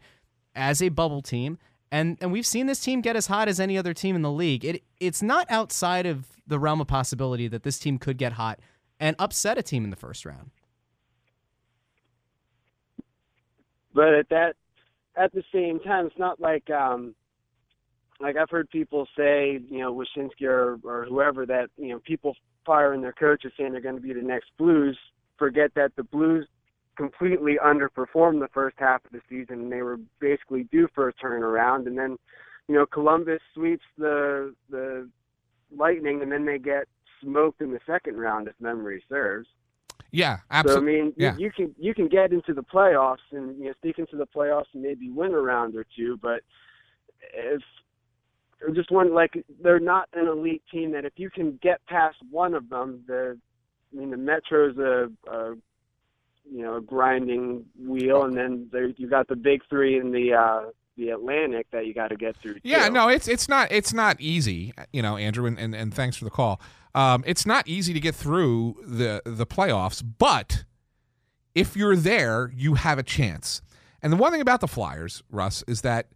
as 0.55 0.81
a 0.81 0.89
bubble 0.89 1.21
team. 1.21 1.57
And, 1.91 2.17
and 2.21 2.31
we've 2.31 2.45
seen 2.45 2.67
this 2.67 2.79
team 2.79 3.01
get 3.01 3.15
as 3.15 3.27
hot 3.27 3.47
as 3.47 3.59
any 3.59 3.77
other 3.77 3.93
team 3.93 4.15
in 4.15 4.21
the 4.21 4.31
league. 4.31 4.63
It 4.63 4.83
it's 4.99 5.23
not 5.23 5.47
outside 5.49 6.05
of 6.05 6.27
the 6.45 6.59
realm 6.59 6.81
of 6.81 6.87
possibility 6.87 7.47
that 7.47 7.63
this 7.63 7.79
team 7.79 7.97
could 7.97 8.17
get 8.17 8.33
hot 8.33 8.59
and 8.99 9.15
upset 9.17 9.57
a 9.57 9.63
team 9.63 9.83
in 9.83 9.89
the 9.89 9.95
first 9.95 10.25
round. 10.25 10.51
But 13.93 14.13
at 14.13 14.29
that, 14.29 14.55
at 15.15 15.33
the 15.33 15.43
same 15.51 15.79
time, 15.79 16.05
it's 16.05 16.19
not 16.19 16.39
like 16.39 16.69
um, 16.69 17.15
like 18.19 18.35
I've 18.35 18.49
heard 18.49 18.69
people 18.69 19.07
say, 19.17 19.59
you 19.69 19.79
know, 19.79 19.93
Wyshynski 19.93 20.43
or, 20.43 20.79
or 20.83 21.05
whoever 21.05 21.45
that, 21.45 21.69
you 21.77 21.89
know, 21.89 21.99
people 21.99 22.35
firing 22.65 23.01
their 23.01 23.13
coaches 23.13 23.51
saying 23.57 23.71
they're 23.71 23.81
going 23.81 23.95
to 23.95 24.01
be 24.01 24.13
the 24.13 24.21
next 24.21 24.51
Blues, 24.57 24.97
forget 25.37 25.71
that 25.75 25.95
the 25.95 26.03
Blues 26.03 26.47
completely 26.99 27.57
underperformed 27.65 28.41
the 28.41 28.49
first 28.53 28.75
half 28.77 29.05
of 29.05 29.11
the 29.13 29.21
season 29.29 29.61
and 29.61 29.71
they 29.71 29.81
were 29.81 29.97
basically 30.19 30.63
due 30.65 30.85
for 30.93 31.07
a 31.07 31.13
turnaround 31.13 31.87
and 31.87 31.97
then, 31.97 32.17
you 32.67 32.75
know, 32.75 32.85
Columbus 32.85 33.39
sweeps 33.53 33.85
the 33.97 34.53
the 34.69 35.09
Lightning 35.73 36.21
and 36.21 36.29
then 36.29 36.45
they 36.45 36.59
get 36.59 36.89
smoked 37.21 37.61
in 37.61 37.71
the 37.71 37.79
second 37.85 38.17
round 38.17 38.49
if 38.49 38.53
memory 38.59 39.01
serves. 39.07 39.47
Yeah, 40.11 40.39
absolutely. 40.51 40.91
So 40.91 40.99
I 40.99 41.01
mean, 41.01 41.13
yeah. 41.15 41.37
you, 41.37 41.45
you 41.45 41.51
can 41.51 41.75
you 41.77 41.93
can 41.93 42.09
get 42.09 42.33
into 42.33 42.53
the 42.53 42.63
playoffs 42.63 43.17
and 43.31 43.57
you 43.57 43.65
know 43.65 43.73
sneak 43.81 43.97
into 43.97 44.17
the 44.17 44.27
playoffs 44.27 44.65
and 44.73 44.83
maybe 44.83 45.09
win 45.09 45.33
a 45.33 45.39
round 45.39 45.75
or 45.75 45.85
two, 45.95 46.19
but 46.21 46.41
if 47.33 47.61
or 48.61 48.73
just 48.73 48.91
one 48.91 49.13
like 49.13 49.41
they're 49.61 49.79
not 49.79 50.09
an 50.13 50.27
elite 50.27 50.63
team 50.69 50.91
that 50.91 51.05
if 51.05 51.13
you 51.15 51.29
can 51.29 51.57
get 51.61 51.85
past 51.85 52.17
one 52.29 52.53
of 52.53 52.67
them, 52.69 53.03
the 53.07 53.37
I 53.93 53.97
mean 53.97 54.09
the 54.11 54.17
Metro's 54.17 54.77
a, 54.77 55.09
a 55.31 55.55
you 56.51 56.61
know 56.63 56.75
a 56.75 56.81
grinding 56.81 57.65
wheel, 57.77 58.23
and 58.23 58.35
then 58.35 58.67
there 58.71 58.87
you 58.87 59.07
got 59.07 59.27
the 59.27 59.35
big 59.35 59.61
three 59.69 59.97
in 59.97 60.11
the 60.11 60.33
uh, 60.33 60.61
the 60.97 61.09
Atlantic 61.09 61.67
that 61.71 61.85
you 61.85 61.93
got 61.93 62.09
to 62.09 62.15
get 62.15 62.35
through. 62.37 62.57
Yeah, 62.63 62.87
too. 62.87 62.93
no, 62.93 63.07
it's 63.07 63.27
it's 63.27 63.47
not 63.47 63.71
it's 63.71 63.93
not 63.93 64.19
easy, 64.19 64.73
you 64.91 65.01
know, 65.01 65.17
Andrew, 65.17 65.45
and, 65.45 65.57
and, 65.57 65.73
and 65.75 65.93
thanks 65.93 66.17
for 66.17 66.25
the 66.25 66.31
call. 66.31 66.61
Um, 66.95 67.23
it's 67.25 67.45
not 67.45 67.67
easy 67.67 67.93
to 67.93 67.99
get 67.99 68.15
through 68.15 68.75
the 68.85 69.21
the 69.25 69.45
playoffs, 69.45 70.03
but 70.17 70.65
if 71.55 71.75
you're 71.75 71.95
there, 71.95 72.51
you 72.55 72.75
have 72.75 72.99
a 72.99 73.03
chance. 73.03 73.61
And 74.01 74.13
the 74.13 74.17
one 74.17 74.31
thing 74.31 74.41
about 74.41 74.61
the 74.61 74.67
Flyers, 74.67 75.23
Russ, 75.29 75.63
is 75.67 75.81
that 75.81 76.07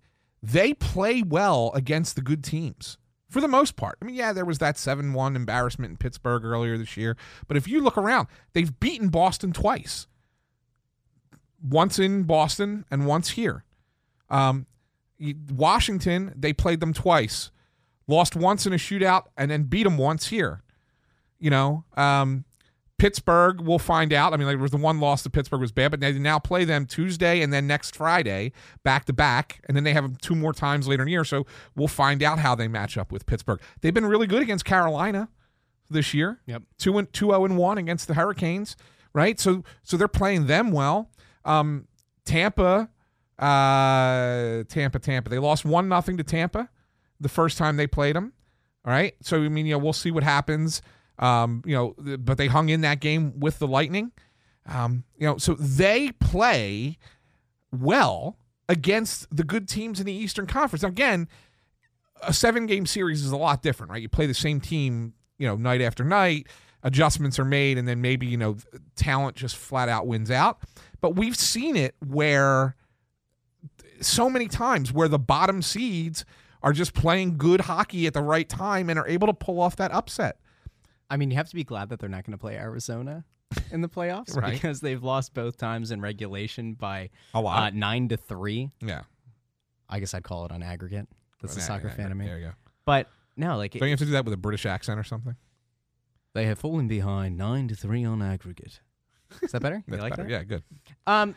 they 0.41 0.73
play 0.73 1.21
well 1.21 1.71
against 1.73 2.15
the 2.15 2.21
good 2.21 2.43
teams 2.43 2.97
for 3.29 3.41
the 3.41 3.47
most 3.47 3.75
part. 3.75 3.97
I 4.01 4.05
mean, 4.05 4.15
yeah, 4.15 4.31
there 4.31 4.45
was 4.45 4.59
that 4.59 4.77
7 4.77 5.13
1 5.13 5.35
embarrassment 5.35 5.91
in 5.91 5.97
Pittsburgh 5.97 6.45
earlier 6.45 6.77
this 6.77 6.95
year. 6.95 7.17
But 7.47 7.57
if 7.57 7.67
you 7.67 7.81
look 7.81 7.97
around, 7.97 8.27
they've 8.53 8.79
beaten 8.79 9.09
Boston 9.09 9.51
twice 9.51 10.07
once 11.67 11.99
in 11.99 12.23
Boston 12.23 12.85
and 12.91 13.05
once 13.05 13.31
here. 13.31 13.63
Um, 14.29 14.67
Washington, 15.49 16.33
they 16.35 16.53
played 16.53 16.79
them 16.79 16.93
twice, 16.93 17.51
lost 18.07 18.35
once 18.35 18.65
in 18.65 18.73
a 18.73 18.77
shootout, 18.77 19.25
and 19.37 19.49
then 19.49 19.63
beat 19.63 19.83
them 19.83 19.97
once 19.97 20.27
here. 20.27 20.61
You 21.39 21.49
know, 21.49 21.85
um, 21.95 22.45
Pittsburgh, 22.97 23.61
we'll 23.61 23.79
find 23.79 24.13
out. 24.13 24.33
I 24.33 24.37
mean, 24.37 24.47
there 24.47 24.57
was 24.57 24.71
the 24.71 24.77
one 24.77 24.99
loss 24.99 25.23
to 25.23 25.29
Pittsburgh 25.29 25.59
was 25.59 25.71
bad, 25.71 25.91
but 25.91 25.99
they 25.99 26.13
now 26.13 26.39
play 26.39 26.63
them 26.63 26.85
Tuesday 26.85 27.41
and 27.41 27.51
then 27.51 27.67
next 27.67 27.95
Friday, 27.95 28.53
back 28.83 29.05
to 29.05 29.13
back, 29.13 29.61
and 29.67 29.75
then 29.75 29.83
they 29.83 29.93
have 29.93 30.03
them 30.03 30.15
two 30.21 30.35
more 30.35 30.53
times 30.53 30.87
later 30.87 31.03
in 31.03 31.07
the 31.07 31.11
year. 31.11 31.25
So 31.25 31.45
we'll 31.75 31.87
find 31.87 32.23
out 32.23 32.39
how 32.39 32.55
they 32.55 32.67
match 32.67 32.97
up 32.97 33.11
with 33.11 33.25
Pittsburgh. 33.25 33.59
They've 33.81 33.93
been 33.93 34.05
really 34.05 34.27
good 34.27 34.41
against 34.41 34.63
Carolina 34.63 35.27
this 35.89 36.13
year. 36.13 36.39
Yep. 36.45 36.63
Two 36.77 36.97
and 36.97 37.11
two 37.11 37.27
zero 37.27 37.45
and 37.45 37.57
one 37.57 37.77
against 37.77 38.07
the 38.07 38.13
Hurricanes, 38.13 38.77
right? 39.13 39.39
So 39.39 39.63
so 39.83 39.97
they're 39.97 40.07
playing 40.07 40.47
them 40.47 40.71
well. 40.71 41.09
Um, 41.45 41.87
Tampa, 42.25 42.89
uh, 43.39 44.63
Tampa, 44.67 44.99
Tampa. 44.99 45.29
They 45.29 45.39
lost 45.39 45.65
one 45.65 45.89
nothing 45.89 46.17
to 46.17 46.23
Tampa 46.23 46.69
the 47.19 47.29
first 47.29 47.57
time 47.57 47.77
they 47.77 47.87
played 47.87 48.15
them. 48.15 48.33
All 48.85 48.91
right. 48.91 49.15
So 49.21 49.43
I 49.43 49.49
mean, 49.49 49.65
you 49.65 49.73
know, 49.73 49.79
we'll 49.79 49.93
see 49.93 50.11
what 50.11 50.23
happens. 50.23 50.81
Um, 51.19 51.61
you 51.65 51.75
know, 51.75 52.17
but 52.17 52.37
they 52.37 52.47
hung 52.47 52.69
in 52.69 52.81
that 52.81 52.99
game 52.99 53.39
with 53.39 53.59
the 53.59 53.67
Lightning. 53.67 54.11
Um, 54.65 55.03
you 55.17 55.27
know, 55.27 55.37
so 55.37 55.53
they 55.55 56.11
play 56.13 56.97
well 57.71 58.37
against 58.69 59.35
the 59.35 59.43
good 59.43 59.67
teams 59.67 59.99
in 59.99 60.05
the 60.05 60.13
Eastern 60.13 60.47
Conference. 60.47 60.83
Now, 60.83 60.89
again, 60.89 61.27
a 62.21 62.33
seven 62.33 62.65
game 62.65 62.85
series 62.85 63.23
is 63.23 63.31
a 63.31 63.37
lot 63.37 63.61
different, 63.61 63.91
right? 63.91 64.01
You 64.01 64.09
play 64.09 64.25
the 64.25 64.33
same 64.33 64.59
team, 64.61 65.13
you 65.37 65.47
know, 65.47 65.55
night 65.55 65.81
after 65.81 66.03
night. 66.03 66.47
Adjustments 66.85 67.39
are 67.39 67.45
made, 67.45 67.77
and 67.77 67.87
then 67.87 68.01
maybe 68.01 68.25
you 68.27 68.35
know 68.35 68.57
talent 68.95 69.37
just 69.37 69.55
flat 69.55 69.87
out 69.87 70.05
wins 70.05 70.29
out. 70.29 70.59
But 71.03 71.17
we've 71.17 71.35
seen 71.35 71.75
it 71.75 71.95
where 71.99 72.77
so 73.99 74.29
many 74.29 74.47
times 74.47 74.93
where 74.93 75.09
the 75.09 75.19
bottom 75.19 75.61
seeds 75.61 76.23
are 76.61 76.71
just 76.71 76.93
playing 76.93 77.37
good 77.37 77.59
hockey 77.59 78.07
at 78.07 78.13
the 78.13 78.21
right 78.21 78.47
time 78.47 78.89
and 78.89 78.97
are 78.97 79.05
able 79.05 79.27
to 79.27 79.33
pull 79.33 79.59
off 79.59 79.75
that 79.75 79.91
upset. 79.91 80.37
I 81.09 81.17
mean, 81.17 81.29
you 81.29 81.35
have 81.35 81.49
to 81.49 81.55
be 81.55 81.65
glad 81.65 81.89
that 81.89 81.99
they're 81.99 82.07
not 82.07 82.23
going 82.23 82.31
to 82.31 82.37
play 82.37 82.55
Arizona 82.55 83.25
in 83.69 83.81
the 83.81 83.89
playoffs 83.89 84.33
Right. 84.41 84.53
because 84.53 84.79
they've 84.79 85.03
lost 85.03 85.33
both 85.33 85.57
times 85.57 85.91
in 85.91 85.99
regulation 85.99 86.73
by 86.75 87.09
A 87.33 87.41
lot. 87.41 87.61
uh, 87.73 87.75
nine 87.75 88.07
to 88.07 88.15
three. 88.15 88.69
yeah, 88.79 89.01
I 89.89 89.99
guess 89.99 90.13
I'd 90.13 90.23
call 90.23 90.45
it 90.45 90.53
on 90.53 90.63
aggregate. 90.63 91.09
That's 91.41 91.57
a 91.57 91.59
soccer 91.59 91.89
fan 91.89 92.13
of 92.13 92.17
me. 92.17 92.27
There 92.27 92.37
you 92.39 92.45
go. 92.45 92.51
But 92.85 93.09
no, 93.35 93.57
like 93.57 93.73
Don't 93.73 93.83
you 93.83 93.89
have 93.89 93.99
to 93.99 94.05
do 94.05 94.11
that 94.11 94.23
with 94.23 94.33
a 94.33 94.37
British 94.37 94.65
accent 94.65 94.97
or 94.99 95.03
something? 95.03 95.35
they 96.33 96.45
have 96.45 96.57
fallen 96.59 96.87
behind 96.87 97.37
nine 97.37 97.67
to 97.67 97.75
three 97.75 98.05
on 98.05 98.21
aggregate. 98.21 98.79
Is 99.41 99.51
that 99.51 99.61
better? 99.61 99.83
you 99.87 99.97
like 99.97 100.11
better. 100.15 100.23
that? 100.23 100.29
Yeah, 100.31 100.43
good. 100.43 100.63
Um, 101.07 101.35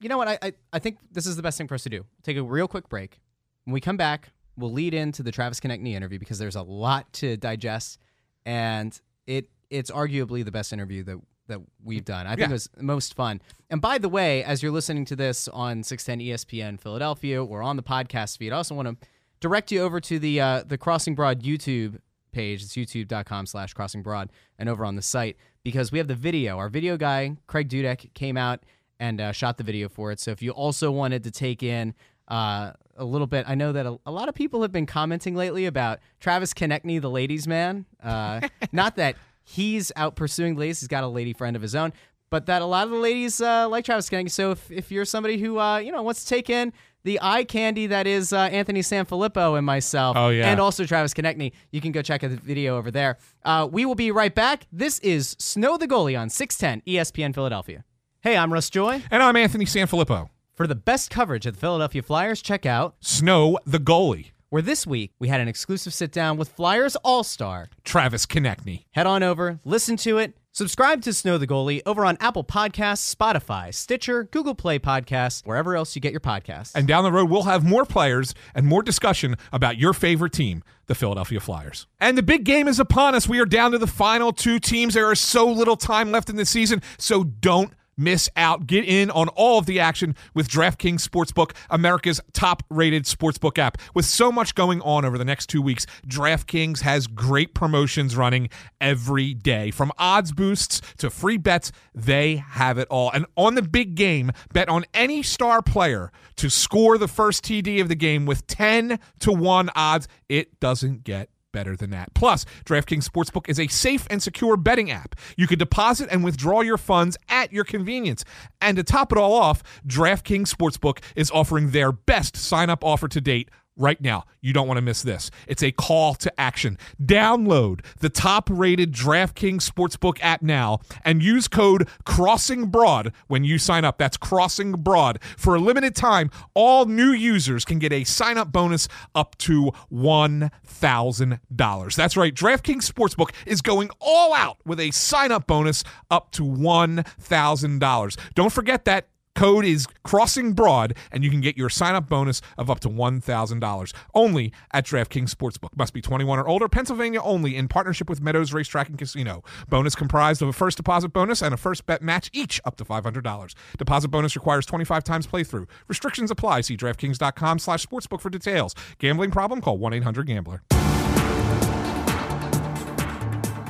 you 0.00 0.08
know 0.08 0.18
what? 0.18 0.28
I, 0.28 0.38
I 0.42 0.52
I 0.72 0.78
think 0.78 0.98
this 1.12 1.26
is 1.26 1.36
the 1.36 1.42
best 1.42 1.56
thing 1.58 1.68
for 1.68 1.74
us 1.74 1.82
to 1.84 1.90
do. 1.90 2.04
Take 2.22 2.36
a 2.36 2.42
real 2.42 2.66
quick 2.68 2.88
break. 2.88 3.20
When 3.64 3.72
we 3.74 3.80
come 3.80 3.96
back, 3.96 4.30
we'll 4.56 4.72
lead 4.72 4.94
into 4.94 5.22
the 5.22 5.30
Travis 5.30 5.60
Konecny 5.60 5.92
interview 5.94 6.18
because 6.18 6.38
there's 6.38 6.56
a 6.56 6.62
lot 6.62 7.12
to 7.14 7.36
digest, 7.36 7.98
and 8.44 8.98
it 9.26 9.48
it's 9.70 9.90
arguably 9.90 10.44
the 10.44 10.50
best 10.52 10.72
interview 10.72 11.02
that 11.04 11.18
that 11.48 11.60
we've 11.84 12.04
done. 12.04 12.26
I 12.26 12.30
think 12.30 12.40
Yeah. 12.40 12.46
it 12.50 12.52
was 12.52 12.70
most 12.80 13.14
fun. 13.14 13.40
And 13.68 13.80
by 13.80 13.98
the 13.98 14.08
way, 14.08 14.44
as 14.44 14.62
you're 14.62 14.72
listening 14.72 15.04
to 15.06 15.16
this 15.16 15.48
on 15.48 15.82
610 15.82 16.26
ESPN 16.26 16.80
Philadelphia 16.80 17.44
or 17.44 17.62
on 17.62 17.76
the 17.76 17.82
podcast 17.82 18.38
feed, 18.38 18.52
I 18.52 18.56
also 18.56 18.74
want 18.76 18.88
to 19.00 19.08
direct 19.40 19.72
you 19.72 19.82
over 19.82 20.00
to 20.00 20.18
the 20.18 20.40
uh, 20.40 20.62
the 20.66 20.78
Crossing 20.78 21.14
Broad 21.14 21.42
YouTube 21.42 21.98
page. 22.32 22.62
It's 22.62 22.74
youtube.com 22.74 23.46
slash 23.46 23.74
crossing 23.74 24.02
broad 24.02 24.30
and 24.58 24.68
over 24.68 24.84
on 24.84 24.96
the 24.96 25.02
site 25.02 25.36
because 25.62 25.92
we 25.92 25.98
have 25.98 26.08
the 26.08 26.14
video. 26.14 26.58
Our 26.58 26.68
video 26.68 26.96
guy, 26.96 27.36
Craig 27.46 27.68
Dudek, 27.68 28.12
came 28.14 28.36
out 28.36 28.64
and 28.98 29.20
uh, 29.20 29.32
shot 29.32 29.58
the 29.58 29.64
video 29.64 29.88
for 29.88 30.12
it. 30.12 30.20
So 30.20 30.30
if 30.30 30.42
you 30.42 30.50
also 30.50 30.90
wanted 30.90 31.24
to 31.24 31.30
take 31.30 31.62
in 31.62 31.94
uh, 32.28 32.72
a 32.96 33.04
little 33.04 33.26
bit, 33.26 33.44
I 33.48 33.54
know 33.54 33.72
that 33.72 33.86
a, 33.86 33.98
a 34.06 34.12
lot 34.12 34.28
of 34.28 34.34
people 34.34 34.62
have 34.62 34.72
been 34.72 34.86
commenting 34.86 35.34
lately 35.34 35.66
about 35.66 36.00
Travis 36.20 36.54
Konecny, 36.54 37.00
the 37.00 37.10
ladies' 37.10 37.46
man. 37.46 37.86
Uh, 38.02 38.48
not 38.72 38.96
that 38.96 39.16
he's 39.44 39.90
out 39.96 40.16
pursuing 40.16 40.56
ladies, 40.56 40.80
he's 40.80 40.88
got 40.88 41.04
a 41.04 41.08
lady 41.08 41.32
friend 41.32 41.56
of 41.56 41.62
his 41.62 41.74
own. 41.74 41.92
But 42.30 42.46
that 42.46 42.62
a 42.62 42.64
lot 42.64 42.84
of 42.84 42.90
the 42.90 42.96
ladies 42.96 43.40
uh, 43.40 43.68
like 43.68 43.84
Travis 43.84 44.08
Konecny. 44.08 44.30
So 44.30 44.52
if, 44.52 44.70
if 44.70 44.90
you're 44.90 45.04
somebody 45.04 45.36
who 45.36 45.58
uh, 45.58 45.78
you 45.78 45.92
know 45.92 46.02
wants 46.02 46.22
to 46.22 46.28
take 46.28 46.48
in 46.48 46.72
the 47.04 47.18
eye 47.22 47.44
candy 47.44 47.86
that 47.88 48.06
is 48.06 48.32
uh, 48.32 48.38
Anthony 48.42 48.80
Sanfilippo 48.80 49.56
and 49.56 49.66
myself, 49.66 50.16
Oh, 50.16 50.28
yeah. 50.28 50.50
and 50.50 50.60
also 50.60 50.84
Travis 50.84 51.12
Konecny, 51.14 51.52
you 51.70 51.80
can 51.80 51.92
go 51.92 52.02
check 52.02 52.22
out 52.24 52.30
the 52.30 52.36
video 52.36 52.76
over 52.76 52.90
there. 52.90 53.18
Uh, 53.44 53.68
we 53.70 53.84
will 53.84 53.94
be 53.94 54.10
right 54.10 54.34
back. 54.34 54.66
This 54.72 54.98
is 55.00 55.34
Snow 55.38 55.76
the 55.76 55.88
Goalie 55.88 56.18
on 56.18 56.30
610 56.30 56.82
ESPN 56.94 57.34
Philadelphia. 57.34 57.84
Hey, 58.20 58.36
I'm 58.36 58.52
Russ 58.52 58.70
Joy. 58.70 59.02
And 59.10 59.22
I'm 59.22 59.34
Anthony 59.36 59.64
Sanfilippo. 59.64 60.28
For 60.54 60.66
the 60.66 60.74
best 60.76 61.10
coverage 61.10 61.46
of 61.46 61.54
the 61.54 61.60
Philadelphia 61.60 62.02
Flyers, 62.02 62.40
check 62.42 62.66
out 62.66 62.94
Snow 63.00 63.58
the 63.66 63.78
goalie, 63.78 64.30
where 64.50 64.62
this 64.62 64.86
week 64.86 65.12
we 65.18 65.28
had 65.28 65.40
an 65.40 65.48
exclusive 65.48 65.92
sit 65.94 66.12
down 66.12 66.36
with 66.36 66.50
Flyers 66.50 66.94
All 66.96 67.24
Star. 67.24 67.68
Travis 67.84 68.26
Konecny. 68.26 68.84
Head 68.92 69.06
on 69.06 69.22
over, 69.22 69.58
listen 69.64 69.96
to 69.98 70.18
it. 70.18 70.36
Subscribe 70.54 71.00
to 71.00 71.14
Snow 71.14 71.38
the 71.38 71.46
Goalie 71.46 71.80
over 71.86 72.04
on 72.04 72.18
Apple 72.20 72.44
Podcasts, 72.44 73.14
Spotify, 73.14 73.72
Stitcher, 73.72 74.24
Google 74.24 74.54
Play 74.54 74.78
Podcasts, 74.78 75.40
wherever 75.46 75.74
else 75.74 75.96
you 75.96 76.02
get 76.02 76.12
your 76.12 76.20
podcasts. 76.20 76.72
And 76.74 76.86
down 76.86 77.04
the 77.04 77.10
road, 77.10 77.30
we'll 77.30 77.44
have 77.44 77.64
more 77.64 77.86
players 77.86 78.34
and 78.54 78.66
more 78.66 78.82
discussion 78.82 79.36
about 79.50 79.78
your 79.78 79.94
favorite 79.94 80.34
team, 80.34 80.62
the 80.88 80.94
Philadelphia 80.94 81.40
Flyers. 81.40 81.86
And 82.00 82.18
the 82.18 82.22
big 82.22 82.44
game 82.44 82.68
is 82.68 82.78
upon 82.78 83.14
us. 83.14 83.26
We 83.26 83.40
are 83.40 83.46
down 83.46 83.72
to 83.72 83.78
the 83.78 83.86
final 83.86 84.30
two 84.30 84.58
teams. 84.58 84.92
There 84.92 85.10
is 85.10 85.20
so 85.20 85.50
little 85.50 85.78
time 85.78 86.12
left 86.12 86.28
in 86.28 86.36
the 86.36 86.44
season, 86.44 86.82
so 86.98 87.24
don't 87.24 87.72
miss 87.96 88.28
out. 88.36 88.66
Get 88.66 88.84
in 88.84 89.10
on 89.10 89.28
all 89.28 89.58
of 89.58 89.66
the 89.66 89.80
action 89.80 90.16
with 90.34 90.48
DraftKings 90.48 91.06
Sportsbook, 91.06 91.52
America's 91.70 92.20
top 92.32 92.62
rated 92.70 93.04
sportsbook 93.04 93.58
app. 93.58 93.78
With 93.94 94.04
so 94.04 94.32
much 94.32 94.54
going 94.54 94.80
on 94.82 95.04
over 95.04 95.18
the 95.18 95.24
next 95.24 95.46
two 95.46 95.62
weeks, 95.62 95.86
DraftKings 96.06 96.80
has 96.80 97.06
great 97.06 97.54
promotions 97.54 98.16
running 98.16 98.48
every 98.80 99.34
day. 99.34 99.70
From 99.70 99.92
odds 99.98 100.32
boosts 100.32 100.80
to 100.98 101.10
free 101.10 101.36
bets, 101.36 101.72
they 101.94 102.36
have 102.36 102.78
it 102.78 102.88
all. 102.90 103.10
And 103.10 103.26
on 103.36 103.54
the 103.54 103.62
big 103.62 103.94
game, 103.94 104.32
bet 104.52 104.68
on 104.68 104.84
any 104.94 105.22
star 105.22 105.62
player 105.62 106.10
to 106.36 106.50
score 106.50 106.98
the 106.98 107.08
first 107.08 107.44
TD 107.44 107.80
of 107.80 107.88
the 107.88 107.94
game 107.94 108.26
with 108.26 108.46
10 108.46 108.98
to 109.20 109.32
1 109.32 109.70
odds. 109.74 110.08
It 110.28 110.58
doesn't 110.60 111.04
get 111.04 111.28
better 111.52 111.76
than 111.76 111.90
that. 111.90 112.12
Plus, 112.14 112.44
DraftKings 112.64 113.08
Sportsbook 113.08 113.48
is 113.48 113.60
a 113.60 113.68
safe 113.68 114.06
and 114.10 114.22
secure 114.22 114.56
betting 114.56 114.90
app. 114.90 115.14
You 115.36 115.46
can 115.46 115.58
deposit 115.58 116.08
and 116.10 116.24
withdraw 116.24 116.62
your 116.62 116.78
funds 116.78 117.16
at 117.28 117.52
your 117.52 117.64
convenience. 117.64 118.24
And 118.60 118.76
to 118.76 118.82
top 118.82 119.12
it 119.12 119.18
all 119.18 119.34
off, 119.34 119.62
DraftKings 119.86 120.52
Sportsbook 120.52 120.98
is 121.14 121.30
offering 121.30 121.70
their 121.70 121.92
best 121.92 122.36
sign 122.36 122.70
up 122.70 122.84
offer 122.84 123.08
to 123.08 123.20
date 123.20 123.50
right 123.76 124.00
now. 124.00 124.24
You 124.40 124.52
don't 124.52 124.66
want 124.66 124.78
to 124.78 124.82
miss 124.82 125.02
this. 125.02 125.30
It's 125.46 125.62
a 125.62 125.72
call 125.72 126.14
to 126.16 126.40
action. 126.40 126.78
Download 127.02 127.84
the 127.98 128.08
top 128.08 128.48
rated 128.50 128.92
DraftKings 128.92 129.68
Sportsbook 129.68 130.18
app 130.20 130.42
now 130.42 130.80
and 131.04 131.22
use 131.22 131.48
code 131.48 131.88
Crossing 132.04 132.66
Broad 132.66 133.12
when 133.28 133.44
you 133.44 133.58
sign 133.58 133.84
up. 133.84 133.98
That's 133.98 134.16
Crossing 134.16 134.72
Broad. 134.72 135.20
For 135.36 135.54
a 135.54 135.58
limited 135.58 135.94
time, 135.94 136.30
all 136.54 136.86
new 136.86 137.12
users 137.12 137.64
can 137.64 137.78
get 137.78 137.92
a 137.92 138.04
sign 138.04 138.38
up 138.38 138.52
bonus 138.52 138.88
up 139.14 139.36
to 139.38 139.72
$1,000. 139.92 141.94
That's 141.94 142.16
right. 142.16 142.34
DraftKings 142.34 142.90
Sportsbook 142.90 143.30
is 143.46 143.62
going 143.62 143.90
all 144.00 144.34
out 144.34 144.58
with 144.64 144.80
a 144.80 144.90
sign 144.90 145.32
up 145.32 145.46
bonus 145.46 145.84
up 146.10 146.30
to 146.32 146.42
$1,000. 146.42 148.18
Don't 148.34 148.52
forget 148.52 148.84
that 148.86 149.06
Code 149.34 149.64
is 149.64 149.86
Crossing 150.04 150.52
Broad, 150.52 150.94
and 151.10 151.24
you 151.24 151.30
can 151.30 151.40
get 151.40 151.56
your 151.56 151.70
sign 151.70 151.94
up 151.94 152.08
bonus 152.08 152.42
of 152.58 152.70
up 152.70 152.80
to 152.80 152.88
$1,000 152.88 153.92
only 154.14 154.52
at 154.72 154.84
DraftKings 154.84 155.34
Sportsbook. 155.34 155.76
Must 155.76 155.94
be 155.94 156.02
21 156.02 156.38
or 156.38 156.46
older. 156.46 156.68
Pennsylvania 156.68 157.20
only 157.22 157.56
in 157.56 157.66
partnership 157.68 158.10
with 158.10 158.20
Meadows 158.20 158.52
Racetrack 158.52 158.88
and 158.88 158.98
Casino. 158.98 159.42
Bonus 159.68 159.94
comprised 159.94 160.42
of 160.42 160.48
a 160.48 160.52
first 160.52 160.76
deposit 160.76 161.08
bonus 161.08 161.42
and 161.42 161.54
a 161.54 161.56
first 161.56 161.86
bet 161.86 162.02
match, 162.02 162.30
each 162.32 162.60
up 162.64 162.76
to 162.76 162.84
$500. 162.84 163.54
Deposit 163.78 164.08
bonus 164.08 164.36
requires 164.36 164.66
25 164.66 165.02
times 165.02 165.26
playthrough. 165.26 165.66
Restrictions 165.88 166.30
apply. 166.30 166.60
See 166.60 166.76
DraftKings.com 166.76 167.58
slash 167.58 167.86
sportsbook 167.86 168.20
for 168.20 168.30
details. 168.30 168.74
Gambling 168.98 169.30
problem? 169.30 169.60
Call 169.60 169.78
1 169.78 169.94
800 169.94 170.26
Gambler. 170.26 170.62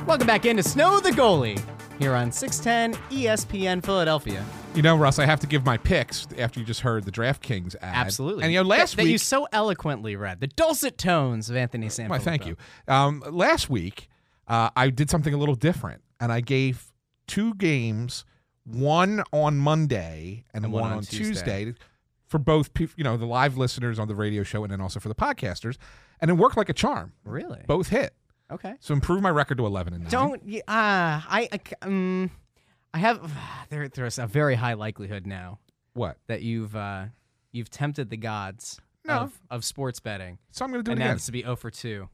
Welcome 0.05 0.27
back 0.27 0.45
into 0.45 0.61
Snow 0.63 0.99
the 0.99 1.11
Goalie 1.11 1.63
here 1.97 2.13
on 2.13 2.31
610 2.31 3.01
ESPN 3.09 3.83
Philadelphia. 3.83 4.45
You 4.75 4.81
know, 4.81 4.95
Russ, 4.97 5.19
I 5.19 5.25
have 5.27 5.39
to 5.41 5.47
give 5.47 5.63
my 5.65 5.77
picks 5.77 6.27
after 6.39 6.59
you 6.59 6.65
just 6.65 6.79
heard 6.81 7.03
the 7.03 7.11
DraftKings 7.11 7.75
ad. 7.75 7.93
Absolutely. 8.07 8.43
And 8.43 8.51
you 8.51 8.59
know, 8.63 8.67
last 8.67 8.91
that, 8.91 8.97
that 8.97 9.03
week 9.03 9.11
you 9.11 9.17
so 9.19 9.47
eloquently 9.51 10.15
read 10.15 10.39
the 10.39 10.47
dulcet 10.47 10.97
tones 10.97 11.51
of 11.51 11.55
Anthony 11.55 11.87
Sanfilippo. 11.87 12.09
Why, 12.09 12.17
thank 12.17 12.47
you. 12.47 12.57
Um, 12.87 13.23
last 13.29 13.69
week, 13.69 14.09
uh, 14.47 14.71
I 14.75 14.89
did 14.89 15.11
something 15.11 15.31
a 15.31 15.37
little 15.37 15.53
different, 15.53 16.01
and 16.19 16.31
I 16.31 16.41
gave 16.41 16.91
two 17.27 17.53
games, 17.53 18.25
one 18.65 19.23
on 19.31 19.57
Monday 19.57 20.43
and, 20.55 20.65
And 20.65 20.73
one, 20.73 20.81
one 20.81 20.91
on, 20.91 20.97
on 20.97 21.03
Tuesday. 21.03 21.65
Tuesday. 21.65 21.75
for 22.25 22.39
both, 22.39 22.71
you 22.97 23.03
know, 23.03 23.15
the 23.15 23.27
live 23.27 23.57
listeners 23.57 23.99
on 23.99 24.07
the 24.07 24.15
radio 24.15 24.41
show, 24.41 24.63
and 24.63 24.71
then 24.73 24.81
also 24.81 24.99
for 24.99 25.07
the 25.07 25.15
podcasters, 25.15 25.77
and 26.19 26.31
it 26.31 26.33
worked 26.33 26.57
like 26.57 26.69
a 26.69 26.73
charm. 26.73 27.13
Really? 27.25 27.61
Both 27.67 27.89
hit, 27.89 28.15
Okay. 28.51 28.73
so 28.79 28.95
improve 28.95 29.21
my 29.21 29.29
record 29.29 29.59
to 29.59 29.67
eleven 29.67 29.93
and 29.93 30.03
nine. 30.03 30.09
Don't 30.11 30.41
uh, 30.41 30.61
I 30.67 31.47
I 31.51 31.59
um 31.83 32.31
I 32.93 32.99
have 32.99 33.31
there 33.69 33.87
there's 33.89 34.19
a 34.19 34.27
very 34.27 34.55
high 34.55 34.73
likelihood 34.73 35.25
now 35.27 35.59
what? 35.93 36.17
that 36.27 36.41
you've 36.41 36.75
uh 36.75 37.05
you've 37.51 37.69
tempted 37.69 38.09
the 38.09 38.17
gods 38.17 38.79
No. 39.05 39.13
of, 39.15 39.39
of 39.51 39.65
sports 39.65 39.99
betting. 39.99 40.39
So 40.51 40.65
I'm 40.65 40.71
going 40.71 40.83
to 40.83 40.87
do 40.87 40.91
and 40.93 40.99
it 40.99 41.03
now 41.03 41.07
again. 41.09 41.15
this 41.17 41.25
to 41.27 41.31
be 41.31 41.41
0 41.43 41.55
for 41.55 41.69
2. 41.69 42.09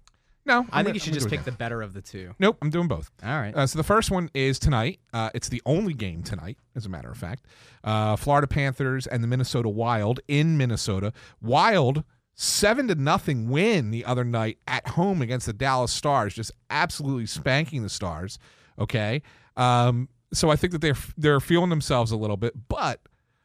No, 0.46 0.54
I 0.54 0.58
I'm 0.58 0.64
think 0.64 0.72
gonna- 0.72 0.94
you 0.96 1.00
should 1.00 1.10
I'm 1.10 1.14
just 1.14 1.26
gonna 1.26 1.30
do 1.30 1.38
pick 1.38 1.46
the 1.46 1.50
again. 1.52 1.58
better 1.58 1.82
of 1.82 1.94
the 1.94 2.02
two. 2.02 2.34
Nope, 2.40 2.58
I'm 2.62 2.70
doing 2.72 2.88
both. 2.88 3.12
All 3.24 3.30
right. 3.40 3.56
Uh, 3.56 3.68
so 3.68 3.78
the 3.78 3.84
first 3.84 4.10
one 4.10 4.30
is 4.34 4.58
tonight. 4.58 5.00
Uh, 5.14 5.30
it's 5.36 5.48
the 5.50 5.62
only 5.66 5.94
game 5.94 6.24
tonight, 6.24 6.58
as 6.76 6.86
a 6.86 6.90
matter 6.90 7.12
of 7.12 7.18
fact. 7.18 7.46
Uh, 7.84 8.16
Florida 8.16 8.48
Panthers 8.48 9.06
and 9.06 9.22
the 9.24 9.28
Minnesota 9.28 9.70
Wild 9.70 10.22
in 10.28 10.58
Minnesota. 10.58 11.14
Wild 11.42 12.04
seven 12.34 12.88
to 12.88 12.96
nothing 12.96 13.50
win 13.50 13.92
the 13.92 14.04
other 14.06 14.24
night 14.24 14.58
at 14.68 14.88
home 14.90 15.22
against 15.22 15.46
the 15.46 15.54
Dallas 15.54 15.92
Stars, 15.92 16.34
just 16.34 16.52
absolutely 16.72 17.28
spanking 17.28 17.84
the 17.84 17.90
Stars. 17.90 18.40
Okay, 18.80 19.22
um, 19.56 20.08
so 20.34 20.50
I 20.50 20.56
think 20.56 20.74
that 20.74 20.82
they're 20.82 20.98
they're 21.18 21.40
feeling 21.40 21.70
themselves 21.70 22.12
a 22.12 22.18
little 22.18 22.38
bit, 22.38 22.68
but 22.68 23.02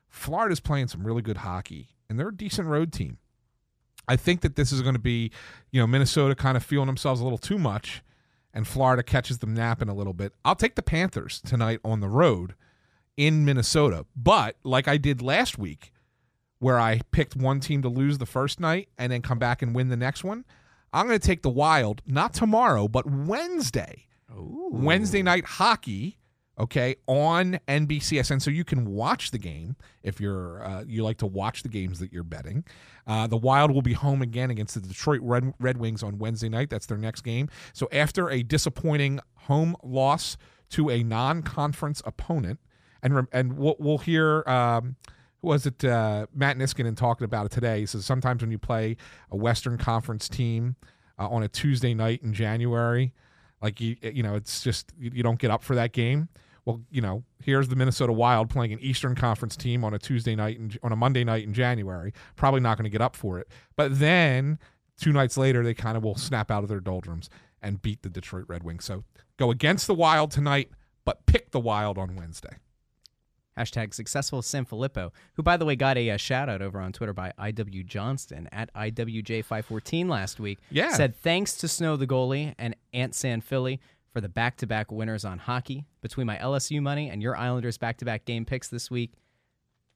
Florida's 0.08 0.60
playing 0.60 0.88
some 0.88 1.06
really 1.06 1.22
good 1.22 1.38
hockey, 1.38 1.88
and 2.08 2.18
they're 2.18 2.28
a 2.28 2.36
decent 2.36 2.68
road 2.68 2.92
team. 2.92 3.18
I 4.06 4.16
think 4.16 4.42
that 4.42 4.56
this 4.56 4.70
is 4.70 4.82
going 4.82 4.94
to 4.94 5.00
be, 5.00 5.30
you 5.70 5.80
know, 5.80 5.86
Minnesota 5.86 6.34
kind 6.34 6.56
of 6.56 6.62
feeling 6.62 6.86
themselves 6.86 7.20
a 7.20 7.24
little 7.24 7.38
too 7.38 7.58
much, 7.58 8.02
and 8.52 8.66
Florida 8.66 9.02
catches 9.02 9.38
them 9.38 9.54
napping 9.54 9.88
a 9.88 9.94
little 9.94 10.12
bit. 10.12 10.32
I'll 10.44 10.54
take 10.54 10.74
the 10.74 10.82
Panthers 10.82 11.40
tonight 11.40 11.80
on 11.84 12.00
the 12.00 12.08
road 12.08 12.54
in 13.16 13.44
Minnesota. 13.44 14.04
But 14.14 14.56
like 14.62 14.88
I 14.88 14.98
did 14.98 15.22
last 15.22 15.58
week, 15.58 15.92
where 16.58 16.78
I 16.78 17.00
picked 17.12 17.36
one 17.36 17.60
team 17.60 17.82
to 17.82 17.88
lose 17.88 18.18
the 18.18 18.26
first 18.26 18.60
night 18.60 18.88
and 18.98 19.10
then 19.10 19.22
come 19.22 19.38
back 19.38 19.62
and 19.62 19.74
win 19.74 19.88
the 19.88 19.96
next 19.96 20.22
one, 20.22 20.44
I'm 20.92 21.06
going 21.06 21.18
to 21.18 21.26
take 21.26 21.42
the 21.42 21.50
Wild, 21.50 22.02
not 22.06 22.34
tomorrow, 22.34 22.88
but 22.88 23.06
Wednesday. 23.10 24.06
Wednesday 24.28 25.22
night 25.22 25.44
hockey, 25.44 26.18
okay, 26.58 26.96
on 27.06 27.58
NBCSN, 27.68 28.40
so 28.40 28.50
you 28.50 28.64
can 28.64 28.86
watch 28.86 29.30
the 29.30 29.38
game 29.38 29.76
if 30.02 30.20
you're 30.20 30.64
uh, 30.64 30.84
you 30.86 31.02
like 31.02 31.18
to 31.18 31.26
watch 31.26 31.62
the 31.62 31.68
games 31.68 31.98
that 31.98 32.12
you're 32.12 32.22
betting. 32.22 32.64
Uh, 33.06 33.26
the 33.26 33.36
Wild 33.36 33.70
will 33.70 33.82
be 33.82 33.92
home 33.92 34.22
again 34.22 34.50
against 34.50 34.74
the 34.74 34.80
Detroit 34.80 35.20
Red, 35.22 35.54
Red 35.58 35.78
Wings 35.78 36.02
on 36.02 36.18
Wednesday 36.18 36.48
night. 36.48 36.70
That's 36.70 36.86
their 36.86 36.98
next 36.98 37.22
game. 37.22 37.48
So 37.72 37.88
after 37.92 38.30
a 38.30 38.42
disappointing 38.42 39.20
home 39.36 39.76
loss 39.82 40.36
to 40.70 40.90
a 40.90 41.02
non-conference 41.02 42.02
opponent, 42.04 42.60
and 43.02 43.26
and 43.32 43.56
we'll, 43.56 43.76
we'll 43.78 43.98
hear. 43.98 44.42
Um, 44.46 44.96
was 45.42 45.66
it? 45.66 45.84
Uh, 45.84 46.26
Matt 46.34 46.56
Niskanen 46.56 46.96
talking 46.96 47.24
about 47.24 47.46
it 47.46 47.52
today. 47.52 47.80
He 47.80 47.86
says 47.86 48.06
sometimes 48.06 48.42
when 48.42 48.50
you 48.50 48.58
play 48.58 48.96
a 49.30 49.36
Western 49.36 49.76
Conference 49.76 50.28
team 50.28 50.76
uh, 51.18 51.28
on 51.28 51.42
a 51.42 51.48
Tuesday 51.48 51.92
night 51.92 52.22
in 52.22 52.32
January, 52.32 53.12
like 53.64 53.80
you, 53.80 53.96
you 54.02 54.22
know, 54.22 54.34
it's 54.34 54.62
just 54.62 54.92
you, 54.98 55.22
don't 55.22 55.38
get 55.38 55.50
up 55.50 55.64
for 55.64 55.74
that 55.74 55.92
game. 55.92 56.28
Well, 56.66 56.82
you 56.90 57.00
know, 57.00 57.24
here's 57.42 57.68
the 57.68 57.76
Minnesota 57.76 58.12
Wild 58.12 58.50
playing 58.50 58.74
an 58.74 58.78
Eastern 58.80 59.14
Conference 59.14 59.56
team 59.56 59.84
on 59.84 59.94
a 59.94 59.98
Tuesday 59.98 60.36
night 60.36 60.58
and 60.58 60.78
on 60.82 60.92
a 60.92 60.96
Monday 60.96 61.24
night 61.24 61.44
in 61.44 61.54
January. 61.54 62.12
Probably 62.36 62.60
not 62.60 62.76
going 62.76 62.84
to 62.84 62.90
get 62.90 63.00
up 63.00 63.16
for 63.16 63.38
it. 63.38 63.48
But 63.74 63.98
then 63.98 64.58
two 65.00 65.12
nights 65.12 65.38
later, 65.38 65.64
they 65.64 65.72
kind 65.72 65.96
of 65.96 66.04
will 66.04 66.14
snap 66.14 66.50
out 66.50 66.62
of 66.62 66.68
their 66.68 66.80
doldrums 66.80 67.30
and 67.62 67.80
beat 67.80 68.02
the 68.02 68.10
Detroit 68.10 68.44
Red 68.48 68.62
Wings. 68.62 68.84
So 68.84 69.04
go 69.38 69.50
against 69.50 69.86
the 69.86 69.94
Wild 69.94 70.30
tonight, 70.30 70.70
but 71.06 71.24
pick 71.24 71.50
the 71.50 71.60
Wild 71.60 71.96
on 71.96 72.16
Wednesday. 72.16 72.58
Hashtag 73.58 73.94
successful 73.94 74.42
San 74.42 74.64
Filippo, 74.64 75.12
who, 75.34 75.42
by 75.42 75.56
the 75.56 75.64
way, 75.64 75.76
got 75.76 75.96
a, 75.96 76.10
uh 76.10 76.16
shout 76.16 76.48
out 76.48 76.60
over 76.60 76.80
on 76.80 76.92
Twitter 76.92 77.12
by 77.12 77.32
IW 77.38 77.86
Johnston 77.86 78.48
at 78.50 78.72
IWJ514 78.74 80.08
last 80.08 80.40
week. 80.40 80.58
Yeah. 80.70 80.90
Said 80.92 81.14
thanks 81.16 81.56
to 81.58 81.68
Snow 81.68 81.96
the 81.96 82.06
goalie 82.06 82.54
and 82.58 82.74
Ant 82.92 83.14
San 83.14 83.40
Philly 83.40 83.80
for 84.12 84.20
the 84.20 84.28
back 84.28 84.56
to 84.58 84.66
back 84.66 84.90
winners 84.90 85.24
on 85.24 85.38
hockey. 85.38 85.84
Between 86.00 86.26
my 86.26 86.36
LSU 86.36 86.80
money 86.82 87.10
and 87.10 87.22
your 87.22 87.36
Islanders 87.36 87.78
back 87.78 87.98
to 87.98 88.04
back 88.04 88.24
game 88.24 88.44
picks 88.44 88.68
this 88.68 88.90
week 88.90 89.12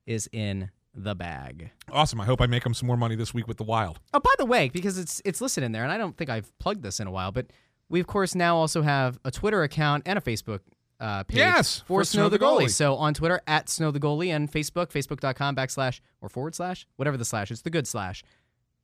is 0.07 0.29
in 0.33 0.71
the 0.95 1.15
bag. 1.15 1.71
Awesome. 1.91 2.21
I 2.21 2.25
hope 2.25 2.41
I 2.41 2.47
make 2.47 2.65
them 2.65 2.75
some 2.75 2.87
more 2.87 2.97
money 2.97 3.15
this 3.15 3.33
week 3.33 3.47
with 3.47 3.57
the 3.57 3.65
Wild. 3.65 4.01
Oh, 4.13 4.21
by 4.21 4.31
the 4.39 4.47
way, 4.47 4.69
because 4.69 4.99
it's 4.99 5.23
it's 5.25 5.41
listed 5.41 5.65
in 5.65 5.73
there, 5.73 5.85
and 5.85 5.93
I 5.93 5.99
don't 5.99 6.17
think 6.17 6.31
I've 6.31 6.57
plugged 6.59 6.83
this 6.83 6.99
in 7.01 7.07
a 7.07 7.11
while, 7.11 7.31
but 7.31 7.47
we 7.89 8.01
of 8.01 8.07
course 8.07 8.35
now 8.35 8.57
also 8.57 8.83
have 8.83 9.19
a 9.25 9.31
Twitter 9.31 9.63
account 9.63 10.03
and 10.07 10.19
a 10.19 10.23
Facebook 10.23 10.61
uh, 11.01 11.23
page 11.25 11.37
Yes, 11.39 11.79
for, 11.87 12.01
for 12.01 12.05
Snow, 12.05 12.29
the 12.29 12.39
goalie. 12.39 12.71
So 12.71 12.95
on 12.97 13.15
Twitter 13.15 13.41
at 13.47 13.69
Snow 13.69 13.91
the 13.91 14.01
goalie 14.01 14.29
and 14.35 14.51
Facebook 14.51 14.89
facebook.com 14.91 15.55
backslash 15.57 16.01
or 16.21 16.29
forward 16.29 16.55
slash 16.55 16.87
whatever 16.97 17.17
the 17.17 17.25
slash 17.25 17.51
it's 17.51 17.63
the 17.63 17.71
good 17.71 17.87
slash 17.87 18.25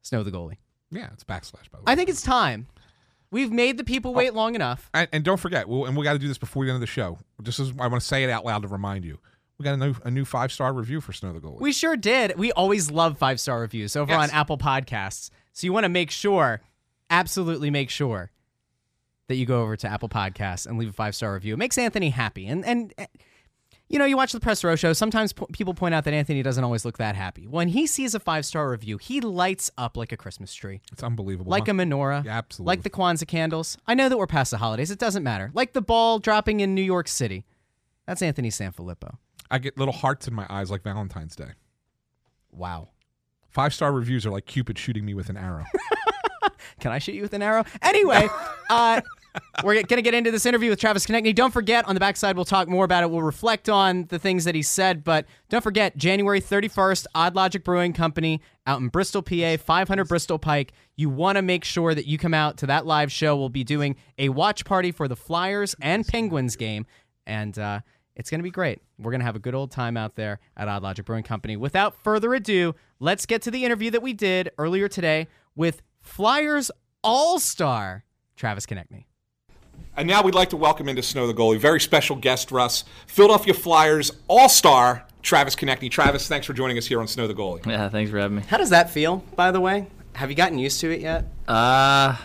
Snow 0.03 0.23
the 0.23 0.31
goalie. 0.31 0.59
Yeah, 0.91 1.09
it's 1.13 1.25
backslash 1.25 1.71
by 1.71 1.79
the 1.79 1.85
way. 1.85 1.85
I 1.87 1.97
think 1.97 2.09
it's 2.09 2.23
time. 2.23 2.67
We've 3.31 3.51
made 3.51 3.79
the 3.79 3.85
people 3.85 4.15
wait 4.15 4.33
long 4.33 4.55
enough. 4.55 4.89
And, 4.95 5.09
and 5.13 5.25
don't 5.25 5.39
forget, 5.41 5.69
we'll, 5.69 5.87
and 5.87 5.97
we 5.97 6.05
got 6.05 6.13
to 6.13 6.21
do 6.21 6.29
this 6.29 6.39
before 6.39 6.65
the 6.65 6.71
end 6.71 6.77
of 6.77 6.81
the 6.81 6.87
show. 6.87 7.19
Just 7.43 7.59
as 7.59 7.71
I 7.81 7.89
want 7.89 8.01
to 8.01 8.07
say 8.07 8.23
it 8.23 8.31
out 8.31 8.45
loud 8.45 8.63
to 8.63 8.69
remind 8.69 9.05
you, 9.05 9.19
we 9.59 9.65
got 9.65 9.75
a 9.75 9.77
new 9.77 9.95
a 10.05 10.11
new 10.11 10.25
five 10.25 10.53
star 10.53 10.73
review 10.73 11.01
for 11.01 11.13
Snow 11.13 11.33
the 11.33 11.41
Goalie. 11.41 11.61
We 11.61 11.73
sure 11.73 11.97
did. 11.97 12.37
We 12.39 12.53
always 12.53 12.93
love 12.93 13.19
five 13.19 13.41
star 13.41 13.61
reviews 13.61 13.97
over 13.97 14.13
Yes. 14.13 14.31
on 14.31 14.37
Apple 14.37 14.59
Podcasts. 14.59 15.31
So 15.53 15.67
you 15.67 15.73
want 15.73 15.83
to 15.85 15.89
make 15.89 16.11
sure, 16.13 16.61
absolutely 17.11 17.71
make 17.71 17.91
sure 17.91 18.31
that 19.29 19.37
you 19.37 19.47
go 19.47 19.63
over 19.63 19.77
to 19.77 19.89
Apple 19.89 20.09
Podcasts 20.09 20.67
and 20.67 20.79
leave 20.79 20.89
a 20.91 20.93
five 20.93 21.15
star 21.15 21.35
review. 21.35 21.55
It 21.55 21.59
makes 21.59 21.79
Anthony 21.79 22.11
happy. 22.11 22.47
And 22.47 22.65
and 22.65 22.93
uh, 22.99 23.07
you 23.89 23.99
know, 23.99 24.07
you 24.07 24.17
watch 24.17 24.33
the 24.33 24.41
press 24.41 24.65
row 24.65 24.77
show. 24.77 24.93
Sometimes 24.95 25.33
po- 25.35 25.47
people 25.53 25.75
point 25.75 25.95
out 25.95 26.05
that 26.05 26.15
Anthony 26.15 26.43
doesn't 26.43 26.65
always 26.65 26.85
look 26.87 26.97
that 26.99 27.17
happy. 27.17 27.47
When 27.47 27.69
he 27.69 27.87
sees 27.87 28.15
a 28.15 28.21
five 28.21 28.47
star 28.47 28.71
review, 28.71 28.97
he 28.99 29.21
lights 29.21 29.71
up 29.77 29.97
like 29.97 30.11
a 30.11 30.17
Christmas 30.17 30.55
tree, 30.55 30.81
it's 30.93 31.03
unbelievable. 31.03 31.51
like 31.51 31.69
a 31.69 31.73
menorah, 31.73 32.25
Yeah, 32.25 32.39
absolutely. 32.39 32.71
like 32.71 32.83
the 32.83 32.91
Kwanzaa 32.91 33.27
candles. 33.29 33.77
I 33.87 33.95
know 33.95 34.09
that 34.09 34.17
we're 34.17 34.27
past 34.27 34.51
the 34.51 34.59
holidays. 34.59 34.91
It 34.91 34.99
doesn't 34.99 35.23
matter. 35.23 35.51
Like 35.55 35.75
the 35.75 35.83
ball 35.83 36.19
dropping 36.19 36.61
in 36.61 36.75
New 36.75 36.83
York 36.83 37.09
City. 37.09 37.45
That's 38.07 38.23
Anthony 38.23 38.49
Sanfilippo. 38.51 39.17
I 39.51 39.59
get 39.59 39.77
little 39.79 39.95
hearts 39.95 40.27
in 40.29 40.35
my 40.35 40.47
eyes 40.51 40.71
like 40.71 40.83
Valentine's 40.83 41.37
Day. 41.37 41.53
Wow. 42.51 42.89
Five 43.49 43.75
star 43.75 43.93
reviews 43.93 44.25
are 44.27 44.31
like 44.31 44.47
Cupid 44.47 44.79
shooting 44.79 45.05
me 45.05 45.13
with 45.15 45.29
an 45.29 45.37
arrow. 45.37 45.65
Can 46.81 46.93
I 46.93 46.99
shoot 46.99 47.15
you 47.15 47.23
with 47.23 47.35
an 47.35 47.43
arrow? 47.43 47.65
Anyway, 47.83 48.29
uh, 48.71 49.01
we're 49.63 49.75
going 49.75 49.87
to 49.87 50.03
get 50.03 50.15
into 50.15 50.31
this 50.31 50.47
interview 50.47 50.71
with 50.71 50.79
Travis 50.79 51.07
Konecny. 51.07 51.35
Don't 51.35 51.53
forget, 51.53 51.87
on 51.89 51.95
the 51.95 52.01
backside, 52.01 52.37
we'll 52.37 52.45
talk 52.45 52.69
more 52.69 52.85
about 52.85 53.03
it. 53.03 53.11
We'll 53.11 53.23
reflect 53.23 53.69
on 53.69 54.05
the 54.07 54.19
things 54.19 54.45
that 54.45 54.55
he 54.55 54.63
said, 54.63 55.03
but 55.03 55.27
don't 55.49 55.63
forget, 55.63 55.97
January 55.97 56.41
31st, 56.41 57.07
Odd 57.15 57.35
Logic 57.35 57.63
Brewing 57.65 57.93
Company 57.93 58.41
out 58.67 58.81
in 58.81 58.89
Bristol, 58.89 59.23
PA, 59.23 59.57
500 59.57 60.05
Bristol 60.07 60.39
Pike. 60.39 60.73
You 60.97 61.11
want 61.11 61.37
to 61.37 61.43
make 61.43 61.65
sure 61.65 61.95
that 61.95 62.07
you 62.07 62.19
come 62.19 62.35
out 62.35 62.59
to 62.59 62.67
that 62.67 62.87
live 62.87 63.11
show. 63.11 63.37
We'll 63.37 63.49
be 63.49 63.65
doing 63.65 63.97
a 64.19 64.29
watch 64.29 64.65
party 64.65 64.93
for 64.93 65.09
the 65.09 65.17
Flyers 65.17 65.75
and 65.81 66.07
Penguins 66.07 66.57
game, 66.57 66.87
and 67.27 67.59
uh, 67.59 67.81
it's 68.15 68.31
going 68.31 68.39
to 68.39 68.45
be 68.45 68.51
great. 68.51 68.81
We're 68.99 69.11
going 69.11 69.21
to 69.21 69.27
have 69.27 69.37
a 69.37 69.41
good 69.41 69.55
old 69.55 69.73
time 69.73 69.97
out 69.97 70.15
there 70.15 70.39
at 70.57 70.69
Odd 70.69 70.83
Logic 70.83 71.05
Brewing 71.05 71.25
Company. 71.25 71.57
Without 71.57 71.97
further 72.05 72.35
ado, 72.35 72.75
let's 73.01 73.27
get 73.27 73.43
to 73.43 73.51
the 73.51 73.65
interview 73.65 73.91
that 73.91 74.03
we 74.03 74.13
did 74.13 74.51
earlier 74.59 74.89
today 74.89 75.27
with 75.57 75.83
Flyers 76.05 76.71
All 77.03 77.41
Star 77.41 78.05
Travis 78.37 78.67
Konecny. 78.67 79.07
And 79.97 80.07
now 80.07 80.23
we'd 80.23 80.35
like 80.35 80.51
to 80.51 80.57
welcome 80.57 80.89
into 80.89 81.03
Snow 81.03 81.27
the 81.27 81.35
Goalie, 81.35 81.59
very 81.59 81.81
special 81.81 82.15
guest, 82.15 82.53
Russ, 82.53 82.85
Philadelphia 83.09 83.55
Flyers 83.55 84.13
All 84.29 84.49
Star 84.49 85.07
Travis 85.23 85.57
Konecny. 85.57 85.91
Travis, 85.91 86.29
thanks 86.29 86.47
for 86.47 86.53
joining 86.53 86.79
us 86.79 86.87
here 86.87 87.01
on 87.01 87.09
Snow 87.09 87.27
the 87.27 87.35
Goalie. 87.35 87.67
Yeah, 87.67 87.89
thanks 87.89 88.11
for 88.13 88.19
having 88.19 88.37
me. 88.37 88.43
How 88.47 88.59
does 88.59 88.71
that 88.71 88.91
feel, 88.91 89.25
by 89.35 89.51
the 89.51 89.61
way? 89.61 89.89
Have 90.13 90.31
you 90.31 90.37
gotten 90.37 90.59
used 90.59 90.79
to 90.83 90.93
it 90.93 91.01
yet? 91.01 91.25
Uh, 91.49 92.17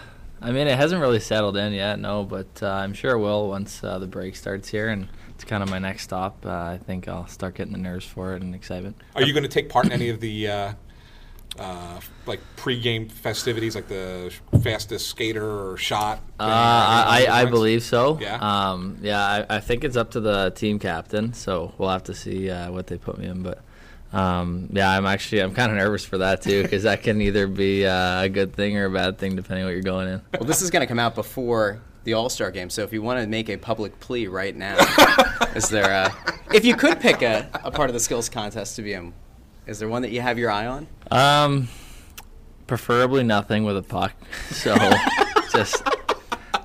I 0.41 0.51
mean, 0.51 0.67
it 0.67 0.77
hasn't 0.77 1.01
really 1.01 1.19
settled 1.19 1.57
in 1.57 1.73
yet, 1.73 1.99
no, 1.99 2.25
but 2.25 2.61
uh, 2.61 2.67
I'm 2.67 2.93
sure 2.93 3.13
it 3.13 3.19
will 3.19 3.47
once 3.47 3.83
uh, 3.83 3.97
the 3.97 4.07
break 4.07 4.35
starts 4.35 4.67
here, 4.69 4.89
and 4.89 5.07
it's 5.29 5.45
kind 5.45 5.63
of 5.63 5.69
my 5.69 5.79
next 5.79 6.03
stop. 6.03 6.45
Uh, 6.45 6.51
I 6.51 6.79
think 6.85 7.07
I'll 7.07 7.27
start 7.27 7.55
getting 7.55 7.73
the 7.73 7.79
nerves 7.79 8.05
for 8.05 8.35
it 8.35 8.43
and 8.43 8.53
excitement. 8.53 8.97
Are 9.15 9.23
you 9.23 9.33
going 9.33 9.43
to 9.43 9.49
take 9.49 9.69
part 9.69 9.85
in 9.85 9.93
any 9.93 10.09
of 10.09 10.19
the 10.19 10.75
uh, 11.57 11.99
like 12.25 12.39
pre-game 12.55 13.09
festivities, 13.09 13.75
like 13.75 13.87
the 13.87 14.33
fastest 14.61 15.07
skater 15.07 15.71
or 15.71 15.77
shot? 15.77 16.19
Uh, 16.39 16.43
I, 16.43 17.25
I, 17.27 17.41
I 17.41 17.45
believe 17.45 17.83
so. 17.83 18.19
Yeah? 18.21 18.37
Um, 18.37 18.97
yeah, 19.01 19.45
I, 19.49 19.57
I 19.57 19.59
think 19.59 19.83
it's 19.83 19.97
up 19.97 20.11
to 20.11 20.19
the 20.19 20.51
team 20.51 20.79
captain, 20.79 21.33
so 21.33 21.73
we'll 21.77 21.89
have 21.89 22.03
to 22.03 22.13
see 22.13 22.49
uh, 22.49 22.71
what 22.71 22.87
they 22.87 22.97
put 22.97 23.17
me 23.17 23.27
in. 23.27 23.41
But 23.41 23.63
um, 24.13 24.69
yeah, 24.71 24.89
I'm 24.89 25.05
actually 25.05 25.41
I'm 25.41 25.53
kind 25.53 25.71
of 25.71 25.77
nervous 25.77 26.05
for 26.05 26.19
that 26.19 26.41
too 26.41 26.63
because 26.63 26.83
that 26.83 27.03
can 27.03 27.21
either 27.21 27.47
be 27.47 27.85
uh, 27.85 28.23
a 28.23 28.29
good 28.29 28.53
thing 28.53 28.77
or 28.77 28.85
a 28.85 28.91
bad 28.91 29.17
thing 29.17 29.35
depending 29.35 29.65
what 29.65 29.73
you're 29.73 29.81
going 29.81 30.07
in. 30.07 30.21
Well, 30.39 30.47
this 30.47 30.61
is 30.61 30.69
going 30.69 30.81
to 30.81 30.87
come 30.87 30.99
out 30.99 31.15
before 31.15 31.81
the 32.05 32.13
All 32.13 32.29
Star 32.29 32.51
game, 32.51 32.69
so 32.69 32.83
if 32.83 32.93
you 32.93 33.01
want 33.01 33.21
to 33.21 33.27
make 33.27 33.49
a 33.49 33.57
public 33.57 33.99
plea 33.99 34.27
right 34.27 34.55
now, 34.55 34.77
is 35.55 35.69
there 35.69 35.91
a, 35.91 36.15
if 36.53 36.65
you 36.65 36.75
could 36.75 36.99
pick 36.99 37.21
a, 37.21 37.49
a 37.63 37.71
part 37.71 37.89
of 37.89 37.93
the 37.93 37.99
skills 37.99 38.29
contest 38.29 38.75
to 38.77 38.81
be 38.81 38.93
in, 38.93 39.13
is 39.69 39.79
there 39.79 39.87
one 39.87 40.01
that 40.01 40.11
you 40.11 40.21
have 40.21 40.37
your 40.39 40.49
eye 40.51 40.65
on? 40.65 40.87
Um, 41.11 41.67
preferably 42.67 43.23
nothing 43.23 43.63
with 43.63 43.77
a 43.77 43.83
puck. 43.83 44.13
So 44.51 44.75
just 45.51 45.83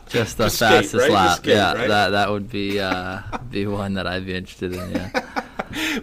just 0.09 0.37
the 0.39 0.45
Just 0.45 0.57
skate, 0.57 0.69
fastest 0.71 0.95
right? 0.95 1.11
Lap. 1.11 1.39
skate, 1.39 1.55
yeah, 1.55 1.73
right? 1.75 1.89
that 1.89 2.11
that 2.11 2.31
would 2.31 2.49
be 2.51 2.81
uh, 2.81 3.21
be 3.51 3.67
one 3.67 3.95
that 3.95 4.07
I'd 4.07 4.25
be 4.27 4.35
interested 4.35 4.73
in. 4.73 4.91
Yeah. 4.91 5.11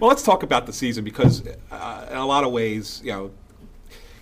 Well, 0.01 0.09
let's 0.09 0.23
talk 0.23 0.43
about 0.43 0.65
the 0.65 0.73
season 0.73 1.05
because, 1.05 1.43
uh, 1.71 2.07
in 2.11 2.17
a 2.17 2.25
lot 2.25 2.43
of 2.43 2.51
ways, 2.51 2.99
you 3.05 3.11
know, 3.13 3.31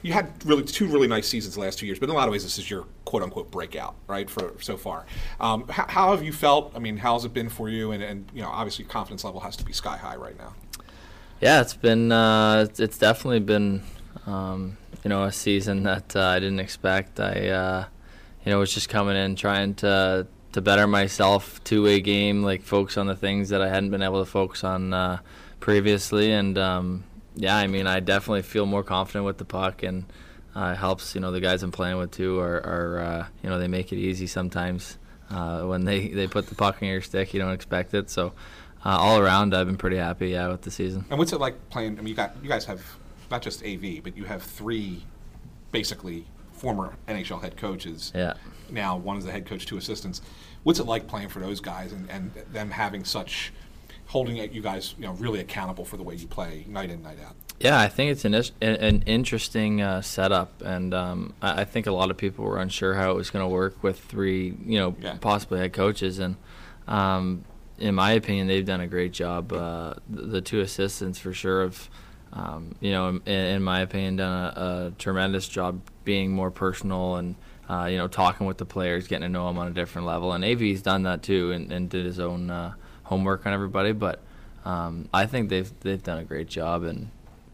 you 0.03 0.13
had 0.13 0.31
really 0.45 0.61
two 0.63 0.85
really 0.85 1.07
nice 1.07 1.27
seasons 1.27 1.55
the 1.55 1.61
last 1.61 1.79
two 1.79 1.87
years, 1.87 1.97
but 1.97 2.07
in 2.07 2.11
a 2.11 2.13
lot 2.13 2.27
of 2.27 2.31
ways, 2.31 2.43
this 2.43 2.59
is 2.59 2.69
your 2.69 2.85
quote 3.05 3.23
unquote 3.23 3.49
breakout, 3.49 3.95
right? 4.05 4.29
For 4.29 4.53
so 4.61 4.77
far, 4.77 5.07
um, 5.39 5.67
how, 5.67 5.87
how 5.87 6.11
have 6.11 6.21
you 6.23 6.31
felt? 6.33 6.71
I 6.75 6.79
mean, 6.79 6.97
how's 6.97 7.25
it 7.25 7.33
been 7.33 7.49
for 7.49 7.67
you? 7.67 7.91
And, 7.93 8.03
and 8.03 8.29
you 8.31 8.43
know, 8.43 8.49
obviously, 8.49 8.85
confidence 8.85 9.23
level 9.23 9.39
has 9.39 9.55
to 9.57 9.65
be 9.65 9.73
sky 9.73 9.97
high 9.97 10.17
right 10.17 10.37
now. 10.37 10.53
Yeah, 11.41 11.61
it's 11.61 11.73
been 11.73 12.11
uh, 12.11 12.67
it's- 12.69 12.97
definitely 12.97 13.39
been 13.39 13.83
um, 14.25 14.77
you 15.03 15.09
know 15.09 15.23
a 15.23 15.31
season 15.31 15.83
that 15.83 16.15
uh, 16.15 16.21
I 16.21 16.39
didn't 16.39 16.59
expect. 16.59 17.19
I 17.19 17.47
uh, 17.49 17.85
you 18.45 18.51
know 18.51 18.59
was 18.59 18.73
just 18.73 18.89
coming 18.89 19.15
in 19.15 19.35
trying 19.35 19.75
to 19.75 20.27
to 20.51 20.61
better 20.61 20.87
myself, 20.87 21.63
two 21.63 21.83
way 21.83 22.01
game, 22.01 22.43
like 22.43 22.63
focus 22.63 22.97
on 22.97 23.07
the 23.07 23.15
things 23.15 23.49
that 23.49 23.61
I 23.61 23.69
hadn't 23.69 23.91
been 23.91 24.01
able 24.01 24.23
to 24.23 24.29
focus 24.29 24.63
on 24.63 24.93
uh, 24.93 25.19
previously, 25.59 26.31
and 26.33 26.57
um, 26.57 27.03
yeah, 27.35 27.55
I 27.55 27.67
mean 27.67 27.87
I 27.87 28.01
definitely 28.01 28.41
feel 28.41 28.65
more 28.65 28.83
confident 28.83 29.25
with 29.25 29.37
the 29.37 29.45
puck 29.45 29.83
and. 29.83 30.05
Uh, 30.55 30.71
it 30.73 30.77
helps, 30.77 31.13
you 31.13 31.21
know, 31.21 31.31
the 31.31 31.39
guys 31.39 31.61
I'm 31.61 31.71
playing 31.71 31.97
with 31.97 32.09
too 32.09 32.39
are, 32.39 32.57
are 32.57 32.99
uh, 32.99 33.27
you 33.43 33.49
know, 33.51 33.59
they 33.59 33.67
make 33.67 33.93
it 33.93 33.97
easy 33.97 34.25
sometimes. 34.25 34.97
Uh, 35.29 35.61
when 35.61 35.85
they, 35.85 36.07
they 36.07 36.25
put 36.27 36.47
the 36.47 36.55
puck 36.55 36.81
in 36.81 36.87
your 36.87 37.01
stick, 37.01 37.35
you 37.35 37.39
don't 37.39 37.53
expect 37.53 37.93
it. 37.93 38.09
So, 38.09 38.33
uh, 38.85 38.89
all 38.89 39.19
around, 39.19 39.53
I've 39.55 39.67
been 39.67 39.77
pretty 39.77 39.97
happy, 39.97 40.29
yeah, 40.29 40.47
with 40.47 40.61
the 40.61 40.71
season. 40.71 41.05
And 41.09 41.19
what's 41.19 41.33
it 41.33 41.39
like 41.39 41.69
playing? 41.69 41.93
I 41.97 42.01
mean, 42.01 42.07
you 42.07 42.15
got 42.15 42.35
you 42.41 42.49
guys 42.49 42.65
have 42.65 42.81
not 43.31 43.41
just 43.41 43.63
AV, 43.63 44.01
but 44.03 44.15
you 44.17 44.23
have 44.25 44.41
three 44.41 45.03
basically 45.71 46.25
former 46.51 46.95
NHL 47.07 47.41
head 47.41 47.57
coaches. 47.57 48.11
Yeah. 48.15 48.33
Now 48.69 48.97
one 48.97 49.17
is 49.17 49.25
the 49.25 49.31
head 49.31 49.45
coach, 49.45 49.65
two 49.65 49.77
assistants. 49.77 50.21
What's 50.63 50.79
it 50.79 50.85
like 50.85 51.07
playing 51.07 51.29
for 51.29 51.39
those 51.39 51.59
guys 51.59 51.91
and, 51.93 52.09
and 52.09 52.33
them 52.51 52.71
having 52.71 53.03
such 53.03 53.53
holding 54.07 54.37
you 54.37 54.61
guys, 54.61 54.95
you 54.97 55.05
know, 55.05 55.13
really 55.13 55.39
accountable 55.39 55.85
for 55.85 55.95
the 55.97 56.03
way 56.03 56.15
you 56.15 56.27
play 56.27 56.65
night 56.67 56.89
in, 56.89 57.01
night 57.03 57.17
out? 57.25 57.35
Yeah, 57.59 57.79
I 57.79 57.87
think 57.87 58.11
it's 58.11 58.25
an 58.25 58.33
is- 58.33 58.51
an 58.61 58.75
an 58.77 59.01
interesting 59.05 59.81
uh, 59.81 60.01
setup, 60.01 60.61
and 60.61 60.93
um, 60.93 61.33
I 61.41 61.61
I 61.61 61.65
think 61.65 61.87
a 61.87 61.91
lot 61.91 62.09
of 62.09 62.17
people 62.17 62.45
were 62.45 62.57
unsure 62.57 62.95
how 62.95 63.11
it 63.11 63.15
was 63.15 63.29
going 63.29 63.43
to 63.43 63.49
work 63.49 63.83
with 63.83 63.99
three, 63.99 64.55
you 64.65 64.79
know, 64.79 64.95
Yeah. 65.01 65.17
possibly 65.19 65.59
head 65.59 65.73
coaches, 65.73 66.19
and 66.19 66.35
um, 66.87 67.43
in 67.79 67.95
my 67.95 68.11
opinion, 68.11 68.47
they've 68.47 68.65
done 68.65 68.81
a 68.81 68.87
great 68.87 69.11
job. 69.11 69.51
Uh, 69.51 69.95
the, 70.09 70.21
the 70.21 70.41
two 70.41 70.61
assistants, 70.61 71.19
for 71.19 71.33
sure, 71.33 71.63
have, 71.63 71.89
um, 72.33 72.75
you 72.79 72.91
know, 72.91 73.09
in, 73.09 73.21
in 73.25 73.63
my 73.63 73.81
opinion, 73.81 74.17
done 74.17 74.53
a, 74.55 74.87
a 74.87 74.91
tremendous 74.97 75.47
job 75.47 75.81
being 76.03 76.31
more 76.31 76.51
personal 76.51 77.15
and. 77.15 77.35
Uh, 77.71 77.85
you 77.85 77.97
know, 77.97 78.07
talking 78.07 78.47
with 78.47 78.57
the 78.57 78.65
players, 78.65 79.07
getting 79.07 79.21
to 79.21 79.29
know 79.29 79.45
them 79.45 79.59
on 79.59 79.67
a 79.67 79.69
different 79.69 80.07
level, 80.07 80.33
and 80.33 80.43
AV's 80.43 80.81
done 80.81 81.03
that 81.03 81.21
too, 81.21 81.51
and, 81.51 81.71
and 81.71 81.87
did 81.87 82.03
his 82.03 82.19
own 82.19 82.49
uh, 82.49 82.73
homework 83.03 83.45
on 83.45 83.53
everybody. 83.53 83.91
But 83.91 84.23
um, 84.65 85.07
I 85.13 85.27
think 85.27 85.49
they've 85.49 85.71
they've 85.81 86.01
done 86.01 86.17
a 86.17 86.23
great 86.23 86.47
job, 86.47 86.81
and 86.81 87.11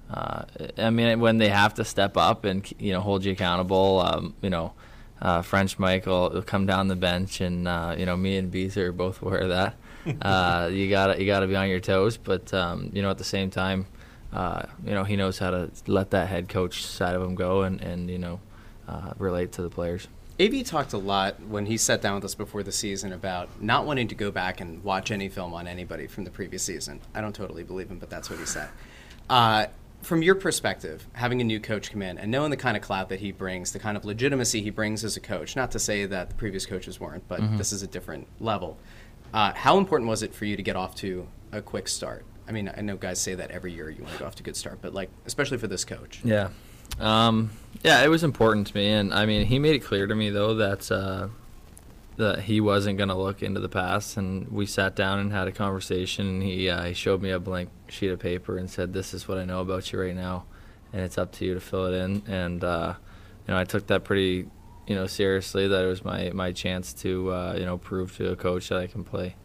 uh, 0.09 0.43
I 0.77 0.89
mean, 0.89 1.19
when 1.19 1.37
they 1.37 1.49
have 1.49 1.73
to 1.75 1.85
step 1.85 2.17
up 2.17 2.45
and 2.45 2.65
you 2.79 2.93
know 2.93 3.01
hold 3.01 3.25
you 3.25 3.31
accountable, 3.31 3.99
um, 3.99 4.35
you 4.41 4.49
know, 4.49 4.73
uh, 5.21 5.41
French 5.41 5.79
Mike 5.79 6.05
will, 6.05 6.41
come 6.43 6.65
down 6.65 6.87
the 6.87 6.95
bench, 6.95 7.41
and 7.41 7.67
uh, 7.67 7.95
you 7.97 8.05
know, 8.05 8.15
me 8.15 8.37
and 8.37 8.51
Beezer 8.51 8.91
both 8.91 9.21
of 9.21 9.49
that. 9.49 9.75
uh, 10.21 10.69
you 10.71 10.89
gotta 10.89 11.19
you 11.19 11.25
gotta 11.25 11.47
be 11.47 11.55
on 11.55 11.69
your 11.69 11.79
toes, 11.79 12.17
but 12.17 12.53
um, 12.53 12.89
you 12.93 13.01
know, 13.01 13.09
at 13.09 13.17
the 13.17 13.23
same 13.23 13.49
time, 13.49 13.85
uh, 14.33 14.63
you 14.85 14.91
know, 14.91 15.03
he 15.03 15.15
knows 15.15 15.39
how 15.39 15.49
to 15.51 15.69
let 15.87 16.11
that 16.11 16.27
head 16.27 16.49
coach 16.49 16.85
side 16.85 17.15
of 17.15 17.21
him 17.23 17.35
go, 17.35 17.63
and 17.63 17.81
and 17.81 18.09
you 18.09 18.17
know, 18.19 18.39
uh, 18.87 19.13
relate 19.17 19.51
to 19.53 19.61
the 19.61 19.69
players. 19.69 20.07
AV 20.39 20.65
talked 20.65 20.91
a 20.91 20.97
lot 20.97 21.39
when 21.43 21.65
he 21.65 21.77
sat 21.77 22.01
down 22.01 22.15
with 22.15 22.25
us 22.25 22.35
before 22.35 22.61
the 22.61 22.71
season 22.71 23.13
about 23.13 23.47
not 23.61 23.85
wanting 23.85 24.09
to 24.09 24.15
go 24.15 24.31
back 24.31 24.59
and 24.59 24.83
watch 24.83 25.09
any 25.09 25.29
film 25.29 25.53
on 25.53 25.65
anybody 25.65 26.07
from 26.07 26.25
the 26.25 26.29
previous 26.31 26.61
season. 26.61 26.99
I 27.13 27.21
don't 27.21 27.33
totally 27.33 27.63
believe 27.63 27.89
him, 27.89 27.99
but 27.99 28.09
that's 28.09 28.29
what 28.29 28.37
he 28.39 28.45
said. 28.45 28.67
Uh, 29.29 29.67
from 30.01 30.21
your 30.21 30.35
perspective, 30.35 31.07
having 31.13 31.39
a 31.39 31.43
new 31.45 31.59
coach 31.61 31.89
come 31.89 32.01
in 32.01 32.17
and 32.17 32.29
knowing 32.29 32.51
the 32.51 32.57
kind 32.57 32.75
of 32.75 32.83
clout 32.83 33.07
that 33.09 33.21
he 33.21 33.31
brings, 33.31 33.71
the 33.71 33.79
kind 33.79 33.95
of 33.95 34.03
legitimacy 34.03 34.61
he 34.61 34.69
brings 34.69 35.05
as 35.05 35.15
a 35.15 35.21
coach, 35.21 35.55
not 35.55 35.71
to 35.71 35.79
say 35.79 36.05
that 36.05 36.29
the 36.29 36.35
previous 36.35 36.65
coaches 36.65 36.99
weren't, 36.99 37.25
but 37.29 37.39
Mhm. 37.39 37.57
this 37.57 37.71
is 37.71 37.81
a 37.81 37.87
different 37.87 38.27
level. 38.41 38.77
Uh, 39.35 39.51
how 39.53 39.77
important 39.77 40.07
was 40.07 40.23
it 40.23 40.33
for 40.33 40.45
you 40.45 40.55
to 40.55 40.63
get 40.63 40.77
off 40.77 40.95
to 40.95 41.27
a 41.51 41.61
quick 41.61 41.89
start? 41.89 42.25
I 42.47 42.53
mean, 42.53 42.71
I 42.73 42.79
know 42.79 42.95
guys 42.95 43.19
say 43.19 43.35
that 43.35 43.51
every 43.51 43.73
year 43.73 43.89
you 43.89 44.01
want 44.01 44.13
to 44.13 44.19
go 44.19 44.25
off 44.25 44.35
to 44.35 44.43
a 44.43 44.45
good 44.45 44.55
start, 44.55 44.79
but 44.81 44.93
like, 44.93 45.09
especially 45.25 45.57
for 45.57 45.67
this 45.67 45.83
coach. 45.83 46.21
Yeah. 46.23 46.51
Um, 47.01 47.51
yeah, 47.83 48.01
it 48.01 48.07
was 48.07 48.23
important 48.23 48.67
to 48.67 48.75
me, 48.75 48.87
and 48.93 49.13
I 49.13 49.25
mean, 49.25 49.45
he 49.45 49.59
made 49.59 49.75
it 49.75 49.79
clear 49.79 50.07
to 50.07 50.15
me 50.15 50.29
though 50.29 50.55
that 50.55 50.89
uh, 50.89 51.27
that 52.15 52.43
he 52.43 52.61
wasn't 52.61 52.97
going 52.97 53.09
to 53.09 53.15
look 53.15 53.43
into 53.43 53.59
the 53.59 53.67
past, 53.67 54.15
and 54.15 54.47
we 54.53 54.65
sat 54.65 54.95
down 54.95 55.19
and 55.19 55.33
had 55.33 55.49
a 55.49 55.51
conversation. 55.51 56.27
And 56.27 56.43
he 56.43 56.69
uh, 56.69 56.83
he 56.85 56.93
showed 56.93 57.21
me 57.21 57.31
a 57.31 57.39
blank 57.39 57.71
sheet 57.89 58.11
of 58.11 58.19
paper 58.19 58.57
and 58.57 58.69
said, 58.69 58.93
"This 58.93 59.13
is 59.13 59.27
what 59.27 59.37
I 59.37 59.43
know 59.43 59.59
about 59.59 59.91
you 59.91 59.99
right 59.99 60.15
now, 60.15 60.45
and 60.93 61.01
it's 61.01 61.17
up 61.17 61.33
to 61.33 61.45
you 61.45 61.55
to 61.55 61.59
fill 61.59 61.87
it 61.87 61.97
in." 61.97 62.23
And 62.27 62.63
uh, 62.63 62.93
you 63.45 63.53
know, 63.53 63.59
I 63.59 63.65
took 63.65 63.87
that 63.87 64.05
pretty 64.05 64.47
you 64.87 64.95
know 64.95 65.07
seriously. 65.07 65.67
That 65.67 65.83
it 65.83 65.87
was 65.87 66.03
my 66.03 66.31
my 66.33 66.51
chance 66.51 66.93
to 66.95 67.31
uh, 67.31 67.55
you 67.57 67.65
know 67.65 67.77
prove 67.77 68.15
to 68.17 68.31
a 68.31 68.35
coach 68.35 68.69
that 68.69 68.79
I 68.79 68.87
can 68.87 69.03
play 69.03 69.35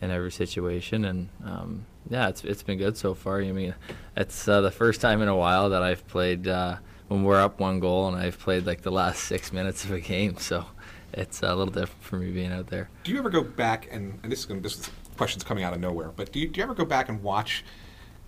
in 0.00 0.10
every 0.10 0.32
situation, 0.32 1.04
and 1.04 1.28
um, 1.44 1.86
yeah, 2.08 2.28
it's 2.28 2.44
it's 2.44 2.62
been 2.62 2.78
good 2.78 2.96
so 2.96 3.14
far. 3.14 3.40
I 3.40 3.52
mean, 3.52 3.74
it's 4.16 4.48
uh, 4.48 4.60
the 4.60 4.70
first 4.70 5.00
time 5.00 5.22
in 5.22 5.28
a 5.28 5.36
while 5.36 5.70
that 5.70 5.82
I've 5.82 6.06
played 6.08 6.48
uh, 6.48 6.76
when 7.08 7.24
we're 7.24 7.40
up 7.40 7.60
one 7.60 7.80
goal, 7.80 8.08
and 8.08 8.16
I've 8.16 8.38
played 8.38 8.66
like 8.66 8.82
the 8.82 8.92
last 8.92 9.24
six 9.24 9.52
minutes 9.52 9.84
of 9.84 9.92
a 9.92 10.00
game. 10.00 10.36
So 10.38 10.66
it's 11.12 11.42
a 11.42 11.54
little 11.54 11.72
different 11.72 12.02
for 12.02 12.16
me 12.16 12.30
being 12.30 12.52
out 12.52 12.68
there. 12.68 12.88
Do 13.04 13.12
you 13.12 13.18
ever 13.18 13.30
go 13.30 13.42
back 13.42 13.88
and, 13.90 14.18
and 14.22 14.30
this 14.30 14.40
is 14.40 14.46
gonna, 14.46 14.60
this 14.60 14.90
question's 15.16 15.44
coming 15.44 15.64
out 15.64 15.72
of 15.72 15.80
nowhere, 15.80 16.10
but 16.14 16.32
do 16.32 16.38
you, 16.40 16.48
do 16.48 16.58
you 16.58 16.64
ever 16.64 16.74
go 16.74 16.84
back 16.84 17.08
and 17.08 17.22
watch 17.22 17.64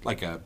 like 0.04 0.22
a, 0.22 0.40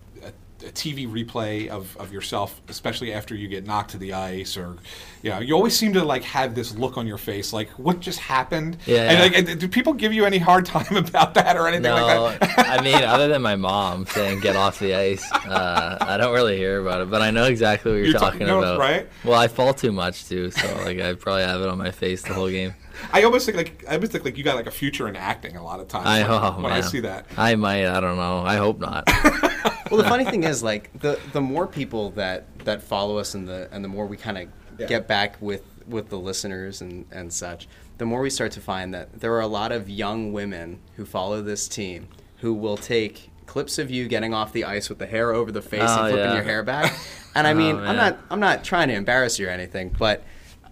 a, 0.65 0.71
TV 0.71 1.09
replay 1.09 1.69
of, 1.69 1.97
of 1.99 2.13
yourself, 2.13 2.61
especially 2.69 3.13
after 3.13 3.35
you 3.35 3.49
get 3.49 3.67
knocked 3.67 3.91
to 3.93 3.99
the 3.99 4.13
ice, 4.13 4.57
or 4.57 4.77
you 5.23 5.31
know, 5.31 5.39
you 5.41 5.55
always 5.55 5.77
seem 5.77 5.93
to 5.95 6.05
like 6.05 6.23
have 6.25 6.55
this 6.55 6.75
look 6.77 6.97
on 6.97 7.07
your 7.07 7.19
face, 7.19 7.53
like 7.53 7.69
what 7.71 8.01
just 8.01 8.19
happened? 8.19 8.77
Yeah. 8.87 9.11
And, 9.11 9.21
like, 9.21 9.51
and 9.51 9.61
do 9.61 9.69
people 9.69 9.93
give 9.93 10.13
you 10.13 10.25
any 10.25 10.39
hard 10.39 10.67
time 10.67 10.97
about 11.07 11.35
that 11.35 11.57
or 11.57 11.67
anything 11.69 11.83
No, 11.85 12.25
like 12.25 12.41
that? 12.41 12.59
I 12.81 12.83
mean, 12.83 13.03
other 13.03 13.29
than 13.29 13.43
my 13.43 13.57
mom 13.57 14.07
saying 14.07 14.41
"get 14.41 14.57
off 14.57 14.79
the 14.79 14.95
ice," 14.95 15.31
uh, 15.33 15.99
I 16.01 16.17
don't 16.17 16.33
really 16.35 16.57
hear 16.57 16.81
about 16.81 17.01
it. 17.03 17.11
But 17.11 17.23
I 17.23 17.31
know 17.31 17.45
exactly 17.45 17.91
what 17.93 17.97
you're, 17.99 18.07
You're 18.07 18.19
ta- 18.19 18.31
talking 18.31 18.47
no, 18.47 18.59
about. 18.59 18.79
right? 18.79 19.09
Well, 19.25 19.39
I 19.39 19.49
fall 19.49 19.75
too 19.75 19.93
much 19.93 20.27
too, 20.29 20.51
so 20.51 20.67
like 20.85 21.01
I 21.01 21.15
probably 21.15 21.43
have 21.43 21.61
it 21.61 21.69
on 21.69 21.79
my 21.79 21.91
face 21.91 22.23
the 22.23 22.35
whole 22.35 22.51
game. 22.51 22.75
I 23.13 23.23
almost 23.25 23.47
think 23.47 23.57
like 23.57 23.85
I 23.89 23.95
almost 23.95 24.13
think 24.13 24.25
like 24.25 24.37
you 24.37 24.45
got 24.45 24.57
like 24.57 24.67
a 24.67 24.71
future 24.71 25.09
in 25.09 25.17
acting 25.17 25.57
a 25.57 25.65
lot 25.65 25.81
of 25.81 25.89
times. 25.89 26.07
I 26.07 26.23
when, 26.23 26.31
oh, 26.31 26.63
when 26.63 26.73
I 26.73 26.81
see 26.81 27.01
that. 27.01 27.27
I 27.37 27.55
might. 27.55 27.87
I 27.87 28.01
don't 28.01 28.17
know. 28.17 28.39
I 28.41 28.57
hope 28.57 28.79
not. 28.79 29.05
well, 29.91 29.99
the 30.03 30.05
funny 30.09 30.25
thing 30.25 30.45
is, 30.45 30.63
like 30.63 30.99
the 31.01 31.19
the 31.33 31.41
more 31.41 31.67
people 31.67 32.11
that 32.13 32.59
that 32.61 32.83
follow 32.83 33.19
us 33.19 33.35
and 33.35 33.47
the 33.49 33.69
and 33.73 33.85
the 33.85 33.89
more 33.89 34.07
we 34.07 34.17
kind 34.17 34.39
of 34.39 34.49
Yeah. 34.79 34.87
get 34.87 35.07
back 35.09 35.37
with 35.41 35.63
with 35.87 36.09
the 36.09 36.19
listeners 36.19 36.81
and 36.81 37.07
and 37.13 37.33
such, 37.33 37.69
the 37.99 38.05
more 38.07 38.21
we 38.21 38.31
start 38.31 38.53
to 38.53 38.61
find 38.61 38.93
that 38.95 39.21
there 39.21 39.33
are 39.35 39.41
a 39.41 39.47
lot 39.47 39.73
of 39.73 39.89
young 39.89 40.33
women 40.33 40.81
who 40.97 41.05
follow 41.05 41.43
this 41.43 41.69
team 41.69 42.09
who 42.39 42.53
will 42.53 42.77
take 42.77 43.31
clips 43.47 43.79
of 43.79 43.91
you 43.91 44.09
getting 44.09 44.35
off 44.35 44.53
the 44.53 44.65
ice 44.65 44.89
with 44.89 44.99
the 44.99 45.07
hair 45.07 45.33
over 45.33 45.51
the 45.53 45.63
face 45.63 45.83
Oh, 45.87 46.03
and 46.05 46.13
flipping 46.13 46.19
yeah. 46.31 46.35
your 46.35 46.43
hair 46.43 46.63
back. 46.63 46.93
And 47.35 47.47
I 47.47 47.53
oh, 47.53 47.55
mean, 47.55 47.77
Oh, 47.77 47.85
I'm 47.85 47.97
not 47.97 48.19
I'm 48.31 48.41
not 48.41 48.65
trying 48.65 48.89
to 48.89 48.95
embarrass 48.95 49.39
you 49.39 49.47
or 49.47 49.51
anything, 49.51 49.95
but 49.99 50.25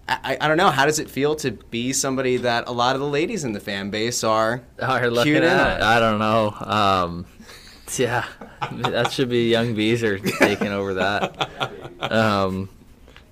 I, 0.07 0.37
I 0.39 0.47
don't 0.47 0.57
know. 0.57 0.69
How 0.69 0.85
does 0.85 0.99
it 0.99 1.09
feel 1.09 1.35
to 1.37 1.51
be 1.51 1.91
somebody 1.93 2.37
that 2.37 2.67
a 2.67 2.71
lot 2.71 2.95
of 2.95 3.01
the 3.01 3.07
ladies 3.07 3.43
in 3.43 3.53
the 3.53 3.59
fan 3.59 3.89
base 3.89 4.23
are 4.23 4.61
are 4.79 5.09
looking 5.09 5.33
cued 5.33 5.43
in 5.43 5.49
at. 5.49 5.81
I 5.81 5.99
don't 5.99 6.19
know. 6.19 6.53
Um, 6.59 7.25
yeah, 7.97 8.25
that 8.71 9.11
should 9.11 9.29
be 9.29 9.49
young 9.49 9.73
Beezer 9.75 10.19
taking 10.19 10.67
over 10.67 10.95
that. 10.95 11.49
Um, 11.99 12.69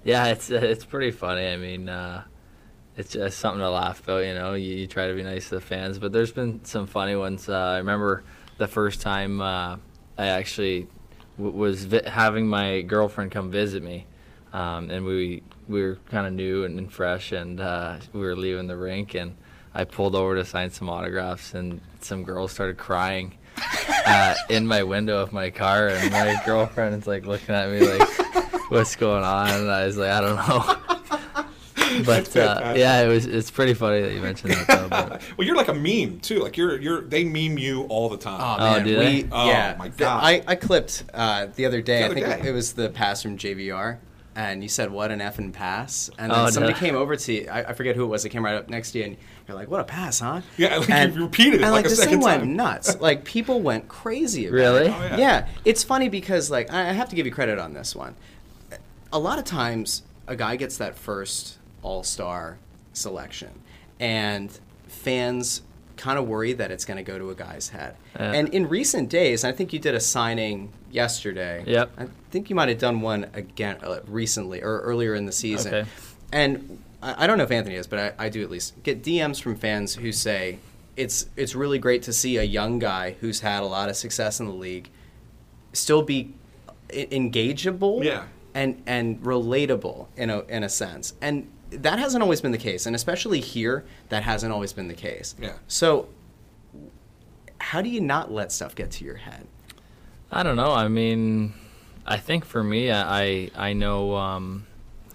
yeah, 0.04 0.28
it's 0.28 0.50
it's 0.50 0.86
pretty 0.86 1.12
funny. 1.12 1.48
I 1.48 1.58
mean, 1.58 1.90
uh, 1.90 2.24
it's 2.98 3.12
just 3.14 3.38
something 3.40 3.60
to 3.62 3.70
laugh 3.70 4.04
about. 4.04 4.26
You 4.26 4.34
know, 4.34 4.54
you, 4.54 4.74
you 4.76 4.88
try 4.88 5.08
to 5.08 5.14
be 5.14 5.24
nice 5.24 5.50
to 5.50 5.56
the 5.56 5.62
fans, 5.62 6.00
but 6.00 6.12
there's 6.12 6.32
been 6.32 6.64
some 6.66 6.88
funny 6.88 7.16
ones. 7.16 7.50
Uh, 7.50 7.56
I 7.58 7.78
remember 7.78 8.24
the 8.58 8.68
first 8.68 9.02
time 9.02 9.42
uh, 9.42 9.78
I 10.18 10.28
actually 10.28 10.88
w- 11.38 11.56
was 11.56 11.86
vi- 11.86 12.08
having 12.08 12.48
my 12.48 12.82
girlfriend 12.82 13.32
come 13.32 13.50
visit 13.52 13.82
me, 13.84 14.06
um, 14.54 14.90
and 14.90 15.04
we 15.06 15.44
we 15.68 15.82
were 15.82 15.98
kind 16.10 16.28
of 16.28 16.34
new 16.34 16.64
and, 16.64 16.78
and 16.80 16.92
fresh, 16.92 17.32
and 17.32 17.60
uh, 17.60 17.98
we 18.14 18.22
were 18.22 18.36
leaving 18.36 18.68
the 18.68 18.78
rink, 18.78 19.16
and 19.16 19.36
I 19.74 19.84
pulled 19.86 20.16
over 20.16 20.36
to 20.36 20.46
sign 20.46 20.70
some 20.70 20.90
autographs, 20.90 21.54
and 21.54 21.82
some 22.02 22.24
girls 22.24 22.52
started 22.52 22.78
crying 22.78 23.38
uh, 24.06 24.36
in 24.50 24.68
my 24.68 24.84
window 24.84 25.20
of 25.22 25.32
my 25.34 25.50
car, 25.50 25.88
and 25.90 26.12
my 26.12 26.40
girlfriend 26.46 26.96
is 27.02 27.08
like 27.08 27.26
looking 27.26 27.56
at 27.56 27.70
me 27.70 27.80
like, 27.82 28.72
"What's 28.72 28.96
going 28.96 29.24
on?" 29.24 29.50
And 29.50 29.72
I 29.72 29.86
was 29.86 29.98
like, 29.98 30.10
"I 30.12 30.22
don't 30.22 30.36
know." 30.48 30.78
But 32.08 32.36
uh, 32.36 32.74
yeah, 32.76 33.02
it 33.04 33.08
was. 33.08 33.28
It's 33.28 33.52
pretty 33.52 33.76
funny 33.76 34.02
that 34.02 34.14
you 34.14 34.20
mentioned 34.20 34.54
that. 34.54 34.68
Though, 34.68 34.90
but 34.90 35.22
well, 35.38 35.46
you're 35.46 35.56
like 35.56 35.68
a 35.68 35.76
meme 35.76 36.22
too. 36.22 36.40
Like 36.40 36.58
you're 36.58 36.80
you're 36.82 37.02
they 37.02 37.24
meme 37.24 37.60
you 37.60 37.84
all 37.84 38.10
the 38.10 38.18
time. 38.18 38.40
Oh, 38.42 38.56
Oh, 38.58 38.72
man, 38.78 38.84
do 38.86 38.98
we, 38.98 39.22
they? 39.22 39.30
Oh, 39.32 39.48
yeah. 39.48 39.76
my 39.78 39.90
The- 39.90 39.98
God. 39.98 40.24
I, 40.24 40.44
I 40.48 40.56
clipped 40.56 41.04
uh, 41.14 41.48
the 41.56 41.68
other 41.68 41.84
day. 41.84 42.00
The 42.00 42.06
other 42.06 42.18
I 42.26 42.30
think 42.32 42.44
day. 42.44 42.50
it 42.50 42.52
was 42.52 42.74
the 42.74 42.90
pass 42.90 43.22
from 43.22 43.38
JVR, 43.38 44.00
and 44.36 44.64
you 44.64 44.70
said, 44.70 44.92
"What 44.92 45.12
an 45.12 45.20
effing 45.20 45.54
pass!" 45.54 46.10
And 46.18 46.32
then 46.32 46.40
Oh, 46.40 46.50
somebody 46.50 46.74
no. 46.74 46.80
came 46.80 46.96
over 46.96 47.16
to 47.16 47.34
you. 47.34 47.48
I, 47.52 47.66
I 47.70 47.74
forget 47.74 47.96
who 47.96 48.04
it 48.04 48.08
was. 48.08 48.24
They 48.24 48.30
came 48.30 48.44
right 48.46 48.56
up 48.56 48.70
next 48.70 48.92
to 48.92 49.00
you, 49.00 49.06
and 49.06 49.18
you're 49.48 49.56
like, 49.56 49.70
"What 49.70 49.80
a 49.80 49.84
pass, 49.84 50.20
huh?" 50.20 50.42
Yeah, 50.58 50.78
like 50.78 50.90
and, 50.90 51.16
you 51.16 51.22
repeated 51.24 51.62
it 51.62 51.64
and 51.64 51.72
like 51.72 51.86
a 51.86 51.90
this 51.90 51.98
second 52.00 52.14
thing 52.16 52.22
went 52.22 52.42
time. 52.42 52.56
nuts. 52.56 52.96
Like 53.00 53.26
people 53.26 53.62
went 53.62 53.88
crazy. 53.88 54.48
About 54.48 54.56
Really? 54.56 54.86
It. 54.88 54.94
Oh, 54.96 55.04
yeah. 55.06 55.18
yeah. 55.18 55.48
It's 55.66 55.84
funny 55.84 56.10
because 56.10 56.50
like 56.52 56.72
I 56.72 56.90
I 56.90 56.94
have 56.94 57.10
to 57.10 57.16
give 57.16 57.26
you 57.26 57.32
credit 57.32 57.60
on 57.60 57.74
this 57.74 57.96
one. 57.96 58.16
A 59.12 59.20
lot 59.20 59.38
of 59.40 59.46
times, 59.46 60.04
a 60.28 60.36
guy 60.36 60.56
gets 60.56 60.78
that 60.78 60.96
first 60.96 61.58
All 61.84 62.04
Star 62.04 62.58
selection, 62.94 63.62
and 64.00 64.58
fans 64.88 65.62
kind 65.98 66.18
of 66.18 66.28
worry 66.28 66.54
that 66.54 66.72
it's 66.72 66.86
going 66.86 66.98
to 66.98 67.04
go 67.04 67.20
to 67.20 67.30
a 67.30 67.36
guy's 67.36 67.70
head. 67.70 67.96
Yeah. 68.16 68.32
And 68.32 68.50
in 68.50 68.68
recent 68.68 69.10
days, 69.10 69.44
I 69.44 69.52
think 69.52 69.72
you 69.74 69.80
did 69.80 69.94
a 69.94 70.00
signing 70.00 70.74
yesterday. 70.94 71.64
Yep. 71.68 71.92
I 71.98 72.08
think 72.32 72.50
you 72.50 72.56
might 72.56 72.70
have 72.70 72.78
done 72.80 73.02
one 73.02 73.28
again 73.34 73.78
uh, 73.84 74.00
recently 74.08 74.62
or 74.62 74.80
earlier 74.82 75.16
in 75.16 75.26
the 75.26 75.32
season. 75.32 75.74
Okay. 75.74 75.90
And 76.32 76.82
I, 77.02 77.24
I 77.24 77.28
don't 77.28 77.38
know 77.38 77.44
if 77.44 77.52
Anthony 77.52 77.76
is, 77.76 77.88
but 77.88 78.00
I, 78.20 78.26
I 78.26 78.30
do 78.30 78.42
at 78.44 78.50
least 78.50 78.82
get 78.84 79.04
DMs 79.04 79.42
from 79.42 79.56
fans 79.56 79.96
who 79.96 80.12
say 80.12 80.60
it's 80.96 81.26
it's 81.36 81.56
really 81.56 81.80
great 81.80 82.04
to 82.04 82.14
see 82.14 82.38
a 82.38 82.44
young 82.44 82.78
guy 82.80 83.16
who's 83.20 83.40
had 83.42 83.64
a 83.64 83.66
lot 83.66 83.90
of 83.90 83.96
success 83.96 84.40
in 84.40 84.46
the 84.46 84.54
league 84.54 84.90
still 85.74 86.04
be 86.04 86.34
engageable 86.90 88.04
Yeah. 88.04 88.26
and 88.54 88.82
and 88.86 89.20
relatable 89.24 90.08
in 90.16 90.30
a 90.30 90.42
in 90.42 90.64
a 90.64 90.70
sense. 90.70 91.14
And 91.22 91.50
that 91.72 91.98
hasn't 91.98 92.22
always 92.22 92.40
been 92.42 92.52
the 92.52 92.58
case, 92.60 92.86
and 92.86 92.96
especially 92.96 93.40
here, 93.40 93.84
that 94.10 94.22
hasn't 94.22 94.54
always 94.54 94.74
been 94.74 94.88
the 94.88 94.94
case. 94.94 95.34
Yeah. 95.42 95.54
So, 95.68 96.08
how 97.60 97.82
do 97.82 97.90
you 97.90 98.00
not 98.00 98.32
let 98.32 98.52
stuff 98.52 98.76
get 98.76 98.92
to 98.92 99.06
your 99.06 99.16
head? 99.16 99.48
I 100.36 100.42
don't 100.42 100.56
know. 100.56 100.72
I 100.72 100.88
mean, 100.88 101.54
I 102.08 102.18
think 102.18 102.44
for 102.44 102.64
me, 102.64 102.92
I 102.92 103.52
I, 103.56 103.74
know 103.74 104.16
um, 104.16 104.66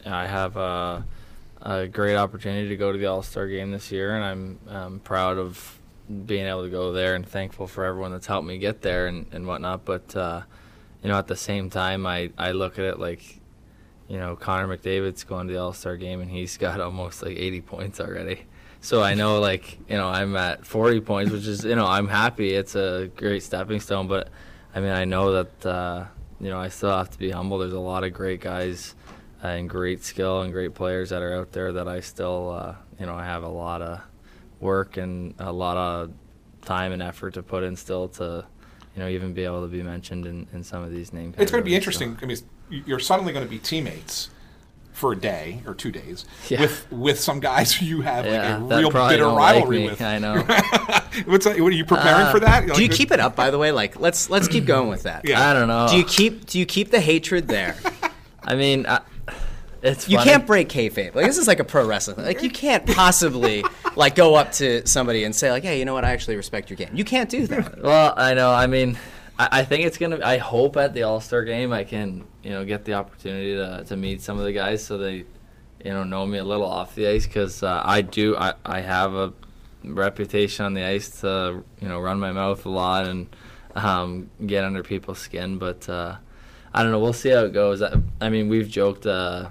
I 0.07 0.29
have 0.29 0.57
a, 0.57 1.05
a 1.61 1.89
great 1.89 2.15
opportunity 2.15 2.69
to 2.69 2.77
go 2.77 2.93
to 2.93 2.99
the 2.99 3.07
All 3.07 3.25
Star 3.25 3.49
game 3.49 3.73
this 3.73 3.91
year, 3.91 4.15
and 4.15 4.59
I'm 4.71 5.01
proud 5.01 5.37
of 5.37 5.81
being 6.25 6.47
able 6.47 6.63
to 6.63 6.71
go 6.71 6.93
there 6.93 7.17
and 7.17 7.29
thankful 7.29 7.67
for 7.67 7.85
everyone 7.85 8.13
that's 8.13 8.29
helped 8.29 8.47
me 8.47 8.59
get 8.59 8.83
there 8.83 9.09
and, 9.09 9.27
and 9.33 9.45
whatnot. 9.45 9.85
But 9.85 10.15
uh, 10.15 10.43
you 11.03 11.09
know, 11.09 11.19
at 11.19 11.27
the 11.27 11.37
same 11.37 11.69
time, 11.69 12.07
I, 12.07 12.31
I 12.39 12.53
look 12.53 12.79
at 12.79 12.85
it 12.85 13.01
like, 13.01 13.41
you 14.07 14.19
know, 14.19 14.37
Connor 14.37 14.69
McDavid's 14.69 15.25
going 15.25 15.49
to 15.49 15.53
the 15.53 15.59
All 15.59 15.73
Star 15.73 15.97
game 15.97 16.21
and 16.21 16.31
he's 16.31 16.57
got 16.59 16.81
almost 16.81 17.25
like 17.25 17.37
80 17.37 17.61
points 17.63 17.99
already. 17.99 18.43
So 18.81 19.03
I 19.03 19.15
know, 19.15 19.41
like, 19.41 19.81
you 19.89 19.97
know, 19.97 20.07
I'm 20.07 20.37
at 20.37 20.65
40 20.65 21.01
points, 21.01 21.33
which 21.33 21.49
is, 21.49 21.65
you 21.65 21.75
know, 21.75 21.89
I'm 21.89 22.07
happy. 22.07 22.55
It's 22.55 22.77
a 22.77 23.11
great 23.17 23.43
stepping 23.43 23.81
stone. 23.81 24.07
But 24.07 24.29
I 24.75 24.81
mean, 24.81 24.91
I 24.91 25.05
know 25.05 25.33
that, 25.33 25.67
uh, 25.67 26.05
you 26.41 26.51
know, 26.51 26.59
I 26.59 26.69
still 26.69 26.97
have 26.97 27.11
to 27.11 27.19
be 27.19 27.31
humble. 27.31 27.59
There's 27.59 27.73
a 27.73 27.81
lot 27.81 28.05
of 28.05 28.13
great 28.13 28.41
guys 28.41 28.95
uh, 29.43 29.49
and 29.49 29.69
great 29.69 30.05
skill 30.05 30.43
and 30.43 30.53
great 30.53 30.75
players 30.75 31.11
that 31.11 31.23
are 31.23 31.35
out 31.35 31.53
there 31.53 31.73
that 31.73 31.89
I 31.89 32.01
still, 32.01 32.51
uh, 32.51 32.75
you 33.01 33.07
know, 33.07 33.15
I 33.15 33.25
have 33.25 33.43
a 33.43 33.49
lot 33.49 33.83
of 33.83 34.01
work 34.61 34.97
and 34.97 35.35
a 35.39 35.53
lot 35.53 35.77
of 35.77 36.13
time 36.63 36.93
and 36.93 37.03
effort 37.03 37.35
to 37.35 37.43
put 37.43 37.63
in 37.63 37.77
still 37.77 38.09
to, 38.09 38.45
you 38.95 39.03
know, 39.03 39.09
even 39.09 39.33
be 39.33 39.45
able 39.45 39.63
to 39.63 39.69
be 39.69 39.83
mentioned 39.83 40.27
in, 40.27 40.47
in 40.53 40.63
some 40.63 40.83
of 40.83 40.91
these 40.91 41.13
names. 41.13 41.35
It's 41.39 41.51
going 41.51 41.63
to 41.63 41.69
be 41.69 41.75
interesting. 41.75 42.19
I 42.23 42.27
mean, 42.27 42.37
you're 42.69 42.99
suddenly 42.99 43.33
going 43.33 43.45
to 43.45 43.51
be 43.51 43.59
teammates 43.59 44.31
for 44.99 45.13
a 45.13 45.17
day 45.17 45.63
or 45.67 45.75
two 45.75 45.93
days 45.93 46.25
Yeah. 46.49 46.61
with 46.63 46.87
with 46.93 47.21
some 47.21 47.39
guys 47.41 47.73
who 47.73 47.87
you 47.87 48.01
have 48.03 48.27
Yeah, 48.27 48.59
like 48.59 48.73
a 48.73 48.81
real 48.81 48.91
probably 48.91 49.15
bitter 49.15 49.25
don't 49.25 49.37
like 49.37 49.55
rivalry 49.55 49.85
with. 49.87 50.03
I 50.03 50.19
know. 50.19 50.41
What's 51.27 51.45
that, 51.47 51.61
what 51.61 51.73
are 51.73 51.77
you 51.77 51.85
preparing 51.85 52.27
Uh, 52.27 52.33
for 52.33 52.41
that? 52.41 52.67
Do 52.75 52.83
you 52.83 52.89
keep 52.89 53.11
it 53.13 53.21
up, 53.21 53.35
by 53.37 53.51
the 53.51 53.59
way? 53.59 53.71
Like, 53.73 53.99
let's 53.99 54.29
let's 54.29 54.49
keep 54.49 54.65
going 54.67 54.89
with 54.89 55.05
that. 55.05 55.27
Yeah. 55.29 55.49
I 55.49 55.53
don't 55.55 55.69
know. 55.69 55.87
Do 55.89 55.97
you 55.97 56.05
keep 56.05 56.47
do 56.47 56.59
you 56.59 56.67
keep 56.67 56.91
the 56.91 57.01
hatred 57.01 57.47
there? 57.49 57.77
I 58.43 58.55
mean, 58.57 58.87
I, 58.87 59.01
it's 59.83 60.09
You 60.09 60.19
funny. 60.19 60.31
can't 60.31 60.47
break 60.47 60.69
kayfabe. 60.69 61.15
Like 61.15 61.27
this 61.27 61.39
is 61.39 61.47
like 61.47 61.61
a 61.61 61.65
pro 61.65 61.87
wrestling. 61.87 62.17
thing. 62.17 62.25
Like 62.25 62.43
you 62.43 62.51
can't 62.51 62.85
possibly 62.87 63.65
like 63.95 64.17
go 64.17 64.35
up 64.35 64.51
to 64.53 64.85
somebody 64.87 65.23
and 65.25 65.35
say 65.35 65.51
like, 65.53 65.63
"Hey, 65.63 65.79
you 65.79 65.85
know 65.85 65.95
what? 65.95 66.05
I 66.05 66.11
actually 66.11 66.35
respect 66.37 66.71
your 66.71 66.77
game." 66.77 66.91
You 66.93 67.05
can't 67.05 67.31
do 67.31 67.47
that. 67.47 67.83
Well, 67.83 68.15
I 68.17 68.35
know. 68.35 68.51
I 68.51 68.67
mean, 68.67 68.99
I, 69.39 69.65
think 69.65 69.87
it's 69.87 69.99
gonna. 69.99 70.19
I 70.25 70.39
hope 70.39 70.77
at 70.77 70.95
the 70.95 71.05
All 71.05 71.21
Star 71.21 71.45
game 71.45 71.73
I 71.73 71.85
can, 71.85 72.27
you 72.43 72.51
know, 72.51 72.65
get 72.65 72.85
the 72.85 72.95
opportunity 72.95 73.55
to, 73.55 73.85
to 73.85 73.97
meet 73.97 74.21
some 74.21 74.39
of 74.39 74.45
the 74.45 74.53
guys 74.53 74.85
so 74.85 74.99
they, 74.99 75.15
you 75.85 75.93
know, 75.93 76.03
know 76.03 76.27
me 76.27 76.39
a 76.39 76.45
little 76.45 76.67
off 76.67 76.97
the 76.97 77.07
ice 77.07 77.27
because 77.27 77.63
uh, 77.63 77.81
I 77.85 78.03
do. 78.03 78.37
I, 78.37 78.55
I 78.65 78.81
have 78.81 79.15
a 79.15 79.33
reputation 79.85 80.65
on 80.65 80.75
the 80.75 80.85
ice 80.85 81.21
to, 81.21 81.63
you 81.81 81.89
know, 81.89 82.01
run 82.01 82.19
my 82.19 82.33
mouth 82.33 82.67
a 82.67 82.69
lot 82.69 83.07
and 83.07 83.29
um, 83.77 84.29
get 84.45 84.65
under 84.65 84.83
people's 84.83 85.19
skin. 85.21 85.59
But 85.59 85.89
uh, 85.89 86.17
I 86.75 86.83
don't 86.83 86.91
know. 86.91 86.99
We'll 86.99 87.13
see 87.13 87.31
how 87.31 87.45
it 87.45 87.53
goes. 87.53 87.81
I, 87.81 87.95
I 88.21 88.31
mean, 88.31 88.49
we've 88.49 88.69
joked 88.69 89.07
uh, 89.07 89.51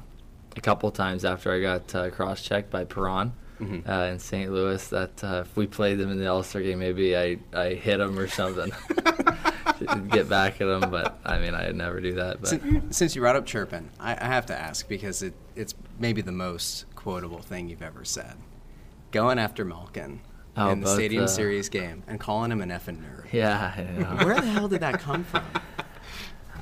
a 0.58 0.62
couple 0.62 0.92
times 0.92 1.24
after 1.24 1.52
I 1.52 1.62
got 1.62 1.96
uh, 1.96 2.10
cross 2.10 2.42
checked 2.42 2.70
by 2.70 2.84
Perron. 2.84 3.32
Mm-hmm. 3.60 3.90
Uh, 3.90 4.04
in 4.06 4.20
St. 4.20 4.52
Louis, 4.52 4.88
that 4.90 5.24
uh, 5.24 5.44
if 5.46 5.56
we 5.58 5.66
played 5.66 5.98
them 5.98 6.12
in 6.12 6.18
the 6.20 6.28
All 6.28 6.44
Star 6.44 6.62
game, 6.62 6.80
maybe 6.80 7.18
I, 7.18 7.38
I 7.54 7.74
hit 7.74 7.98
them 7.98 8.18
or 8.20 8.28
something, 8.28 8.72
get 10.12 10.30
back 10.30 10.62
at 10.62 10.66
them. 10.68 10.90
But 10.92 11.20
I 11.26 11.40
mean, 11.40 11.54
I'd 11.56 11.76
never 11.76 12.00
do 12.00 12.14
that. 12.16 12.40
But 12.42 12.50
Since, 12.50 12.96
since 12.98 13.16
you 13.16 13.22
brought 13.22 13.36
up 13.36 13.46
chirping, 13.46 13.90
I, 14.00 14.12
I 14.14 14.26
have 14.28 14.46
to 14.48 14.56
ask 14.56 14.88
because 14.88 15.24
it, 15.24 15.34
it's 15.56 15.74
maybe 16.00 16.22
the 16.22 16.32
most 16.32 16.86
quotable 16.96 17.40
thing 17.40 17.70
you've 17.70 17.82
ever 17.82 18.06
said. 18.06 18.36
Going 19.12 19.40
after 19.40 19.64
Malkin 19.66 20.22
Oh, 20.60 20.70
in 20.70 20.82
the 20.82 20.94
Stadium 20.94 21.24
the- 21.24 21.28
Series 21.28 21.70
game 21.70 22.04
and 22.08 22.20
calling 22.20 22.52
him 22.52 22.62
an 22.62 22.70
effing 22.70 23.00
nerd. 23.02 23.32
yeah. 23.32 24.24
Where 24.24 24.36
the 24.42 24.48
hell 24.48 24.68
did 24.68 24.82
that 24.82 25.00
come 25.00 25.24
from? 25.24 25.44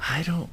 I 0.10 0.22
don't. 0.24 0.50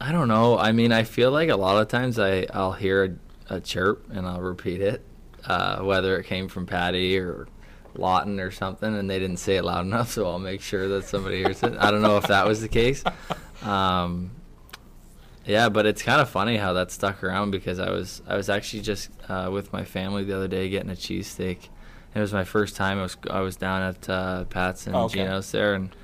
I 0.00 0.12
don't 0.12 0.28
know. 0.28 0.58
I 0.58 0.72
mean, 0.72 0.92
I 0.92 1.04
feel 1.04 1.30
like 1.30 1.48
a 1.48 1.56
lot 1.56 1.80
of 1.80 1.88
times 1.88 2.18
I 2.18 2.46
I'll 2.52 2.72
hear 2.72 3.18
a, 3.48 3.60
chirp 3.60 4.06
and 4.10 4.26
I'll 4.26 4.40
repeat 4.40 4.80
it, 4.80 5.04
uh, 5.46 5.80
whether 5.80 6.18
it 6.18 6.26
came 6.26 6.48
from 6.48 6.66
Patty 6.66 7.18
or 7.18 7.48
Laughton 7.94 8.40
or 8.40 8.50
something, 8.50 8.94
and 8.96 9.08
they 9.08 9.18
didn't 9.18 9.38
say 9.38 9.56
it 9.56 9.64
loud 9.64 9.84
enough, 9.86 10.10
so 10.12 10.26
I'll 10.26 10.38
make 10.38 10.60
sure 10.60 10.88
that 10.88 11.04
somebody 11.06 11.38
hears 11.38 11.62
it. 11.62 11.74
I 11.78 11.90
don't 11.90 12.02
know 12.02 12.16
if 12.18 12.26
that 12.28 12.46
was 12.46 12.60
the 12.60 12.68
case. 12.68 13.02
Um, 13.62 14.32
yeah, 15.46 15.68
but 15.68 15.86
it's 15.86 16.02
kind 16.02 16.20
of 16.20 16.28
funny 16.28 16.56
how 16.56 16.72
that 16.74 16.90
stuck 16.90 17.22
around 17.22 17.52
because 17.52 17.78
I 17.78 17.90
was 17.90 18.20
I 18.26 18.36
was 18.36 18.50
actually 18.50 18.82
just 18.82 19.10
uh, 19.28 19.48
with 19.52 19.72
my 19.72 19.84
family 19.84 20.24
the 20.24 20.36
other 20.36 20.48
day 20.48 20.68
getting 20.68 20.90
a 20.90 20.94
cheesesteak. 20.94 21.68
It 22.14 22.20
was 22.20 22.32
my 22.32 22.44
first 22.44 22.76
time. 22.76 22.98
I 22.98 23.02
was 23.02 23.16
I 23.30 23.40
was 23.40 23.56
down 23.56 23.82
at 23.82 24.08
uh, 24.08 24.44
Pat's 24.44 24.86
and 24.86 24.96
Oh, 24.96 25.04
okay. 25.04 25.20
Geno's 25.20 25.50
there, 25.52 25.74
and 25.74 25.94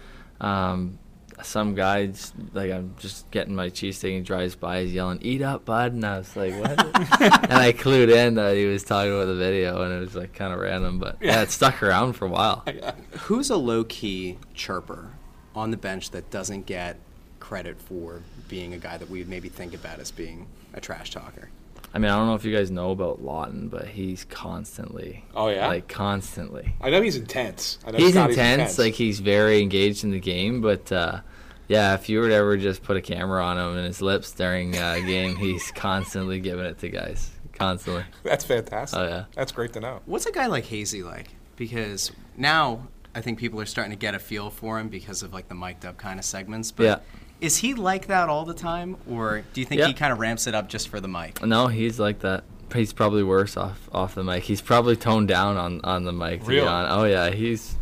um, 0.41 0.99
some 1.45 1.75
guy 1.75 2.07
just, 2.07 2.35
like 2.53 2.71
I'm 2.71 2.95
just 2.99 3.31
getting 3.31 3.55
my 3.55 3.71
cheesesteak 3.71 4.05
and 4.05 4.13
he 4.19 4.21
drives 4.21 4.55
by, 4.55 4.83
he's 4.83 4.93
yelling, 4.93 5.19
"Eat 5.23 5.43
up, 5.43 5.65
bud!" 5.65 5.93
And 5.93 6.05
I 6.05 6.19
was 6.19 6.35
like, 6.37 6.55
"What?" 6.55 6.81
and 7.21 7.53
I 7.53 7.73
clued 7.73 8.11
in 8.11 8.35
that 8.35 8.57
he 8.57 8.67
was 8.67 8.85
talking 8.85 9.13
about 9.13 9.27
the 9.27 9.35
video, 9.35 9.83
and 9.83 9.93
it 9.93 10.01
was 10.01 10.15
like 10.15 10.35
kind 10.35 10.53
of 10.53 10.61
random, 10.61 10.99
but 10.99 11.17
yeah, 11.21 11.43
it 11.43 11.51
stuck 11.51 11.83
around 11.83 12.15
for 12.15 12.27
a 12.27 12.31
while. 12.31 12.65
Who's 13.21 13.51
a 13.51 13.57
low 13.57 13.85
key 13.85 14.39
chirper 14.55 15.11
on 15.55 15.71
the 15.71 15.77
bench 15.77 16.11
that 16.11 16.31
doesn't 16.31 16.67
get 16.67 16.97
credit 17.41 17.81
for 17.81 18.23
being 18.49 18.73
a 18.73 18.79
guy 18.79 18.97
that 18.97 19.11
we 19.11 19.19
would 19.19 19.29
maybe 19.29 19.49
think 19.49 19.75
about 19.75 19.99
as 19.99 20.11
being 20.11 20.47
a 20.75 20.81
trash 20.81 21.11
talker? 21.11 21.51
I 21.95 21.99
mean, 21.99 22.11
I 22.11 22.17
don't 22.17 22.27
know 22.27 22.35
if 22.35 22.45
you 22.45 22.57
guys 22.57 22.71
know 22.71 22.91
about 22.91 23.23
Laughton, 23.23 23.69
but 23.69 23.87
he's 23.87 24.25
constantly. 24.25 25.25
Oh, 25.35 25.49
yeah? 25.49 25.67
Like 25.69 25.89
constantly. 25.89 26.75
I 26.81 26.89
know 26.89 27.03
he's 27.03 27.17
intense. 27.17 27.79
I 27.87 27.91
know 27.91 27.99
He's 27.99 28.15
Scotty's 28.15 28.39
intense, 28.39 28.79
Like 28.79 28.95
he's 28.95 29.21
very 29.21 29.61
engaged 29.61 30.03
in 30.03 30.11
the 30.11 30.21
game, 30.21 30.63
but 30.63 30.91
uh, 30.91 31.21
yeah, 31.69 31.95
if 31.95 32.09
you 32.09 32.21
were 32.21 32.29
to 32.29 32.35
ever 32.35 32.57
just 32.57 32.83
put 32.83 32.97
a 32.97 33.01
camera 33.01 33.43
on 33.45 33.59
him 33.59 33.77
and 33.77 33.87
his 33.87 34.03
lips 34.03 34.33
during 34.33 34.77
uh, 34.77 34.95
a 34.99 35.01
game, 35.03 35.37
he's 35.37 35.71
constantly 35.73 36.41
giving 36.41 36.65
it 36.67 36.79
to 36.81 36.89
guys. 36.89 37.31
Constantly. 37.53 38.05
That's 38.25 38.45
fantastic. 38.45 38.99
Oh 38.99 39.05
yeah. 39.07 39.25
That's 39.35 39.53
great 39.53 39.73
to 39.75 39.81
know. 39.81 40.01
What's 40.07 40.27
a 40.27 40.33
guy 40.33 40.47
like 40.47 40.65
Hazy 40.65 41.03
like? 41.03 41.29
Because 41.57 42.11
now 42.37 42.89
I 43.15 43.21
think 43.21 43.39
people 43.39 43.61
are 43.61 43.67
starting 43.67 43.93
to 43.93 43.97
get 43.99 44.15
a 44.15 44.19
feel 44.19 44.51
for 44.51 44.79
him 44.81 44.89
because 44.89 45.23
of 45.23 45.33
like 45.33 45.49
the 45.49 45.55
mic'd 45.55 45.85
up 45.85 45.99
kind 45.99 46.19
of 46.19 46.25
segments. 46.25 46.73
But 46.73 46.85
Yeah. 46.85 46.97
is 47.41 47.59
he 47.59 47.75
like 47.75 48.07
that 48.07 48.29
all 48.29 48.45
the 48.45 48.55
time, 48.55 48.97
or 49.09 49.45
do 49.53 49.61
you 49.61 49.67
think 49.67 49.81
Yeah. 49.81 49.87
he 49.89 49.95
kind 49.95 50.13
of 50.13 50.19
ramps 50.19 50.47
it 50.47 50.55
up 50.55 50.69
just 50.69 50.89
for 50.89 50.99
the 51.01 51.09
mic? 51.09 51.45
No, 51.45 51.67
he's 51.69 52.01
like 52.01 52.21
that. 52.21 52.45
He's 52.75 52.95
probably 52.95 53.23
worse 53.23 53.57
off 53.59 53.89
off 53.93 54.15
the 54.15 54.25
mic. 54.25 54.45
He's 54.45 54.63
probably 54.63 54.97
toned 54.97 55.29
down 55.29 55.59
on 55.59 55.81
on 55.85 56.05
the 56.05 56.13
mic. 56.13 56.41
To 56.41 56.47
Really? 56.47 56.61
be 56.63 56.67
honest. 56.67 56.95
Oh 56.97 57.05
yeah, 57.05 57.31
he's 57.31 57.77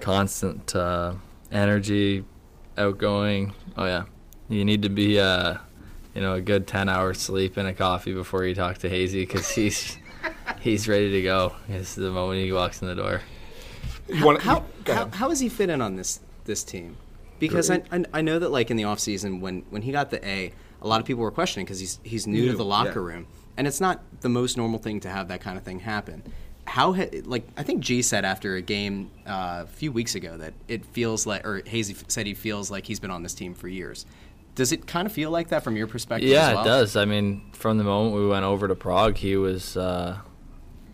constant 0.00 0.74
uh, 0.74 1.12
energy, 1.52 2.24
outgoing. 2.76 3.52
Oh 3.76 3.84
yeah, 3.84 4.04
you 4.48 4.64
need 4.64 4.82
to 4.82 4.88
be 4.88 5.18
uh, 5.18 5.58
you 6.14 6.20
know 6.20 6.34
a 6.34 6.40
good 6.40 6.66
ten 6.66 6.88
hours 6.88 7.20
sleep 7.20 7.56
and 7.56 7.68
a 7.68 7.74
coffee 7.74 8.14
before 8.14 8.44
you 8.44 8.54
talk 8.54 8.78
to 8.78 8.88
Hazy 8.88 9.22
because 9.22 9.50
he's 9.50 9.98
he's 10.60 10.88
ready 10.88 11.10
to 11.10 11.22
go. 11.22 11.54
It's 11.68 11.94
the 11.94 12.10
moment 12.10 12.40
he 12.44 12.52
walks 12.52 12.82
in 12.82 12.88
the 12.88 12.94
door. 12.94 13.20
You 14.08 14.36
How, 14.38 14.64
how, 14.86 15.08
how 15.08 15.28
does 15.28 15.40
he 15.40 15.48
fit 15.48 15.70
in 15.70 15.80
on 15.80 15.96
this 15.96 16.20
this 16.44 16.62
team? 16.62 16.96
Because 17.38 17.70
I, 17.70 17.82
I 17.90 18.04
I 18.12 18.20
know 18.22 18.38
that 18.38 18.50
like 18.50 18.70
in 18.70 18.76
the 18.76 18.84
offseason 18.84 19.40
when 19.40 19.64
when 19.70 19.82
he 19.82 19.92
got 19.92 20.10
the 20.10 20.26
A, 20.26 20.52
a 20.82 20.86
lot 20.86 21.00
of 21.00 21.06
people 21.06 21.22
were 21.22 21.30
questioning 21.30 21.64
because 21.64 21.80
he's 21.80 21.98
he's 22.02 22.26
new, 22.26 22.50
to 22.50 22.56
the 22.56 22.64
locker 22.64 23.00
yeah. 23.00 23.14
room, 23.14 23.26
and 23.56 23.66
it's 23.66 23.80
not 23.80 24.02
the 24.20 24.28
most 24.28 24.56
normal 24.56 24.78
thing 24.78 25.00
to 25.00 25.08
have 25.08 25.28
that 25.28 25.40
kind 25.40 25.58
of 25.58 25.64
thing 25.64 25.80
happen. 25.80 26.22
How 26.66 26.92
ha- 26.92 27.10
like 27.24 27.46
I 27.56 27.62
think 27.62 27.82
G 27.82 28.02
said 28.02 28.24
after 28.24 28.56
a 28.56 28.62
game 28.62 29.10
uh, 29.26 29.64
a 29.64 29.66
few 29.66 29.92
weeks 29.92 30.14
ago 30.14 30.36
that 30.38 30.54
it 30.68 30.84
feels 30.86 31.26
like, 31.26 31.46
or 31.46 31.62
Hazy 31.66 31.94
f- 31.94 32.04
said 32.08 32.26
he 32.26 32.34
feels 32.34 32.70
like 32.70 32.86
he's 32.86 33.00
been 33.00 33.10
on 33.10 33.22
this 33.22 33.34
team 33.34 33.54
for 33.54 33.68
years. 33.68 34.06
Does 34.54 34.72
it 34.72 34.86
kind 34.86 35.06
of 35.06 35.12
feel 35.12 35.30
like 35.30 35.48
that 35.48 35.64
from 35.64 35.76
your 35.76 35.86
perspective? 35.86 36.28
Yeah, 36.28 36.48
as 36.48 36.54
well? 36.54 36.64
it 36.64 36.68
does. 36.68 36.96
I 36.96 37.04
mean, 37.04 37.42
from 37.52 37.76
the 37.78 37.84
moment 37.84 38.14
we 38.16 38.26
went 38.26 38.44
over 38.44 38.68
to 38.68 38.74
Prague, 38.74 39.16
he 39.16 39.36
was. 39.36 39.76
Uh, 39.76 40.18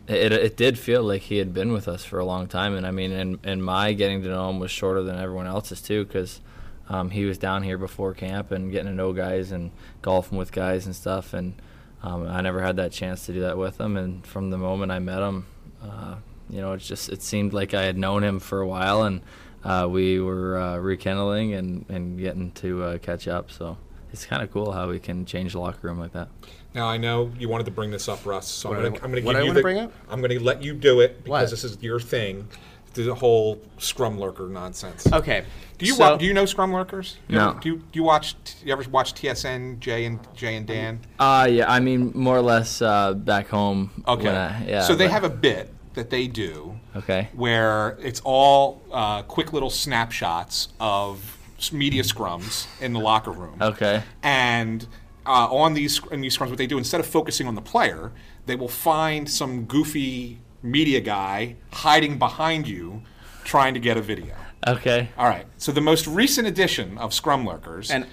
it, 0.08 0.32
it 0.32 0.56
did 0.56 0.78
feel 0.78 1.04
like 1.04 1.22
he 1.22 1.36
had 1.36 1.54
been 1.54 1.72
with 1.72 1.86
us 1.86 2.04
for 2.04 2.18
a 2.18 2.24
long 2.24 2.48
time, 2.48 2.74
and 2.74 2.86
I 2.86 2.90
mean, 2.90 3.12
and, 3.12 3.38
and 3.44 3.64
my 3.64 3.92
getting 3.92 4.22
to 4.22 4.28
know 4.28 4.50
him 4.50 4.58
was 4.58 4.70
shorter 4.70 5.02
than 5.02 5.16
everyone 5.16 5.46
else's 5.46 5.80
too, 5.80 6.04
because 6.04 6.40
um, 6.88 7.10
he 7.10 7.24
was 7.24 7.38
down 7.38 7.62
here 7.62 7.78
before 7.78 8.12
camp 8.14 8.50
and 8.50 8.72
getting 8.72 8.88
to 8.88 8.94
know 8.94 9.12
guys 9.12 9.52
and 9.52 9.70
golfing 10.02 10.36
with 10.36 10.50
guys 10.50 10.86
and 10.86 10.96
stuff, 10.96 11.32
and 11.32 11.54
um, 12.02 12.26
I 12.26 12.40
never 12.40 12.60
had 12.60 12.76
that 12.76 12.92
chance 12.92 13.26
to 13.26 13.32
do 13.32 13.40
that 13.42 13.56
with 13.56 13.78
him. 13.80 13.96
And 13.96 14.26
from 14.26 14.50
the 14.50 14.58
moment 14.58 14.90
I 14.90 14.98
met 14.98 15.20
him, 15.20 15.46
uh, 15.82 16.16
you 16.48 16.60
know, 16.60 16.72
it's 16.72 16.86
just 16.86 17.08
it 17.08 17.22
seemed 17.22 17.52
like 17.52 17.74
I 17.74 17.82
had 17.82 17.96
known 17.96 18.22
him 18.24 18.40
for 18.40 18.60
a 18.60 18.66
while, 18.66 19.02
and 19.02 19.20
uh, 19.64 19.86
we 19.90 20.20
were 20.20 20.58
uh, 20.58 20.76
rekindling 20.78 21.54
and 21.54 21.84
and 21.88 22.18
getting 22.18 22.50
to 22.52 22.82
uh, 22.82 22.98
catch 22.98 23.28
up. 23.28 23.50
So 23.50 23.76
it's 24.12 24.24
kind 24.26 24.42
of 24.42 24.50
cool 24.52 24.72
how 24.72 24.88
we 24.88 24.98
can 24.98 25.24
change 25.24 25.52
the 25.52 25.60
locker 25.60 25.86
room 25.86 25.98
like 25.98 26.12
that. 26.12 26.28
Now 26.74 26.88
I 26.88 26.96
know 26.96 27.30
you 27.38 27.48
wanted 27.48 27.64
to 27.64 27.70
bring 27.72 27.90
this 27.90 28.08
up, 28.08 28.24
Russ. 28.26 28.46
So 28.48 28.70
What 28.70 28.78
I'm 28.78 28.82
going 28.82 28.94
to 28.94 29.04
I'm 29.04 29.10
what 29.12 29.16
give 29.22 29.26
I 29.26 29.30
you 29.40 29.46
wanna 29.46 29.54
the, 29.54 29.62
bring 29.62 29.78
up? 29.78 29.92
I'm 30.08 30.20
going 30.20 30.30
to 30.30 30.42
let 30.42 30.62
you 30.62 30.72
do 30.74 31.00
it 31.00 31.24
because 31.24 31.28
What? 31.30 31.50
this 31.50 31.64
is 31.64 31.78
your 31.82 31.98
thing. 32.00 32.48
The 32.94 33.14
whole 33.14 33.60
scrum 33.78 34.18
lurker 34.18 34.48
nonsense. 34.48 35.06
Okay. 35.12 35.44
Do 35.78 35.86
you 35.86 35.94
so- 35.94 36.10
wa- 36.12 36.16
do 36.16 36.24
you 36.24 36.34
know 36.34 36.44
scrum 36.44 36.72
lurkers? 36.72 37.16
You 37.28 37.38
No. 37.38 37.56
do 37.60 37.68
you 37.68 37.76
do 37.76 37.84
you 37.92 38.02
watch 38.02 38.34
you 38.64 38.72
ever 38.72 38.82
watch 38.90 39.14
TSN 39.14 39.78
Jay 39.80 40.04
and 40.04 40.18
Jay 40.34 40.56
and 40.56 40.66
Dan? 40.66 41.00
Uh, 41.18 41.48
yeah, 41.50 41.70
I 41.70 41.78
mean, 41.80 42.10
more 42.14 42.36
or 42.36 42.42
less 42.42 42.82
uh, 42.82 43.14
back 43.14 43.48
home. 43.48 43.90
Okay. 44.08 44.28
I- 44.28 44.64
yeah. 44.66 44.80
so 44.82 44.94
they 44.94 45.06
but- 45.06 45.12
have 45.12 45.24
a 45.24 45.30
bit 45.30 45.72
that 45.94 46.10
they 46.10 46.26
do 46.26 46.78
Okay. 46.96 47.28
where 47.34 47.96
it's 48.02 48.20
all 48.24 48.80
uh, 48.92 49.22
quick 49.22 49.52
little 49.52 49.70
snapshots 49.70 50.68
of 50.80 51.36
media 51.72 52.02
scrums 52.02 52.66
in 52.80 52.92
the 52.92 53.00
locker 53.00 53.30
room. 53.32 53.56
Okay. 53.60 54.02
And 54.22 54.86
uh, 55.26 55.46
on 55.52 55.74
these 55.74 56.00
in 56.10 56.20
these 56.22 56.36
scrums, 56.36 56.48
what 56.48 56.58
they 56.58 56.66
do 56.66 56.78
instead 56.78 57.00
of 57.00 57.06
focusing 57.06 57.46
on 57.46 57.54
the 57.54 57.60
player, 57.62 58.10
they 58.46 58.56
will 58.56 58.68
find 58.68 59.30
some 59.30 59.64
goofy 59.64 60.38
media 60.62 61.00
guy 61.00 61.56
hiding 61.72 62.18
behind 62.18 62.68
you, 62.68 63.02
trying 63.44 63.74
to 63.74 63.80
get 63.80 63.96
a 63.96 64.02
video. 64.02 64.34
Okay. 64.66 65.08
All 65.16 65.26
right. 65.28 65.46
So 65.56 65.72
the 65.72 65.80
most 65.80 66.06
recent 66.06 66.46
edition 66.46 66.98
of 66.98 67.14
Scrum 67.14 67.46
Lurkers. 67.46 67.90
And 67.90 68.06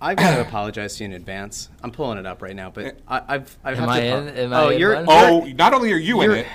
I've 0.00 0.16
got 0.16 0.36
to 0.36 0.40
apologize 0.40 0.96
to 0.96 1.04
you 1.04 1.10
in 1.10 1.14
advance. 1.14 1.68
I'm 1.82 1.90
pulling 1.90 2.18
it 2.18 2.26
up 2.26 2.42
right 2.42 2.54
now, 2.56 2.70
but 2.70 2.98
I, 3.08 3.22
I've 3.28 3.58
I've 3.64 3.80
Am 3.80 3.88
I 3.88 4.00
to 4.00 4.06
in- 4.06 4.28
am 4.28 4.52
oh, 4.52 4.56
I 4.56 4.60
in 4.60 4.74
oh, 4.74 4.78
you're, 4.78 4.94
one? 4.96 5.06
oh, 5.08 5.44
not 5.56 5.74
only 5.74 5.92
are 5.92 5.96
you 5.98 6.22
in 6.22 6.30
it, 6.30 6.46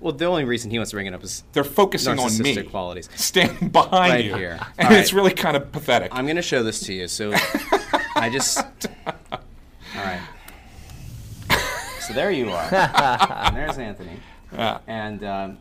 Well, 0.00 0.12
the 0.12 0.24
only 0.26 0.44
reason 0.44 0.70
he 0.70 0.78
wants 0.78 0.90
to 0.90 0.96
bring 0.96 1.06
it 1.06 1.14
up 1.14 1.22
is 1.22 1.44
they're 1.52 1.64
focusing 1.64 2.18
on 2.18 2.38
me, 2.38 2.54
narcissistic 2.54 2.70
qualities. 2.70 3.08
standing 3.14 3.68
behind 3.68 4.12
Right 4.12 4.24
you, 4.24 4.34
here. 4.36 4.58
and 4.78 4.88
All 4.88 4.94
it's 4.94 5.12
really 5.12 5.32
kind 5.34 5.56
of 5.56 5.70
pathetic. 5.72 6.10
I'm 6.14 6.24
going 6.24 6.36
to 6.36 6.42
show 6.42 6.62
this 6.62 6.80
to 6.86 6.94
you. 6.94 7.08
So 7.08 7.32
I 8.16 8.30
just. 8.32 8.58
All 9.06 9.38
right. 9.96 10.20
So 12.00 12.14
there 12.14 12.30
you 12.30 12.50
are. 12.50 12.62
and 12.74 13.54
there's 13.54 13.76
Anthony. 13.76 14.18
Yeah. 14.52 14.78
And 14.86 15.24
um, 15.24 15.58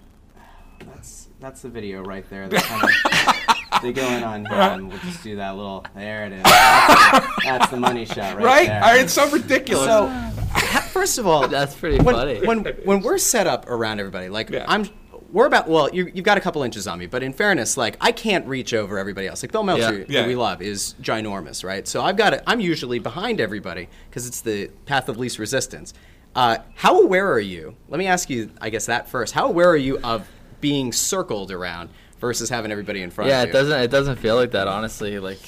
that's 0.86 1.28
that's 1.40 1.62
the 1.62 1.70
video 1.70 2.04
right 2.04 2.28
there. 2.30 2.48
They 2.48 2.58
kind 2.58 2.84
of 2.84 3.82
they 3.82 3.94
go 3.94 4.06
in 4.08 4.24
on 4.24 4.46
him. 4.46 4.90
We'll 4.90 4.98
just 5.00 5.24
do 5.24 5.36
that 5.38 5.56
little. 5.56 5.86
There 5.96 6.26
it 6.26 6.34
is. 6.34 6.44
That's, 6.44 7.44
that's 7.44 7.68
the 7.72 7.78
money 7.78 8.06
shot 8.06 8.36
right, 8.38 8.44
right? 8.46 8.68
there. 8.68 8.84
All 8.84 8.90
right, 8.92 9.02
It's 9.02 9.14
so 9.14 9.30
ridiculous. 9.30 9.86
So, 9.86 10.08
first 10.92 11.18
of 11.18 11.28
all, 11.28 11.48
That's 11.48 11.76
pretty 11.76 11.98
when, 12.04 12.16
funny. 12.16 12.46
When 12.46 12.64
when 12.86 13.02
we're 13.02 13.18
set 13.18 13.46
up 13.48 13.70
around 13.70 14.00
everybody, 14.00 14.30
like 14.30 14.50
Yeah. 14.50 14.66
I'm, 14.68 14.90
we're 15.32 15.46
about. 15.46 15.68
Well, 15.68 15.94
you, 15.94 16.10
you've 16.14 16.26
got 16.26 16.38
a 16.38 16.42
couple 16.42 16.64
inches 16.64 16.88
on 16.88 16.98
me, 17.00 17.06
but 17.06 17.22
in 17.22 17.34
fairness, 17.34 17.76
like 17.78 17.98
I 18.00 18.12
can't 18.14 18.48
reach 18.48 18.74
over 18.74 18.98
everybody 18.98 19.28
else. 19.28 19.44
Like 19.44 19.52
Bill 19.52 19.64
Meltzer, 19.64 20.00
Yeah. 20.00 20.06
who 20.06 20.14
Yeah. 20.14 20.28
we 20.28 20.36
love, 20.36 20.62
is 20.62 20.96
ginormous, 21.02 21.64
right? 21.64 21.88
So 21.88 22.02
I've 22.02 22.18
got. 22.18 22.30
To, 22.32 22.50
I'm 22.50 22.62
usually 22.62 23.00
behind 23.00 23.42
everybody 23.42 23.90
because 24.10 24.26
it's 24.26 24.42
the 24.42 24.68
path 24.86 25.10
of 25.10 25.18
least 25.18 25.38
resistance. 25.38 25.94
Uh, 26.36 26.58
how 26.76 27.02
aware 27.02 27.32
are 27.32 27.40
you? 27.40 27.76
Let 27.90 27.98
me 27.98 28.08
ask 28.08 28.30
you, 28.30 28.52
I 28.62 28.70
guess 28.70 28.86
that 28.86 29.10
first. 29.10 29.34
How 29.34 29.48
aware 29.48 29.70
are 29.70 29.76
you 29.78 30.00
of 30.04 30.28
being 30.62 30.92
circled 30.92 31.52
around 31.52 31.90
versus 32.20 32.50
having 32.50 32.72
everybody 32.72 33.02
in 33.02 33.10
front 33.12 33.30
Yeah, 33.30 33.44
of 33.44 33.50
it 33.50 33.52
doesn't. 33.54 33.80
It 33.82 33.92
doesn't 33.92 34.18
feel 34.18 34.36
like 34.36 34.52
that, 34.52 34.68
honestly. 34.68 35.20
Like, 35.20 35.40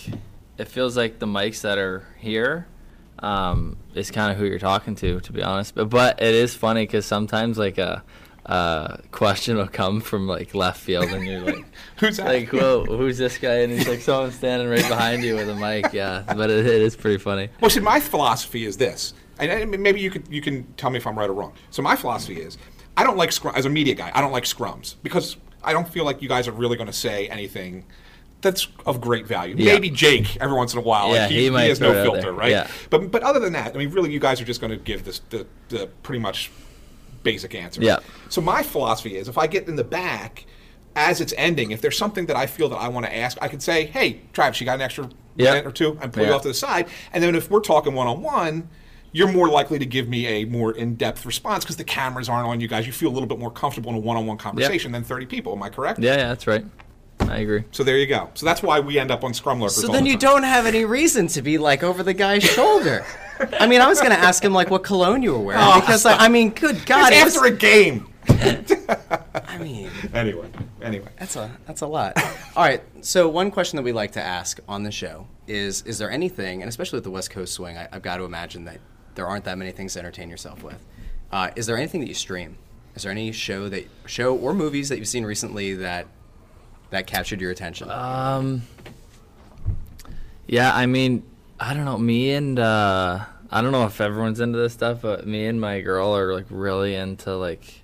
it 0.57 0.67
feels 0.67 0.97
like 0.97 1.19
the 1.19 1.27
mics 1.27 1.61
that 1.61 1.77
are 1.77 2.05
here 2.17 2.67
um, 3.19 3.77
is 3.93 4.09
kind 4.11 4.31
of 4.31 4.37
who 4.37 4.45
you're 4.45 4.59
talking 4.59 4.95
to, 4.95 5.19
to 5.21 5.31
be 5.33 5.43
honest. 5.43 5.75
But 5.75 5.89
but 5.89 6.21
it 6.21 6.33
is 6.33 6.55
funny 6.55 6.83
because 6.83 7.05
sometimes 7.05 7.57
like 7.57 7.77
a. 7.77 8.03
Uh, 8.45 8.97
question 9.11 9.57
will 9.57 9.67
come 9.67 10.01
from 10.01 10.27
like 10.27 10.55
left 10.55 10.79
field, 10.79 11.05
and 11.05 11.23
you're 11.23 11.41
like, 11.41 11.63
Who's 11.97 12.17
that? 12.17 12.25
Like, 12.25 12.49
whoa, 12.51 12.83
who's 12.83 13.19
this 13.19 13.37
guy? 13.37 13.57
And 13.59 13.71
he's 13.71 13.87
like, 13.87 13.99
someone 14.01 14.31
standing 14.31 14.67
right 14.67 14.87
behind 14.87 15.21
you 15.23 15.35
with 15.35 15.47
a 15.49 15.53
mic. 15.55 15.93
Yeah, 15.93 16.23
but 16.25 16.49
it, 16.49 16.65
it 16.65 16.81
is 16.81 16.95
pretty 16.95 17.19
funny. 17.19 17.49
Well, 17.61 17.69
see, 17.69 17.79
my 17.81 17.99
philosophy 17.99 18.65
is 18.65 18.77
this, 18.77 19.13
and, 19.39 19.71
maybe 19.71 19.99
you 19.99 20.11
could 20.11 20.27
you 20.29 20.41
can 20.41 20.65
tell 20.73 20.89
me 20.89 20.97
if 20.97 21.07
I'm 21.07 21.17
right 21.17 21.29
or 21.29 21.33
wrong. 21.33 21.53
So 21.71 21.81
my 21.81 21.95
philosophy 21.95 22.41
is, 22.41 22.57
I 22.97 23.03
don't 23.03 23.17
like 23.17 23.31
scrum 23.31 23.55
as 23.55 23.65
a 23.65 23.69
media 23.69 23.95
guy. 23.95 24.11
I 24.13 24.21
don't 24.21 24.31
like 24.31 24.43
scrums 24.45 24.95
because 25.03 25.37
I 25.63 25.73
don't 25.73 25.87
feel 25.87 26.05
like 26.05 26.21
you 26.21 26.29
guys 26.29 26.47
are 26.47 26.51
really 26.51 26.77
going 26.77 26.87
to 26.87 26.93
say 26.93 27.27
anything 27.29 27.85
that's 28.41 28.67
of 28.85 29.01
great 29.01 29.27
value. 29.27 29.55
Yeah. 29.57 29.73
Maybe 29.73 29.89
Jake 29.89 30.37
every 30.37 30.55
once 30.55 30.73
in 30.73 30.79
a 30.79 30.81
while. 30.81 31.13
Yeah, 31.13 31.21
like 31.23 31.31
he, 31.31 31.43
he 31.43 31.49
might 31.49 31.63
has 31.63 31.79
no 31.81 31.91
filter, 31.93 32.21
there. 32.21 32.33
right? 32.33 32.51
Yeah. 32.51 32.67
But 32.89 33.11
but 33.11 33.23
other 33.23 33.39
than 33.39 33.53
that, 33.53 33.75
I 33.75 33.77
mean, 33.77 33.91
really, 33.91 34.11
you 34.11 34.19
guys 34.19 34.39
are 34.41 34.45
just 34.45 34.61
going 34.61 34.71
to 34.71 34.77
give 34.77 35.03
this 35.03 35.19
the, 35.29 35.45
the 35.69 35.87
pretty 36.03 36.19
much 36.19 36.51
basic 37.23 37.53
answer. 37.55 37.81
Yeah. 37.81 37.99
So 38.29 38.39
my 38.41 38.63
philosophy 38.63 39.17
is, 39.17 39.27
if 39.27 39.37
I 39.37 39.47
get 39.47 39.67
in 39.67 39.75
the 39.75 39.83
back. 39.83 40.45
As 40.95 41.21
it's 41.21 41.33
ending, 41.37 41.69
if 41.71 41.81
there's 41.81 41.97
something 41.97 42.25
that 42.25 42.35
I 42.35 42.47
feel 42.47 42.67
that 42.69 42.75
I 42.75 42.87
want 42.89 43.05
to 43.05 43.15
ask, 43.15 43.37
I 43.41 43.47
could 43.47 43.61
say, 43.61 43.85
"Hey, 43.85 44.21
Travis, 44.33 44.59
you 44.59 44.65
got 44.65 44.73
an 44.73 44.81
extra 44.81 45.07
Yeah. 45.35 45.51
minute 45.51 45.67
or 45.67 45.71
two? 45.71 45.97
And 46.01 46.11
pull 46.11 46.25
you 46.25 46.33
off 46.33 46.41
to 46.41 46.47
the 46.47 46.53
side. 46.53 46.87
And 47.13 47.23
then 47.23 47.35
if 47.35 47.49
we're 47.49 47.61
talking 47.61 47.93
one 47.93 48.07
on 48.07 48.21
one, 48.23 48.67
you're 49.11 49.31
more 49.31 49.49
likely 49.49 49.79
to 49.79 49.85
give 49.85 50.07
me 50.07 50.25
a 50.27 50.45
more 50.45 50.71
in 50.73 50.95
depth 50.95 51.25
response 51.25 51.63
because 51.63 51.77
the 51.77 51.83
cameras 51.83 52.29
aren't 52.29 52.47
on 52.47 52.59
you 52.61 52.67
guys. 52.67 52.85
You 52.85 52.93
feel 52.93 53.09
a 53.09 53.13
little 53.13 53.27
bit 53.27 53.39
more 53.39 53.51
comfortable 53.51 53.89
in 53.91 53.95
a 53.97 53.99
one 53.99 54.17
on 54.17 54.25
one 54.27 54.37
conversation 54.37 54.91
than 54.91 55.03
30 55.03 55.25
people. 55.25 55.53
Am 55.53 55.63
I 55.63 55.69
correct? 55.69 55.99
Yeah, 55.99 56.15
yeah, 56.17 56.27
that's 56.29 56.47
right. 56.47 56.65
I 57.21 57.39
agree. 57.39 57.63
So 57.71 57.83
there 57.83 57.97
you 57.97 58.07
go. 58.07 58.29
So 58.33 58.45
that's 58.45 58.63
why 58.63 58.79
we 58.79 58.97
end 58.97 59.11
up 59.11 59.23
on 59.23 59.33
Scrum 59.33 59.59
Lurkers. 59.59 59.81
So 59.81 59.87
then 59.91 60.03
the 60.05 60.09
you 60.11 60.17
time. 60.17 60.35
don't 60.35 60.43
have 60.43 60.65
any 60.65 60.85
reason 60.85 61.27
to 61.27 61.41
be 61.41 61.57
like 61.57 61.83
over 61.83 62.01
the 62.01 62.13
guy's 62.13 62.43
shoulder. 62.55 63.05
I 63.59 63.67
mean, 63.67 63.81
I 63.81 63.87
was 63.87 63.99
going 63.99 64.11
to 64.13 64.19
ask 64.19 64.43
him 64.43 64.53
like 64.53 64.69
what 64.69 64.83
cologne 64.83 65.21
you 65.21 65.33
were 65.33 65.39
wearing 65.39 65.61
Oh, 65.63 65.79
because 65.81 66.05
like, 66.05 66.19
I 66.19 66.27
mean, 66.29 66.51
good 66.51 66.85
God, 66.85 67.11
It's 67.13 67.21
it 67.21 67.25
was- 67.25 67.35
after 67.37 67.47
a 67.47 67.57
game. 67.57 68.05
I 69.47 69.57
mean, 69.59 69.89
Anyway, 70.13 70.49
anyway. 70.81 71.07
that's 71.17 71.35
a 71.35 71.49
that's 71.65 71.81
a 71.81 71.87
lot. 71.87 72.13
All 72.55 72.63
right, 72.63 72.81
so 73.01 73.27
one 73.27 73.49
question 73.49 73.77
that 73.77 73.83
we 73.83 73.91
like 73.91 74.11
to 74.13 74.21
ask 74.21 74.59
on 74.67 74.83
the 74.83 74.91
show 74.91 75.25
is: 75.47 75.81
Is 75.83 75.97
there 75.97 76.11
anything, 76.11 76.61
and 76.61 76.69
especially 76.69 76.97
with 76.97 77.05
the 77.05 77.11
West 77.11 77.31
Coast 77.31 77.53
swing, 77.53 77.77
I, 77.77 77.87
I've 77.91 78.01
got 78.03 78.17
to 78.17 78.23
imagine 78.25 78.65
that 78.65 78.79
there 79.19 79.27
aren't 79.27 79.43
that 79.43 79.57
many 79.57 79.73
things 79.73 79.91
to 79.91 79.99
entertain 79.99 80.29
yourself 80.29 80.63
with. 80.63 80.81
Uh, 81.29 81.51
is 81.57 81.65
there 81.65 81.75
anything 81.75 81.99
that 81.99 82.07
you 82.07 82.13
stream? 82.13 82.57
Is 82.95 83.03
there 83.03 83.11
any 83.11 83.33
show 83.33 83.67
that 83.67 83.85
show 84.05 84.33
or 84.33 84.53
movies 84.53 84.87
that 84.87 84.97
you've 84.97 85.09
seen 85.09 85.25
recently 85.25 85.73
that 85.73 86.07
that 86.89 87.05
captured 87.05 87.41
your 87.41 87.51
attention? 87.51 87.91
Um, 87.91 88.61
yeah, 90.47 90.73
I 90.73 90.85
mean, 90.85 91.23
I 91.59 91.73
don't 91.73 91.83
know. 91.83 91.97
Me 91.97 92.31
and 92.31 92.57
uh, 92.57 93.25
I 93.51 93.61
don't 93.61 93.73
know 93.73 93.85
if 93.87 93.99
everyone's 93.99 94.39
into 94.39 94.57
this 94.57 94.71
stuff, 94.71 95.01
but 95.01 95.27
me 95.27 95.47
and 95.47 95.59
my 95.59 95.81
girl 95.81 96.15
are 96.15 96.33
like 96.33 96.45
really 96.49 96.95
into 96.95 97.35
like 97.35 97.81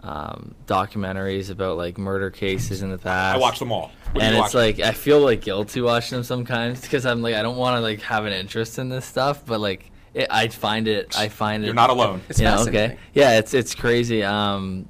um, 0.00 0.54
documentaries 0.66 1.50
about 1.50 1.76
like 1.76 1.98
murder 1.98 2.30
cases 2.30 2.80
in 2.80 2.90
the 2.90 2.96
past. 2.96 3.36
I 3.36 3.38
watch 3.38 3.58
them 3.58 3.72
all. 3.72 3.92
What 4.12 4.24
and 4.24 4.36
it's 4.36 4.40
watch? 4.40 4.54
like 4.54 4.80
I 4.80 4.92
feel 4.92 5.20
like 5.20 5.42
guilty 5.42 5.82
watching 5.82 6.16
them 6.16 6.24
sometimes 6.24 6.80
because 6.80 7.04
I'm 7.04 7.20
like 7.20 7.34
I 7.34 7.42
don't 7.42 7.58
want 7.58 7.76
to 7.76 7.82
like 7.82 8.00
have 8.00 8.24
an 8.24 8.32
interest 8.32 8.78
in 8.78 8.88
this 8.88 9.04
stuff, 9.04 9.44
but 9.44 9.60
like 9.60 9.91
it, 10.14 10.28
I 10.30 10.48
find 10.48 10.88
it 10.88 11.18
I 11.18 11.28
find 11.28 11.62
it. 11.62 11.66
You're 11.66 11.74
not 11.74 11.90
alone. 11.90 12.20
It's 12.28 12.38
you 12.38 12.44
know, 12.44 12.62
okay, 12.68 12.98
yeah, 13.14 13.38
it's 13.38 13.54
it's 13.54 13.74
crazy. 13.74 14.22
Um, 14.22 14.88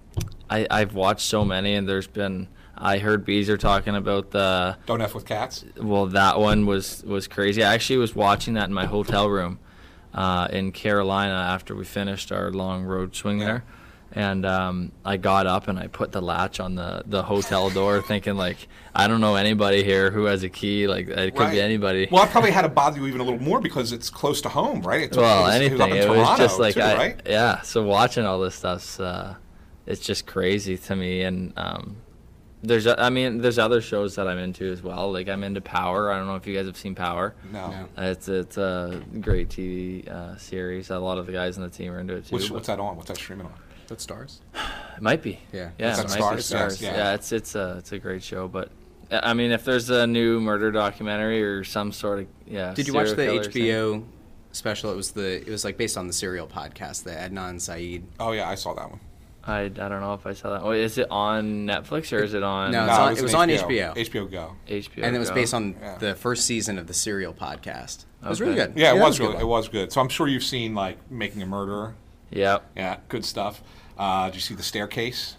I 0.50 0.66
I've 0.70 0.94
watched 0.94 1.26
so 1.26 1.44
many, 1.44 1.74
and 1.74 1.88
there's 1.88 2.06
been 2.06 2.48
I 2.76 2.98
heard 2.98 3.24
Beezer 3.24 3.56
talking 3.56 3.94
about 3.94 4.30
the 4.32 4.76
Don't 4.86 5.00
f 5.00 5.14
with 5.14 5.24
cats. 5.24 5.64
well, 5.80 6.06
that 6.06 6.40
one 6.40 6.66
was 6.66 7.02
was 7.04 7.28
crazy. 7.28 7.62
I 7.62 7.74
actually 7.74 7.98
was 7.98 8.14
watching 8.14 8.54
that 8.54 8.64
in 8.68 8.74
my 8.74 8.86
hotel 8.86 9.28
room 9.28 9.58
uh, 10.14 10.48
in 10.50 10.72
Carolina 10.72 11.34
after 11.34 11.74
we 11.74 11.84
finished 11.84 12.32
our 12.32 12.50
long 12.50 12.82
road 12.84 13.14
swing 13.14 13.38
there, 13.38 13.64
and 14.14 14.44
um, 14.44 14.92
I 15.04 15.16
got 15.16 15.46
up 15.46 15.68
and 15.68 15.78
I 15.78 15.86
put 15.86 16.12
the 16.12 16.20
latch 16.20 16.60
on 16.60 16.74
the 16.74 17.02
the 17.06 17.22
hotel 17.22 17.70
door, 17.70 18.02
thinking 18.02 18.34
like 18.36 18.68
I 18.94 19.08
don't 19.08 19.20
know 19.20 19.36
anybody 19.36 19.82
here 19.82 20.10
who 20.10 20.24
has 20.24 20.42
a 20.42 20.48
key. 20.48 20.86
Like 20.86 21.08
it 21.08 21.34
could 21.34 21.40
Right. 21.40 21.52
be 21.52 21.60
anybody. 21.60 22.08
Well, 22.10 22.22
I 22.22 22.26
probably 22.26 22.50
had 22.50 22.62
to 22.62 22.68
bother 22.68 22.98
you 23.00 23.06
even 23.06 23.20
a 23.20 23.24
little 23.24 23.40
more 23.42 23.60
because 23.60 23.92
it's 23.92 24.10
close 24.10 24.40
to 24.42 24.48
home, 24.48 24.82
right? 24.82 25.02
It's, 25.02 25.16
well, 25.16 25.40
it 25.40 25.46
was, 25.46 25.54
anything. 25.54 25.80
It 25.80 25.80
was, 25.80 25.90
up 25.90 25.90
in 25.90 26.16
It 26.16 26.18
was 26.18 26.38
just 26.38 26.58
like 26.60 26.74
too, 26.74 26.80
I, 26.80 26.94
right? 26.96 27.20
yeah. 27.26 27.60
So 27.62 27.82
watching 27.82 28.24
all 28.24 28.38
this 28.40 28.54
stuff's 28.54 29.00
uh, 29.00 29.36
it's 29.86 30.00
just 30.04 30.26
crazy 30.26 30.76
to 30.78 30.94
me, 30.96 31.22
and 31.22 31.52
um, 31.56 31.96
there's 32.62 32.86
I 32.86 33.08
mean 33.10 33.38
there's 33.38 33.58
other 33.58 33.80
shows 33.80 34.14
that 34.16 34.28
I'm 34.28 34.38
into 34.38 34.70
as 34.70 34.82
well. 34.82 35.10
Like 35.10 35.28
I'm 35.28 35.42
into 35.42 35.60
Power. 35.60 36.12
I 36.12 36.18
don't 36.18 36.26
know 36.26 36.36
if 36.36 36.46
you 36.46 36.54
guys 36.54 36.66
have 36.66 36.76
seen 36.76 36.94
Power. 36.94 37.34
No. 37.52 37.70
No. 37.70 37.88
It's 37.98 38.28
it's 38.28 38.58
a 38.58 39.02
great 39.20 39.48
TV 39.48 40.06
uh, 40.08 40.36
series. 40.36 40.90
A 40.90 40.98
lot 40.98 41.18
of 41.18 41.26
the 41.26 41.32
guys 41.32 41.56
on 41.56 41.64
the 41.64 41.70
team 41.70 41.92
are 41.92 41.98
into 41.98 42.14
it 42.14 42.26
too. 42.26 42.36
Which, 42.36 42.48
but- 42.48 42.54
what's 42.54 42.66
that 42.68 42.78
on? 42.78 42.96
What's 42.96 43.08
that 43.08 43.16
streaming 43.16 43.46
on? 43.46 43.54
That 43.88 44.00
stars. 44.00 44.40
It 44.96 45.02
might 45.02 45.22
be. 45.22 45.38
Yeah. 45.52 45.70
Yeah, 45.78 45.92
Is 45.92 45.98
it 46.00 46.08
might 46.10 46.20
Starz? 46.20 46.36
be 46.36 46.42
stars. 46.42 46.82
yeah. 46.82 46.96
Yeah. 46.96 47.14
it's 47.14 47.32
it's 47.32 47.54
a 47.54 47.76
it's 47.78 47.92
a 47.92 47.98
great 47.98 48.22
show. 48.22 48.48
But 48.48 48.70
uh, 49.10 49.20
I 49.22 49.34
mean, 49.34 49.50
if 49.52 49.64
there's 49.64 49.90
a 49.90 50.06
new 50.06 50.40
murder 50.40 50.70
documentary 50.70 51.42
or 51.42 51.64
some 51.64 51.92
sort 51.92 52.20
of 52.20 52.26
yeah. 52.46 52.72
Did 52.74 52.86
you 52.86 52.94
watch 52.94 53.10
the 53.10 53.16
serial 53.16 53.32
killer 53.40 53.50
thing- 53.50 53.62
HBO 53.62 54.04
special? 54.52 54.90
It 54.92 54.96
was 54.96 55.10
the 55.12 55.40
it 55.40 55.48
was 55.48 55.64
like 55.64 55.76
based 55.76 55.96
on 55.96 56.06
the 56.06 56.12
serial 56.12 56.46
podcast, 56.46 57.04
the 57.04 57.10
Adnan 57.10 57.60
Syed. 57.60 58.04
Oh 58.20 58.32
yeah, 58.32 58.48
I 58.48 58.54
saw 58.54 58.74
that 58.74 58.90
one. 58.90 59.00
I, 59.44 59.62
I 59.62 59.68
don't 59.70 60.00
know 60.00 60.14
if 60.14 60.24
I 60.24 60.34
saw 60.34 60.50
that. 60.50 60.64
Wait, 60.64 60.82
is 60.82 60.98
it 60.98 61.08
on 61.10 61.66
Netflix 61.66 62.16
or 62.16 62.22
is 62.22 62.32
it 62.32 62.44
on? 62.44 62.70
No, 62.70 62.84
it's 62.84 62.92
on- 62.92 63.16
it 63.16 63.22
was 63.22 63.34
on 63.34 63.48
HBO. 63.48 63.96
HBO 63.96 64.30
Go. 64.30 64.52
HBO. 64.68 65.02
and 65.02 65.16
it 65.16 65.18
was 65.18 65.30
Go. 65.30 65.34
based 65.34 65.52
on 65.52 65.74
Yeah. 65.80 65.98
the 65.98 66.14
first 66.14 66.44
season 66.46 66.78
of 66.78 66.86
the 66.86 66.94
serial 66.94 67.34
podcast. 67.34 68.04
It 68.22 68.28
was 68.28 68.40
really 68.40 68.54
good. 68.54 68.74
Yeah, 68.76 68.92
it 68.92 68.98
that 68.98 69.04
was 69.04 69.16
a 69.18 69.22
good 69.24 69.32
good. 69.32 69.40
It 69.40 69.46
was 69.46 69.68
good. 69.68 69.92
So 69.92 70.00
I'm 70.00 70.08
sure 70.08 70.28
you've 70.28 70.44
seen 70.44 70.76
like 70.76 70.96
Making 71.10 71.42
a 71.42 71.46
Murderer. 71.46 71.96
Yep. 72.32 72.70
Yeah, 72.76 72.96
good 73.08 73.24
stuff. 73.24 73.62
Uh, 73.98 74.26
did 74.26 74.34
you 74.36 74.40
see 74.40 74.54
the 74.54 74.62
staircase? 74.62 75.36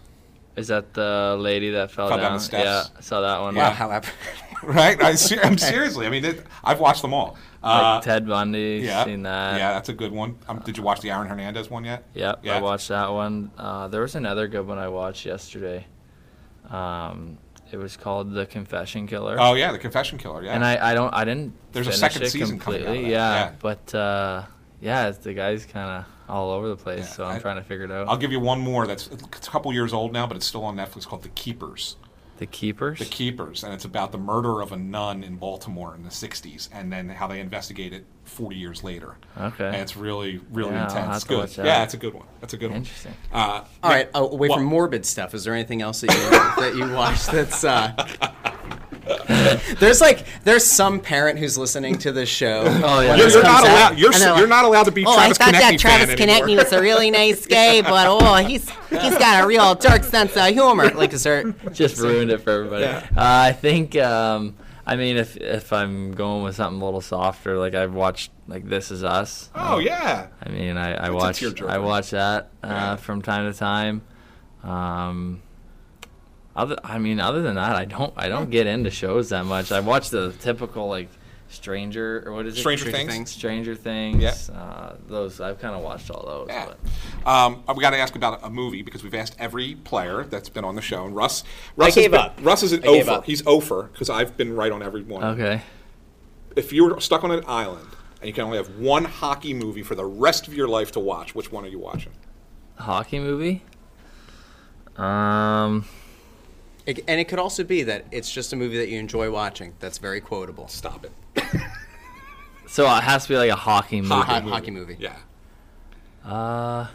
Is 0.56 0.68
that 0.68 0.94
the 0.94 1.36
lady 1.38 1.70
that 1.70 1.90
fell, 1.90 2.06
Fell 2.08 2.16
down 2.18 2.26
down? 2.26 2.34
the 2.34 2.40
steps. 2.40 2.64
Yeah, 2.64 2.84
I 2.96 3.00
saw 3.00 3.20
that 3.22 3.40
one. 3.40 3.56
Yeah. 3.56 3.70
how 3.72 3.90
ap- 3.90 4.06
Right? 4.62 5.02
I 5.02 5.14
ser- 5.16 5.40
I'm 5.42 5.58
seriously. 5.58 6.06
I 6.06 6.10
mean, 6.10 6.24
it, 6.24 6.46
I've 6.62 6.78
watched 6.78 7.02
them 7.02 7.12
all. 7.12 7.36
Uh, 7.62 7.94
Like 7.96 8.04
Ted 8.04 8.28
Bundy. 8.28 8.82
yeah, 8.84 9.04
Seen 9.04 9.22
that. 9.24 9.58
yeah, 9.58 9.72
that's 9.72 9.88
a 9.88 9.92
good 9.92 10.12
one. 10.12 10.36
Um, 10.48 10.60
did 10.60 10.76
you 10.76 10.82
watch 10.84 11.00
the 11.00 11.10
Aaron 11.10 11.26
Hernandez 11.28 11.68
one 11.70 11.84
yet? 11.84 12.04
Yep, 12.14 12.40
Yeah. 12.44 12.56
I 12.58 12.60
watched 12.60 12.88
that 12.88 13.10
one. 13.12 13.50
Uh, 13.58 13.88
there 13.88 14.02
was 14.02 14.14
another 14.14 14.46
good 14.46 14.66
one 14.66 14.78
I 14.78 14.86
watched 14.88 15.26
yesterday. 15.26 15.86
Um, 16.70 17.38
it 17.72 17.76
was 17.76 17.96
called 17.96 18.32
The 18.32 18.46
Confession 18.46 19.06
Killer. 19.08 19.36
Oh 19.40 19.54
yeah, 19.54 19.72
the 19.72 19.78
Confession 19.78 20.18
Killer. 20.18 20.44
Yeah. 20.44 20.54
And 20.54 20.64
I, 20.64 20.90
I 20.90 20.94
don't 20.94 21.12
I 21.12 21.24
didn't 21.24 21.52
There's 21.72 21.86
a 21.88 21.90
finish 21.90 22.00
second 22.00 22.22
it 22.22 22.30
season 22.30 22.58
coming 22.60 22.80
out 22.82 22.82
of 22.82 22.86
completely. 22.92 23.10
that, 23.10 23.10
Yeah, 23.10 23.34
yeah. 23.46 23.52
but 23.60 23.94
uh, 23.94 24.42
yeah, 24.84 25.08
it's- 25.08 25.24
the 25.24 25.34
guy's 25.34 25.64
kind 25.66 25.90
of 25.90 26.04
all 26.28 26.50
over 26.52 26.68
the 26.68 26.76
place. 26.76 27.00
Yeah, 27.00 27.04
so 27.16 27.24
I'm 27.24 27.36
I- 27.36 27.40
trying 27.40 27.56
to 27.56 27.62
figure 27.64 27.84
it 27.86 27.90
out. 27.90 28.06
I'll 28.08 28.16
give 28.16 28.30
you 28.32 28.40
one 28.40 28.60
more 28.60 28.86
that's 28.86 29.06
a 29.08 29.16
couple 29.50 29.72
years 29.72 29.92
old 29.92 30.12
now, 30.12 30.26
but 30.26 30.36
it's 30.36 30.46
still 30.46 30.64
on 30.64 30.76
Netflix 30.76 31.06
called 31.06 31.22
The 31.22 31.28
Keepers. 31.30 31.96
the 32.38 32.46
Keepers. 32.46 32.98
The 32.98 33.04
Keepers, 33.04 33.62
and 33.62 33.72
it's 33.72 33.84
about 33.84 34.10
the 34.10 34.18
murder 34.18 34.60
of 34.60 34.72
a 34.72 34.76
nun 34.76 35.22
in 35.22 35.36
Baltimore 35.36 35.94
in 35.94 36.02
the 36.02 36.10
'60s, 36.10 36.68
and 36.72 36.92
then 36.92 37.08
how 37.08 37.28
they 37.28 37.38
investigate 37.38 37.92
it 37.92 38.04
40 38.24 38.56
years 38.56 38.82
later. 38.82 39.14
Okay. 39.40 39.66
And 39.66 39.76
it's 39.76 39.96
really, 39.96 40.40
really 40.50 40.72
Yeah, 40.72 40.84
intense. 40.88 41.06
have 41.12 41.22
to 41.22 41.28
good. 41.28 41.64
Yeah, 41.64 41.84
it's 41.84 41.94
a 41.94 41.96
good 41.96 42.12
one. 42.12 42.26
That's 42.40 42.52
a 42.52 42.56
good 42.56 42.70
one. 42.70 42.78
Interesting. 42.78 43.14
Uh, 43.32 43.62
All 43.84 43.90
right, 43.90 44.08
uh, 44.14 44.18
away 44.24 44.48
Well- 44.48 44.58
from 44.58 44.66
morbid 44.66 45.06
stuff. 45.06 45.32
Is 45.32 45.44
there 45.44 45.54
anything 45.54 45.80
else 45.80 46.00
that 46.00 46.10
you 46.12 46.62
that 46.62 46.74
you 46.76 46.92
watch 46.92 47.24
that's? 47.26 47.62
Uh, 47.62 47.92
there's 49.78 50.00
like 50.00 50.24
there's 50.44 50.64
some 50.64 51.00
parent 51.00 51.38
who's 51.38 51.58
listening 51.58 51.98
to 51.98 52.12
this 52.12 52.28
show. 52.28 52.62
Oh, 52.84 53.00
yeah. 53.00 53.16
You're, 53.16 53.28
you're 53.28 53.42
comes 53.42 53.44
not 53.44 53.64
out, 53.64 53.70
allowed. 53.70 53.98
You're, 53.98 54.12
and 54.12 54.20
they're 54.22 54.38
you're 54.38 54.46
not 54.46 54.64
allowed 54.64 54.84
to 54.84 54.92
be 54.92 55.04
Oh, 55.06 55.14
Travis 55.14 55.40
I 55.40 55.44
thought 55.44 55.52
that 55.52 55.78
Travis 55.78 56.14
fan 56.14 56.56
was 56.56 56.72
a 56.72 56.80
really 56.80 57.10
nice 57.10 57.46
guy, 57.46 57.80
but 57.82 58.06
oh, 58.08 58.36
he's 58.36 58.68
he's 58.90 59.16
got 59.18 59.44
a 59.44 59.46
real 59.46 59.74
dark 59.74 60.04
sense 60.04 60.36
of 60.36 60.46
humor. 60.48 60.90
Like, 60.90 61.12
is 61.12 61.22
there? 61.22 61.52
Just 61.72 61.98
ruined 62.00 62.30
it 62.30 62.38
for 62.42 62.50
everybody. 62.50 62.84
Uh, 62.84 63.02
I 63.16 63.52
think. 63.52 63.96
Um, 63.96 64.56
I 64.86 64.96
mean, 64.96 65.16
if 65.16 65.36
if 65.38 65.72
I'm 65.72 66.12
going 66.12 66.42
with 66.44 66.56
something 66.56 66.80
a 66.80 66.84
little 66.84 67.00
softer, 67.00 67.56
like 67.56 67.74
I've 67.74 67.94
watched 67.94 68.30
like 68.46 68.68
This 68.68 68.90
Is 68.90 69.02
Us. 69.02 69.50
Oh 69.54 69.78
yeah. 69.78 70.26
I 70.42 70.48
mean, 70.50 70.76
I, 70.76 70.90
I 70.92 71.10
That's 71.10 71.40
watch. 71.42 71.62
I 71.62 71.78
watch 71.78 72.10
that 72.10 72.50
uh, 72.62 72.68
Yeah. 72.68 72.96
from 72.96 73.22
time 73.22 73.50
to 73.50 73.58
time. 73.58 74.02
Um, 74.62 75.42
other, 76.56 76.76
I 76.84 76.98
mean, 76.98 77.20
other 77.20 77.42
than 77.42 77.56
that, 77.56 77.74
I 77.76 77.84
don't 77.84 78.12
I 78.16 78.28
don't 78.28 78.50
get 78.50 78.66
into 78.66 78.90
shows 78.90 79.30
that 79.30 79.44
much. 79.44 79.72
I 79.72 79.80
watch 79.80 80.10
the 80.10 80.32
typical 80.40 80.88
like 80.88 81.08
Stranger 81.48 82.22
or 82.26 82.32
what 82.32 82.46
is 82.46 82.56
it? 82.56 82.60
Stranger 82.60 82.90
Things. 82.90 83.30
Stranger 83.30 83.74
Things. 83.76 84.22
Yeah. 84.22 84.34
Uh, 84.56 84.96
those 85.06 85.40
I've 85.40 85.60
kind 85.60 85.74
of 85.76 85.82
watched 85.82 86.10
all 86.10 86.24
those. 86.26 86.46
Yeah. 86.48 86.72
But. 87.24 87.30
Um, 87.30 87.62
we 87.76 87.80
got 87.82 87.90
to 87.90 87.98
ask 87.98 88.16
about 88.16 88.40
a 88.42 88.50
movie 88.50 88.82
because 88.82 89.04
we've 89.04 89.14
asked 89.14 89.36
every 89.38 89.74
player 89.76 90.24
that's 90.24 90.48
been 90.48 90.64
on 90.64 90.74
the 90.74 90.80
show, 90.82 91.04
and 91.04 91.14
Russ. 91.14 91.44
Russ 91.76 91.94
has 91.94 92.02
gave 92.02 92.10
been- 92.12 92.20
up. 92.20 92.38
Russ 92.42 92.62
is 92.64 92.72
an 92.72 92.80
I 92.82 92.86
gave 92.86 93.08
over. 93.08 93.18
up. 93.18 93.24
He's 93.24 93.46
over 93.46 93.84
because 93.84 94.10
I've 94.10 94.36
been 94.36 94.56
right 94.56 94.72
on 94.72 94.82
every 94.82 95.02
one. 95.02 95.22
Okay. 95.22 95.62
If 96.56 96.72
you 96.72 96.84
were 96.86 97.00
stuck 97.00 97.22
on 97.24 97.30
an 97.30 97.44
island 97.46 97.88
and 98.20 98.26
you 98.26 98.32
can 98.32 98.44
only 98.44 98.56
have 98.56 98.76
one 98.78 99.04
hockey 99.04 99.54
movie 99.54 99.82
for 99.82 99.94
the 99.94 100.04
rest 100.06 100.48
of 100.48 100.54
your 100.54 100.66
life 100.66 100.90
to 100.92 101.00
watch, 101.00 101.34
which 101.34 101.52
one 101.52 101.64
are 101.64 101.68
you 101.68 101.78
watching? 101.78 102.12
A 102.78 102.82
hockey 102.84 103.18
movie. 103.20 103.62
Um. 104.96 105.84
It, 106.86 107.02
and 107.08 107.18
it 107.20 107.28
could 107.28 107.38
also 107.38 107.64
be 107.64 107.82
that 107.84 108.04
it's 108.10 108.30
just 108.30 108.52
a 108.52 108.56
movie 108.56 108.76
that 108.78 108.88
you 108.88 108.98
enjoy 108.98 109.30
watching. 109.30 109.74
That's 109.80 109.98
very 109.98 110.20
quotable. 110.20 110.68
Stop 110.68 111.06
it. 111.06 111.12
So 112.66 112.84
it 112.86 113.04
has 113.04 113.24
to 113.24 113.28
be 113.28 113.36
like 113.36 113.50
a 113.50 113.54
hockey 113.56 114.00
movie. 114.00 114.14
Hockey, 114.14 114.48
hockey 114.48 114.70
movie. 114.72 114.96
Yeah. 114.98 115.16
Uh, 116.24 116.86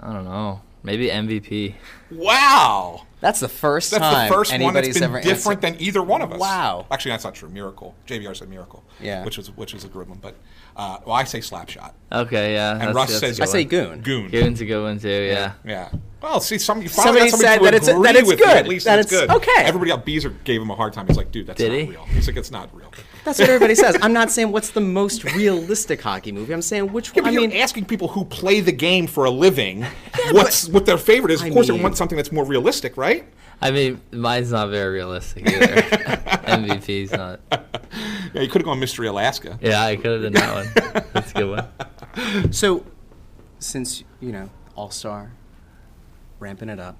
I 0.00 0.12
don't 0.12 0.24
know. 0.24 0.62
Maybe 0.82 1.08
MVP. 1.08 1.74
Wow. 2.10 3.06
That's 3.20 3.38
the 3.38 3.48
first 3.48 3.90
That's 3.90 4.02
time 4.02 4.28
the 4.28 4.34
first 4.34 4.50
one 4.50 4.60
that's 4.60 4.64
anybody's 4.64 4.94
been 4.94 5.02
ever 5.04 5.20
different 5.20 5.62
answered. 5.62 5.78
than 5.78 5.86
either 5.86 6.02
one 6.02 6.22
of 6.22 6.32
us. 6.32 6.40
Wow. 6.40 6.86
Actually, 6.90 7.10
that's 7.12 7.24
not 7.24 7.34
true. 7.34 7.50
Miracle. 7.50 7.94
JVR 8.06 8.34
said 8.34 8.48
Miracle. 8.48 8.82
Yeah. 8.98 9.24
Which 9.24 9.36
was 9.36 9.54
which 9.56 9.74
was 9.74 9.84
a 9.84 9.88
good 9.88 10.08
one, 10.08 10.18
but 10.22 10.34
uh, 10.74 10.98
well, 11.04 11.14
I 11.16 11.24
say 11.24 11.40
Slapshot. 11.40 11.92
Okay, 12.10 12.54
yeah. 12.54 12.72
And 12.72 12.80
that's- 12.80 12.94
Russ 12.96 13.20
that's 13.20 13.36
says 13.36 13.40
I 13.40 13.44
say. 13.44 13.64
Goon. 13.64 14.00
Goon. 14.00 14.30
Goon's 14.30 14.60
a 14.62 14.64
good 14.64 14.82
one 14.82 14.98
too. 14.98 15.08
Yeah. 15.08 15.52
Yeah. 15.64 15.90
Well, 16.22 16.40
see, 16.40 16.58
some 16.58 16.82
you 16.82 16.88
finally 16.88 17.30
Somebody 17.30 17.30
got 17.30 17.38
somebody 17.38 17.54
said 17.58 17.64
that 17.64 17.74
it's- 17.74 17.88
agree 17.88 18.02
that 18.02 18.16
it's 18.16 18.28
with 18.28 18.38
you, 18.40 18.44
good, 18.44 18.56
At 18.56 18.68
least 18.68 18.84
that 18.84 18.98
it's 18.98 19.10
it's- 19.12 19.26
good. 19.28 19.36
okay. 19.36 19.64
Everybody 19.64 19.90
else, 19.90 20.02
Beezer 20.04 20.30
gave 20.44 20.60
him 20.60 20.70
a 20.70 20.74
hard 20.74 20.92
time. 20.92 21.06
He's 21.06 21.16
like, 21.16 21.32
dude, 21.32 21.46
that's 21.46 21.56
Did 21.58 21.72
not 21.72 21.78
he? 21.80 21.84
real. 21.86 22.04
He's 22.04 22.26
like, 22.26 22.36
it's 22.36 22.50
not 22.50 22.68
real. 22.76 22.92
That's 23.24 23.38
what 23.38 23.48
everybody 23.48 23.74
says. 23.74 23.96
I'm 24.02 24.12
not 24.12 24.30
saying 24.30 24.52
what's 24.52 24.70
the 24.70 24.80
most 24.80 25.24
realistic 25.24 26.00
hockey 26.02 26.32
movie. 26.32 26.52
I'm 26.52 26.62
saying 26.62 26.92
which 26.92 27.12
Yeah, 27.14 27.22
one. 27.22 27.32
I 27.32 27.36
mean, 27.36 27.52
asking 27.52 27.86
people 27.86 28.08
who 28.08 28.24
play 28.24 28.60
the 28.60 28.72
game 28.72 29.06
for 29.06 29.24
a 29.24 29.30
living 29.30 29.84
what's 30.32 30.68
what 30.68 30.84
their 30.86 30.98
favorite 30.98 31.32
is. 31.32 31.40
Of 31.40 31.48
I 31.48 31.50
course, 31.50 31.68
they 31.68 31.80
want 31.80 31.96
something 31.96 32.16
that's 32.16 32.32
more 32.32 32.44
realistic, 32.44 32.96
right? 32.96 33.24
I 33.62 33.70
mean, 33.70 34.00
mine's 34.10 34.52
not 34.52 34.70
very 34.70 34.94
realistic 34.94 35.46
either. 35.48 35.66
MVP's 36.46 37.12
not. 37.12 37.40
Yeah, 38.32 38.40
you 38.42 38.48
could 38.48 38.62
have 38.62 38.64
gone 38.64 38.80
Mystery 38.80 39.06
Alaska. 39.06 39.58
Yeah, 39.60 39.82
I 39.82 39.96
could 39.96 40.22
have 40.22 40.32
done 40.32 40.32
that 40.32 40.54
one. 40.94 41.04
That's 41.12 41.30
a 41.32 41.34
good 41.34 41.50
one. 41.50 42.52
so 42.52 42.84
since 43.58 44.02
you 44.20 44.32
know 44.32 44.48
All 44.76 44.90
Star, 44.90 45.32
ramping 46.40 46.68
it 46.68 46.80
up, 46.80 46.96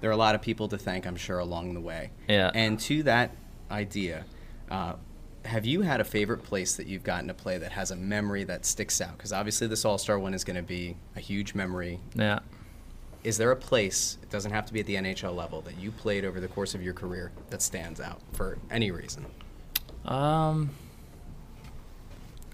there 0.00 0.10
are 0.10 0.14
a 0.14 0.16
lot 0.16 0.34
of 0.34 0.42
people 0.42 0.68
to 0.68 0.78
thank. 0.78 1.06
I'm 1.06 1.16
sure 1.16 1.38
along 1.38 1.74
the 1.74 1.80
way. 1.80 2.10
Yeah. 2.28 2.50
And 2.54 2.80
to 2.80 3.02
that 3.04 3.36
idea, 3.70 4.24
uh, 4.70 4.94
have 5.44 5.64
you 5.64 5.82
had 5.82 6.00
a 6.00 6.04
favorite 6.04 6.42
place 6.42 6.76
that 6.76 6.86
you've 6.86 7.04
gotten 7.04 7.28
to 7.28 7.34
play 7.34 7.58
that 7.58 7.72
has 7.72 7.90
a 7.90 7.96
memory 7.96 8.44
that 8.44 8.64
sticks 8.64 9.00
out? 9.00 9.16
Because 9.16 9.32
obviously 9.32 9.66
this 9.66 9.84
All 9.84 9.98
Star 9.98 10.18
one 10.18 10.34
is 10.34 10.44
going 10.44 10.56
to 10.56 10.62
be 10.62 10.96
a 11.16 11.20
huge 11.20 11.54
memory. 11.54 12.00
Yeah. 12.14 12.40
Is 13.22 13.36
there 13.36 13.50
a 13.50 13.56
place? 13.56 14.16
It 14.22 14.30
doesn't 14.30 14.50
have 14.50 14.64
to 14.66 14.72
be 14.72 14.80
at 14.80 14.86
the 14.86 14.94
NHL 14.94 15.34
level 15.34 15.60
that 15.62 15.78
you 15.78 15.90
played 15.90 16.24
over 16.24 16.40
the 16.40 16.48
course 16.48 16.74
of 16.74 16.82
your 16.82 16.94
career 16.94 17.32
that 17.50 17.60
stands 17.60 18.00
out 18.00 18.20
for 18.32 18.58
any 18.70 18.90
reason. 18.90 19.26
Um. 20.04 20.70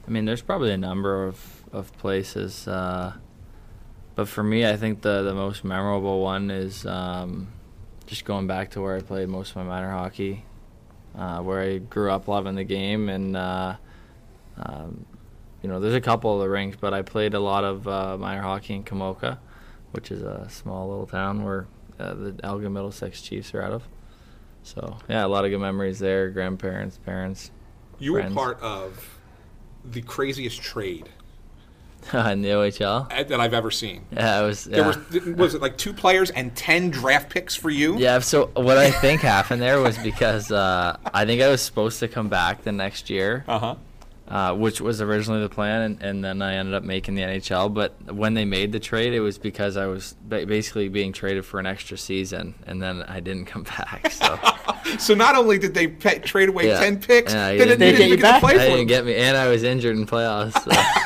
I 0.07 0.11
mean, 0.11 0.25
there's 0.25 0.43
probably 0.43 0.73
a 0.73 0.77
number 0.79 1.25
of 1.27 1.65
of 1.73 1.97
places, 1.99 2.69
uh, 2.69 3.13
but 4.17 4.29
for 4.29 4.43
me, 4.43 4.67
I 4.67 4.77
think 4.77 5.03
the 5.03 5.23
the 5.23 5.35
most 5.35 5.63
memorable 5.63 6.21
one 6.21 6.51
is 6.51 6.85
um, 6.87 7.49
just 8.07 8.25
going 8.25 8.47
back 8.47 8.71
to 8.71 8.81
where 8.81 8.97
I 8.97 9.01
played 9.01 9.29
most 9.29 9.51
of 9.51 9.57
my 9.57 9.65
minor 9.65 9.91
hockey, 9.91 10.45
uh, 11.17 11.41
where 11.41 11.61
I 11.61 11.79
grew 11.79 12.11
up 12.11 12.27
loving 12.27 12.55
the 12.55 12.65
game, 12.65 13.11
and 13.11 13.37
uh, 13.37 13.77
um, 14.59 15.05
you 15.63 15.69
know, 15.69 15.81
there's 15.81 15.95
a 15.95 16.01
couple 16.01 16.35
of 16.35 16.41
the 16.41 16.49
rinks, 16.49 16.79
but 16.81 16.95
I 16.95 17.03
played 17.03 17.35
a 17.35 17.41
lot 17.41 17.63
of 17.65 17.87
uh, 17.87 18.17
minor 18.17 18.43
hockey 18.43 18.75
in 18.75 18.85
Komoka, 18.85 19.39
which 19.93 20.11
is 20.11 20.23
a 20.23 20.49
small 20.49 20.89
little 20.89 21.07
town 21.07 21.45
where 21.45 21.67
uh, 21.99 22.15
the 22.15 22.41
Elgin 22.43 22.73
Middlesex 22.73 23.21
Chiefs 23.21 23.55
are 23.55 23.63
out 23.63 23.73
of. 23.73 23.83
So 24.63 24.97
yeah, 25.09 25.25
a 25.25 25.29
lot 25.29 25.45
of 25.45 25.51
good 25.51 25.61
memories 25.61 25.99
there. 25.99 26.31
Grandparents, 26.31 26.99
parents. 26.99 27.51
You 27.99 28.15
were 28.15 28.31
part 28.31 28.61
of 28.61 29.21
the 29.85 30.03
craziest 30.03 30.61
trade 30.61 31.09
in 32.33 32.43
the 32.43 32.49
OHL. 32.51 33.13
uh, 33.13 33.23
that 33.25 33.41
I've 33.41 33.55
ever 33.55 33.71
seen. 33.71 34.05
Yeah, 34.13 34.43
it 34.43 34.47
was. 34.47 34.65
There 34.65 34.81
Yeah. 34.81 34.87
was 34.87 35.27
was 35.37 35.55
it 35.55 35.63
like 35.63 35.77
two 35.77 35.93
players 35.93 36.31
and 36.31 36.55
ten 36.57 36.91
draft 36.91 37.31
picks 37.31 37.55
for 37.55 37.71
you? 37.71 37.99
Yeah, 37.99 38.19
so 38.21 38.47
what 38.55 38.79
I 38.79 38.91
think 38.91 39.21
happened 39.21 39.61
there 39.63 39.81
was 39.81 39.97
because 39.99 40.51
uh, 40.51 40.97
I 41.13 41.25
think 41.25 41.43
I 41.43 41.49
was 41.49 41.63
supposed 41.63 42.01
to 42.01 42.09
come 42.09 42.29
back 42.29 42.63
the 42.63 42.73
next 42.73 43.11
year, 43.11 43.45
Uh-huh. 43.49 43.75
uh, 44.29 44.55
which 44.55 44.81
was 44.81 45.01
originally 45.01 45.41
the 45.43 45.49
plan, 45.49 45.83
and, 45.83 46.03
and 46.03 46.25
then 46.25 46.43
I 46.43 46.55
ended 46.57 46.75
up 46.75 46.83
making 46.83 47.15
the 47.15 47.23
NHL. 47.23 47.73
But 47.73 47.95
when 48.13 48.35
they 48.35 48.45
made 48.45 48.73
the 48.73 48.81
trade, 48.81 49.13
it 49.15 49.21
was 49.21 49.39
because 49.39 49.77
I 49.77 49.87
was 49.87 50.15
basically 50.29 50.89
being 50.89 51.13
traded 51.13 51.45
for 51.45 51.61
an 51.61 51.67
extra 51.67 51.97
season, 51.97 52.55
and 52.67 52.83
then 52.83 53.03
I 53.03 53.21
didn't 53.21 53.47
come 53.47 53.63
back. 53.65 54.11
So 54.13 54.39
So 54.99 55.15
not 55.15 55.35
only 55.35 55.59
did 55.59 55.75
they 55.75 55.89
pay, 55.89 56.21
trade 56.21 56.49
away 56.49 56.69
yeah. 56.69 56.79
ten 56.81 56.99
picks, 57.01 57.33
Yeah, 57.35 57.49
they 57.51 57.59
didn't, 57.59 57.79
didn't- 57.79 57.81
they 57.81 57.97
didn't 58.09 58.21
get 58.21 58.35
to 58.35 58.41
play 58.41 58.57
They 58.57 58.71
for 58.71 58.77
didn't 58.77 58.87
get 58.89 59.05
me, 59.05 59.17
and 59.17 59.37
I 59.37 59.49
was 59.49 59.63
injured 59.65 59.97
in 59.97 60.07
playoffs. 60.07 60.53
So. 60.63 60.71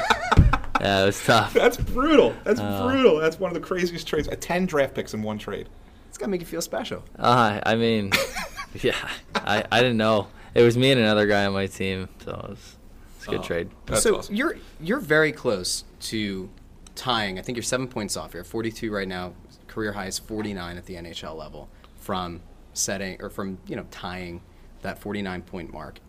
yeah, 0.85 1.03
it 1.03 1.07
was 1.07 1.25
tough. 1.25 1.53
That's 1.55 1.77
brutal. 1.77 2.35
That's 2.45 2.61
Uh, 2.61 2.87
brutal. 2.87 3.19
That's 3.21 3.39
one 3.39 3.51
of 3.51 3.55
the 3.55 3.61
craziest 3.67 4.07
trades. 4.07 4.29
Uh, 4.29 4.37
ten 4.41 4.67
draft 4.67 4.95
picks 4.95 5.15
in 5.15 5.23
one 5.23 5.39
trade. 5.39 5.69
It's 6.09 6.19
gotta 6.19 6.31
make 6.31 6.41
you 6.41 6.47
feel 6.47 6.63
special. 6.63 7.05
Uh, 7.19 7.61
I 7.65 7.77
mean, 7.77 8.11
yeah, 8.83 8.97
I, 9.35 9.65
I 9.71 9.81
didn't 9.81 9.97
know. 9.99 10.29
It 10.55 10.63
was 10.63 10.77
me 10.77 10.91
and 10.91 11.01
another 11.01 11.27
guy 11.27 11.47
on 11.47 11.53
my 11.53 11.67
team, 11.67 12.09
so 12.25 12.31
it 12.33 12.51
was, 12.51 12.77
it's 13.17 13.27
a 13.27 13.31
good 13.31 13.41
Oh. 13.41 13.43
trade. 13.43 13.71
so 13.95 14.23
you're 14.31 14.57
you're 14.81 14.99
very 15.01 15.31
close 15.33 15.85
to 16.01 16.51
tying. 16.97 17.39
I 17.39 17.43
think 17.43 17.57
you're 17.57 17.63
seven 17.63 17.87
points 17.87 18.17
off. 18.17 18.35
You're 18.35 18.43
at 18.43 18.47
42 18.49 18.91
right 18.93 19.07
now. 19.09 19.33
Career 19.69 19.93
high 19.93 20.07
is 20.07 20.19
49 20.19 20.77
at 20.77 20.87
the 20.87 20.95
NHL 20.97 21.37
level 21.37 21.69
from 22.01 22.41
setting 22.73 23.21
or 23.23 23.31
from 23.31 23.59
you 23.67 23.77
know 23.77 23.87
tying 23.93 24.41
that 24.83 24.99
49 24.99 25.43
point 25.43 25.73
mark. 25.73 26.01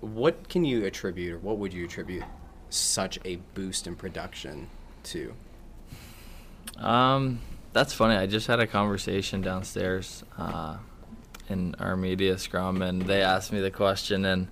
What 0.00 0.48
can 0.48 0.64
you 0.64 0.84
attribute, 0.86 1.34
or 1.34 1.38
what 1.38 1.58
would 1.58 1.72
you 1.72 1.84
attribute 1.84 2.24
such 2.70 3.18
a 3.24 3.36
boost 3.54 3.86
in 3.86 3.96
production 3.96 4.68
too? 5.02 5.34
Um, 6.76 7.40
that's 7.72 7.92
funny. 7.92 8.16
I 8.16 8.26
just 8.26 8.46
had 8.46 8.60
a 8.60 8.66
conversation 8.66 9.42
downstairs 9.42 10.24
uh, 10.38 10.78
in 11.48 11.74
our 11.78 11.96
media 11.96 12.38
scrum, 12.38 12.82
and 12.82 13.02
they 13.02 13.22
asked 13.22 13.52
me 13.52 13.60
the 13.60 13.70
question, 13.70 14.24
and 14.24 14.48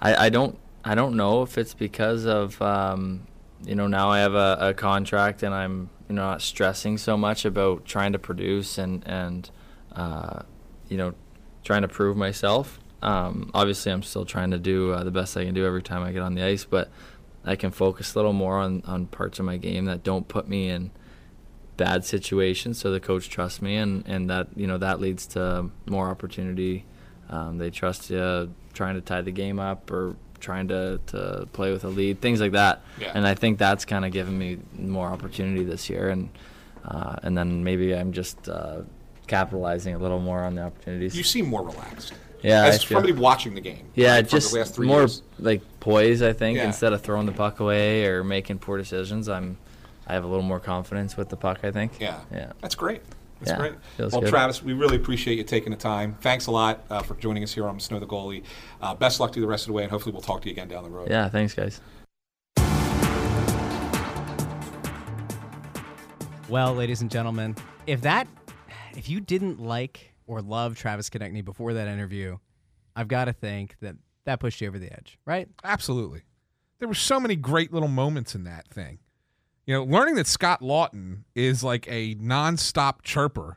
I, 0.00 0.26
I 0.26 0.28
don't 0.28 0.58
I 0.84 0.94
don't 0.94 1.16
know 1.16 1.42
if 1.42 1.58
it's 1.58 1.74
because 1.74 2.24
of 2.26 2.60
um, 2.62 3.26
you 3.64 3.74
know 3.74 3.86
now 3.86 4.10
I 4.10 4.20
have 4.20 4.34
a, 4.34 4.58
a 4.60 4.74
contract 4.74 5.42
and 5.42 5.54
I'm 5.54 5.90
you 6.08 6.14
know 6.14 6.22
not 6.22 6.42
stressing 6.42 6.98
so 6.98 7.16
much 7.16 7.44
about 7.44 7.84
trying 7.84 8.12
to 8.12 8.18
produce 8.18 8.78
and 8.78 9.02
and 9.06 9.50
uh, 9.92 10.42
you 10.88 10.96
know 10.96 11.14
trying 11.64 11.82
to 11.82 11.88
prove 11.88 12.16
myself. 12.16 12.78
Um, 13.02 13.50
obviously, 13.54 13.92
I'm 13.92 14.02
still 14.02 14.26
trying 14.26 14.50
to 14.50 14.58
do 14.58 14.92
uh, 14.92 15.04
the 15.04 15.10
best 15.10 15.36
I 15.36 15.44
can 15.44 15.54
do 15.54 15.64
every 15.64 15.82
time 15.82 16.02
I 16.02 16.12
get 16.12 16.22
on 16.22 16.34
the 16.34 16.42
ice, 16.42 16.64
but 16.64 16.90
I 17.44 17.56
can 17.56 17.70
focus 17.70 18.14
a 18.14 18.18
little 18.18 18.32
more 18.32 18.58
on, 18.58 18.82
on 18.86 19.06
parts 19.06 19.38
of 19.38 19.44
my 19.44 19.56
game 19.56 19.86
that 19.86 20.02
don't 20.04 20.28
put 20.28 20.48
me 20.48 20.68
in 20.68 20.90
bad 21.76 22.04
situations 22.04 22.78
so 22.78 22.90
the 22.92 23.00
coach 23.00 23.30
trusts 23.30 23.62
me 23.62 23.76
and, 23.76 24.06
and 24.06 24.28
that 24.28 24.48
you 24.54 24.66
know 24.66 24.76
that 24.76 25.00
leads 25.00 25.26
to 25.26 25.70
more 25.86 26.08
opportunity 26.10 26.84
um, 27.30 27.56
they 27.56 27.70
trust 27.70 28.10
you 28.10 28.52
trying 28.74 28.94
to 28.96 29.00
tie 29.00 29.22
the 29.22 29.30
game 29.30 29.58
up 29.58 29.90
or 29.90 30.14
trying 30.40 30.68
to, 30.68 31.00
to 31.06 31.48
play 31.54 31.72
with 31.72 31.84
a 31.84 31.88
lead 31.88 32.20
things 32.20 32.38
like 32.40 32.52
that 32.52 32.82
Yeah. 32.98 33.12
and 33.14 33.26
I 33.26 33.34
think 33.34 33.58
that's 33.58 33.86
kind 33.86 34.04
of 34.04 34.12
given 34.12 34.36
me 34.38 34.58
more 34.76 35.06
opportunity 35.08 35.64
this 35.64 35.88
year 35.88 36.10
and 36.10 36.28
uh, 36.84 37.16
and 37.22 37.36
then 37.36 37.64
maybe 37.64 37.94
I'm 37.94 38.12
just 38.12 38.46
uh, 38.48 38.82
capitalizing 39.26 39.94
a 39.94 39.98
little 39.98 40.20
more 40.20 40.40
on 40.40 40.54
the 40.56 40.62
opportunities 40.64 41.16
You 41.16 41.22
seem 41.24 41.46
more 41.46 41.62
relaxed. 41.64 42.12
Yeah 42.42 42.64
as 42.66 42.76
I 42.76 42.78
feel- 42.78 42.96
somebody 42.96 43.12
watching 43.12 43.54
the 43.54 43.60
game. 43.60 43.86
yeah 43.94 44.14
right, 44.16 44.28
just 44.28 44.52
the 44.52 44.58
last 44.58 44.74
three 44.74 44.86
more 44.86 45.00
years. 45.00 45.22
like 45.38 45.62
poise 45.80 46.22
I 46.22 46.32
think 46.32 46.56
Yeah. 46.58 46.66
instead 46.66 46.92
of 46.92 47.02
throwing 47.02 47.26
the 47.26 47.32
puck 47.32 47.60
away 47.60 48.04
or 48.06 48.22
making 48.24 48.58
poor 48.58 48.78
decisions 48.78 49.28
I'm 49.28 49.58
I 50.06 50.14
have 50.14 50.24
a 50.24 50.26
little 50.26 50.42
more 50.42 50.60
confidence 50.60 51.16
with 51.16 51.28
the 51.28 51.36
puck 51.36 51.60
I 51.62 51.70
think 51.70 51.92
Yeah. 52.00 52.20
yeah 52.32 52.52
That's 52.60 52.74
great. 52.74 53.02
That's 53.40 53.52
Yeah, 53.52 53.56
great. 53.58 53.72
feels 53.96 54.12
Well, 54.12 54.20
good. 54.20 54.28
Travis, 54.30 54.62
we 54.62 54.74
really 54.74 54.96
appreciate 54.96 55.38
you 55.38 55.44
taking 55.44 55.70
the 55.70 55.78
time. 55.78 56.14
Thanks 56.20 56.46
a 56.46 56.50
lot 56.50 56.84
uh, 56.90 57.00
for 57.00 57.14
joining 57.14 57.42
us 57.42 57.54
here 57.54 57.66
on 57.66 57.80
Snow 57.80 57.98
the 57.98 58.06
Goalie. 58.06 58.42
Uh, 58.82 58.94
best 58.94 59.18
luck 59.18 59.32
to 59.32 59.36
you 59.38 59.40
the 59.40 59.48
rest 59.50 59.62
of 59.64 59.68
the 59.68 59.72
way, 59.72 59.82
and 59.82 59.90
hopefully 59.90 60.12
we'll 60.12 60.20
talk 60.20 60.42
to 60.42 60.48
you 60.48 60.52
again 60.52 60.68
down 60.68 60.84
the 60.84 60.90
road. 60.90 61.08
Yeah, 61.08 61.26
thanks, 61.30 61.54
guys. 61.54 61.80
Well, 66.48 66.74
ladies 66.74 67.00
and 67.00 67.10
gentlemen, 67.10 67.56
if 67.86 68.02
that, 68.02 68.26
if 68.96 69.08
you 69.08 69.20
didn't 69.20 69.60
like 69.60 70.09
or 70.30 70.40
love 70.40 70.76
Travis 70.76 71.10
Konecny 71.10 71.44
before 71.44 71.74
that 71.74 71.88
interview, 71.88 72.38
I've 72.94 73.08
got 73.08 73.24
to 73.24 73.32
think 73.32 73.74
that 73.80 73.96
that 74.26 74.38
pushed 74.38 74.60
you 74.60 74.68
over 74.68 74.78
the 74.78 74.92
edge, 74.92 75.18
right? 75.26 75.48
Absolutely. 75.64 76.22
There 76.78 76.86
were 76.86 76.94
so 76.94 77.18
many 77.18 77.34
great 77.34 77.72
little 77.72 77.88
moments 77.88 78.36
in 78.36 78.44
that 78.44 78.68
thing. 78.68 79.00
You 79.66 79.74
know, 79.74 79.84
learning 79.84 80.14
that 80.14 80.28
Scott 80.28 80.60
Laughton 80.60 81.24
is 81.34 81.64
like 81.64 81.86
a 81.88 82.14
nonstop 82.14 83.02
chirper, 83.02 83.56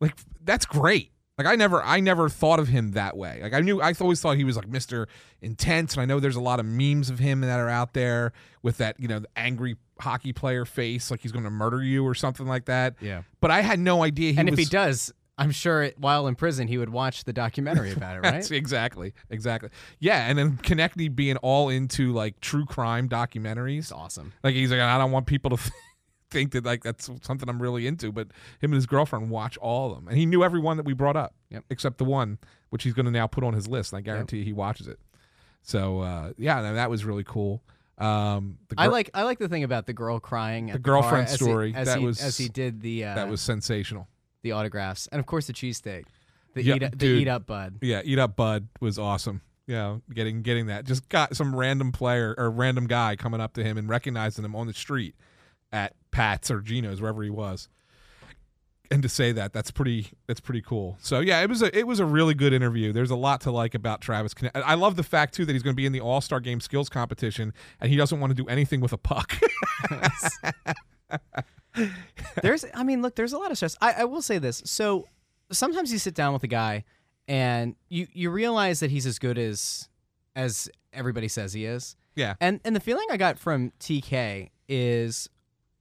like 0.00 0.16
that's 0.42 0.64
great. 0.64 1.10
Like 1.36 1.46
I 1.46 1.54
never, 1.54 1.82
I 1.82 2.00
never 2.00 2.28
thought 2.28 2.58
of 2.58 2.68
him 2.68 2.92
that 2.92 3.16
way. 3.16 3.40
Like 3.42 3.52
I 3.52 3.60
knew, 3.60 3.80
I 3.80 3.92
always 4.00 4.20
thought 4.20 4.36
he 4.36 4.44
was 4.44 4.56
like 4.56 4.68
Mister 4.68 5.06
Intense, 5.40 5.94
and 5.94 6.02
I 6.02 6.06
know 6.06 6.18
there's 6.18 6.36
a 6.36 6.40
lot 6.40 6.60
of 6.60 6.66
memes 6.66 7.10
of 7.10 7.18
him 7.18 7.42
that 7.42 7.60
are 7.60 7.68
out 7.68 7.92
there 7.92 8.32
with 8.62 8.78
that, 8.78 8.98
you 8.98 9.08
know, 9.08 9.18
the 9.18 9.28
angry 9.36 9.76
hockey 9.98 10.32
player 10.32 10.64
face, 10.64 11.10
like 11.10 11.20
he's 11.20 11.32
going 11.32 11.44
to 11.44 11.50
murder 11.50 11.82
you 11.82 12.06
or 12.06 12.14
something 12.14 12.46
like 12.46 12.66
that. 12.66 12.96
Yeah. 13.00 13.22
But 13.40 13.50
I 13.50 13.60
had 13.60 13.78
no 13.78 14.02
idea 14.02 14.32
he 14.32 14.38
and 14.38 14.50
was. 14.50 14.58
if 14.58 14.66
he 14.66 14.70
does, 14.70 15.12
I'm 15.42 15.50
sure 15.50 15.90
while 15.96 16.26
in 16.26 16.34
prison 16.34 16.68
he 16.68 16.78
would 16.78 16.90
watch 16.90 17.24
the 17.24 17.32
documentary 17.32 17.92
about 17.92 18.16
it, 18.16 18.20
right? 18.22 18.50
Exactly, 18.50 19.12
exactly. 19.30 19.70
Yeah, 19.98 20.26
and 20.28 20.38
then 20.38 20.56
Konecny 20.58 21.14
being 21.14 21.36
all 21.38 21.68
into 21.68 22.12
like 22.12 22.40
true 22.40 22.64
crime 22.64 23.08
documentaries. 23.08 23.92
awesome. 23.92 24.32
Like 24.42 24.54
he's 24.54 24.70
like, 24.70 24.80
I 24.80 24.98
don't 24.98 25.10
want 25.12 25.26
people 25.26 25.56
to 25.56 25.72
think 26.30 26.52
that 26.52 26.64
like 26.64 26.82
that's 26.82 27.10
something 27.22 27.48
I'm 27.48 27.60
really 27.60 27.86
into, 27.86 28.12
but 28.12 28.28
him 28.60 28.70
and 28.72 28.74
his 28.74 28.86
girlfriend 28.86 29.30
watch 29.30 29.56
all 29.58 29.90
of 29.90 29.96
them, 29.96 30.08
and 30.08 30.16
he 30.16 30.26
knew 30.26 30.42
every 30.44 30.60
one 30.60 30.76
that 30.78 30.86
we 30.86 30.92
brought 30.94 31.16
up, 31.16 31.34
Yep. 31.50 31.64
except 31.70 31.98
the 31.98 32.04
one 32.04 32.38
which 32.70 32.84
he's 32.84 32.94
going 32.94 33.06
to 33.06 33.12
now 33.12 33.26
put 33.26 33.44
on 33.44 33.52
his 33.52 33.68
list, 33.68 33.92
and 33.92 33.98
I 33.98 34.00
guarantee 34.02 34.44
he 34.44 34.52
watches 34.54 34.88
it. 34.88 34.98
So 35.62 36.00
uh, 36.00 36.32
yeah, 36.38 36.60
no, 36.62 36.74
that 36.74 36.88
was 36.90 37.04
really 37.04 37.24
cool. 37.24 37.62
Um, 37.98 38.58
the 38.68 38.76
I 38.78 38.86
like 38.86 39.10
I 39.14 39.22
like 39.24 39.38
the 39.38 39.48
thing 39.48 39.62
about 39.62 39.86
the 39.86 39.92
girl 39.92 40.18
crying. 40.18 40.70
At 40.70 40.72
The 40.72 40.78
the 40.78 40.82
car 40.90 41.00
girlfriend 41.02 41.24
as 41.26 41.32
he- 41.32 41.36
story, 41.44 41.72
as 41.76 41.86
that 41.86 41.98
he, 41.98 42.04
was- 42.06 42.20
as 42.22 42.36
he 42.38 42.48
did 42.48 42.80
the 42.80 43.04
uh, 43.04 43.14
that 43.14 43.28
was 43.28 43.40
sensational. 43.40 44.08
The 44.42 44.52
autographs, 44.52 45.06
and 45.12 45.20
of 45.20 45.26
course 45.26 45.46
the 45.46 45.52
cheesesteak, 45.52 46.04
the 46.54 46.62
Yeah, 46.64 46.74
eat 46.74 46.82
up, 46.82 46.90
the 46.92 46.96
dude. 46.96 47.20
eat 47.22 47.28
up 47.28 47.46
bud. 47.46 47.78
Yeah, 47.80 48.02
eat 48.04 48.18
up 48.18 48.36
bud 48.36 48.68
was 48.80 48.98
awesome. 48.98 49.42
Yeah, 49.66 49.98
getting 50.12 50.42
getting 50.42 50.66
that 50.66 50.84
just 50.84 51.08
got 51.08 51.36
some 51.36 51.54
random 51.54 51.92
player 51.92 52.34
or 52.36 52.50
random 52.50 52.86
guy 52.88 53.14
coming 53.16 53.40
up 53.40 53.54
to 53.54 53.62
him 53.62 53.78
and 53.78 53.88
recognizing 53.88 54.44
him 54.44 54.56
on 54.56 54.66
the 54.66 54.72
street 54.74 55.14
at 55.72 55.94
Pat's 56.10 56.50
or 56.50 56.60
Geno's 56.60 57.00
wherever 57.00 57.22
he 57.22 57.30
was, 57.30 57.68
and 58.90 59.02
to 59.04 59.08
say 59.08 59.30
that 59.30 59.52
that's 59.52 59.70
pretty 59.70 60.08
that's 60.26 60.40
pretty 60.40 60.60
cool. 60.60 60.98
So 61.00 61.20
yeah, 61.20 61.40
it 61.40 61.48
was 61.48 61.62
a 61.62 61.78
it 61.78 61.86
was 61.86 62.00
a 62.00 62.04
really 62.04 62.34
good 62.34 62.52
interview. 62.52 62.92
There's 62.92 63.12
a 63.12 63.16
lot 63.16 63.40
to 63.42 63.52
like 63.52 63.76
about 63.76 64.00
Travis. 64.00 64.34
I 64.56 64.74
love 64.74 64.96
the 64.96 65.04
fact 65.04 65.34
too 65.34 65.44
that 65.46 65.52
he's 65.52 65.62
going 65.62 65.74
to 65.74 65.80
be 65.80 65.86
in 65.86 65.92
the 65.92 66.00
All 66.00 66.20
Star 66.20 66.40
Game 66.40 66.58
skills 66.58 66.88
competition 66.88 67.54
and 67.80 67.88
he 67.88 67.96
doesn't 67.96 68.18
want 68.18 68.32
to 68.32 68.34
do 68.34 68.48
anything 68.48 68.80
with 68.80 68.92
a 68.92 68.98
puck. 68.98 69.34
there's 72.42 72.64
i 72.74 72.82
mean 72.82 73.02
look 73.02 73.14
there's 73.14 73.32
a 73.32 73.38
lot 73.38 73.50
of 73.50 73.56
stress. 73.56 73.76
I, 73.80 73.92
I 73.92 74.04
will 74.04 74.22
say 74.22 74.38
this. 74.38 74.62
So 74.64 75.08
sometimes 75.50 75.92
you 75.92 75.98
sit 75.98 76.14
down 76.14 76.32
with 76.32 76.42
a 76.42 76.48
guy 76.48 76.84
and 77.28 77.76
you 77.88 78.06
you 78.12 78.30
realize 78.30 78.80
that 78.80 78.90
he's 78.90 79.06
as 79.06 79.18
good 79.18 79.38
as 79.38 79.88
as 80.34 80.70
everybody 80.92 81.28
says 81.28 81.52
he 81.52 81.64
is. 81.64 81.96
Yeah, 82.14 82.34
and 82.40 82.60
and 82.64 82.76
the 82.76 82.80
feeling 82.80 83.06
i 83.10 83.16
got 83.16 83.38
from 83.38 83.72
tk 83.80 84.50
is 84.68 85.28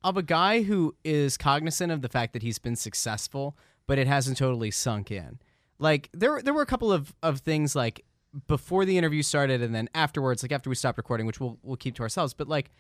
of 0.04 0.18
a 0.18 0.24
guy 0.24 0.64
who 0.64 0.96
is 1.04 1.38
cognizant 1.38 1.92
of 1.92 2.02
the 2.02 2.10
fact 2.10 2.34
that 2.34 2.42
he's 2.42 2.58
been 2.58 2.76
successful 2.76 3.58
but 3.88 4.00
it 4.00 4.08
hasn't 4.08 4.38
totally 4.38 4.72
sunk 4.72 5.12
in. 5.12 5.40
Like 5.78 6.10
there 6.14 6.42
there 6.42 6.54
were 6.54 6.62
a 6.62 6.68
couple 6.68 6.94
of 6.94 7.14
of 7.22 7.40
things 7.40 7.76
like 7.76 8.06
before 8.48 8.86
the 8.86 8.98
interview 8.98 9.22
started 9.22 9.62
and 9.62 9.76
then 9.76 9.90
afterwards 9.94 10.42
like 10.42 10.54
after 10.54 10.70
we 10.70 10.76
stopped 10.76 10.98
recording 10.98 11.26
which 11.26 11.42
we'll 11.42 11.58
we'll 11.64 11.76
keep 11.76 11.96
to 11.96 12.02
ourselves 12.02 12.34
but 12.34 12.48
like 12.48 12.72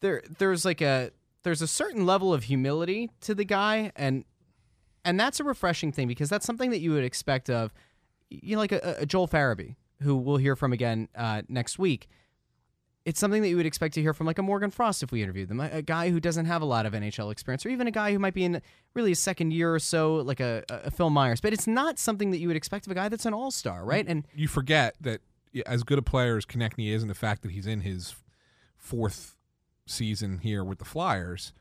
there 0.00 0.22
there's 0.38 0.64
like 0.64 0.80
a 0.80 1.10
there's 1.46 1.62
a 1.62 1.68
certain 1.68 2.04
level 2.04 2.34
of 2.34 2.42
humility 2.42 3.08
to 3.20 3.32
the 3.32 3.44
guy 3.44 3.92
and 3.94 4.24
and 5.04 5.18
that's 5.20 5.38
a 5.38 5.44
refreshing 5.44 5.92
thing 5.92 6.08
because 6.08 6.28
that's 6.28 6.44
something 6.44 6.70
that 6.70 6.80
you 6.80 6.90
would 6.90 7.04
expect 7.04 7.48
of 7.48 7.72
you 8.30 8.56
know 8.56 8.60
like 8.60 8.72
a, 8.72 8.96
a 8.98 9.06
Joel 9.06 9.28
Farabee 9.28 9.76
who 10.02 10.16
we'll 10.16 10.38
hear 10.38 10.56
from 10.56 10.72
again 10.72 11.08
uh, 11.14 11.42
next 11.48 11.78
week. 11.78 12.08
It's 13.04 13.20
something 13.20 13.42
that 13.42 13.48
you 13.48 13.56
would 13.56 13.64
expect 13.64 13.94
to 13.94 14.02
hear 14.02 14.12
from 14.12 14.26
like 14.26 14.40
a 14.40 14.42
Morgan 14.42 14.72
Frost 14.72 15.04
if 15.04 15.12
we 15.12 15.22
interviewed 15.22 15.48
them 15.48 15.60
a, 15.60 15.68
a 15.70 15.82
guy 15.82 16.10
who 16.10 16.18
doesn't 16.18 16.46
have 16.46 16.62
a 16.62 16.64
lot 16.64 16.84
of 16.84 16.92
NHL 16.92 17.30
experience 17.30 17.64
or 17.64 17.68
even 17.68 17.86
a 17.86 17.92
guy 17.92 18.10
who 18.10 18.18
might 18.18 18.34
be 18.34 18.42
in 18.42 18.60
really 18.94 19.10
his 19.10 19.20
second 19.20 19.52
year 19.52 19.72
or 19.72 19.78
so 19.78 20.16
like 20.16 20.40
a, 20.40 20.64
a 20.68 20.90
Phil 20.90 21.10
Myers. 21.10 21.40
But 21.40 21.52
it's 21.52 21.68
not 21.68 22.00
something 22.00 22.32
that 22.32 22.38
you 22.38 22.48
would 22.48 22.56
expect 22.56 22.86
of 22.86 22.90
a 22.90 22.96
guy 22.96 23.08
that's 23.08 23.24
an 23.24 23.32
all-star 23.32 23.84
right? 23.84 24.04
And 24.04 24.26
you 24.34 24.48
forget 24.48 24.96
that 25.00 25.20
as 25.64 25.84
good 25.84 25.98
a 25.98 26.02
player 26.02 26.36
as 26.36 26.44
Konecny 26.44 26.90
is, 26.90 27.02
and 27.02 27.08
the 27.08 27.14
fact 27.14 27.42
that 27.42 27.52
he's 27.52 27.68
in 27.68 27.82
his 27.82 28.16
fourth 28.76 29.35
season 29.86 30.38
here 30.38 30.64
with 30.64 30.78
the 30.78 30.84
Flyers, 30.84 31.52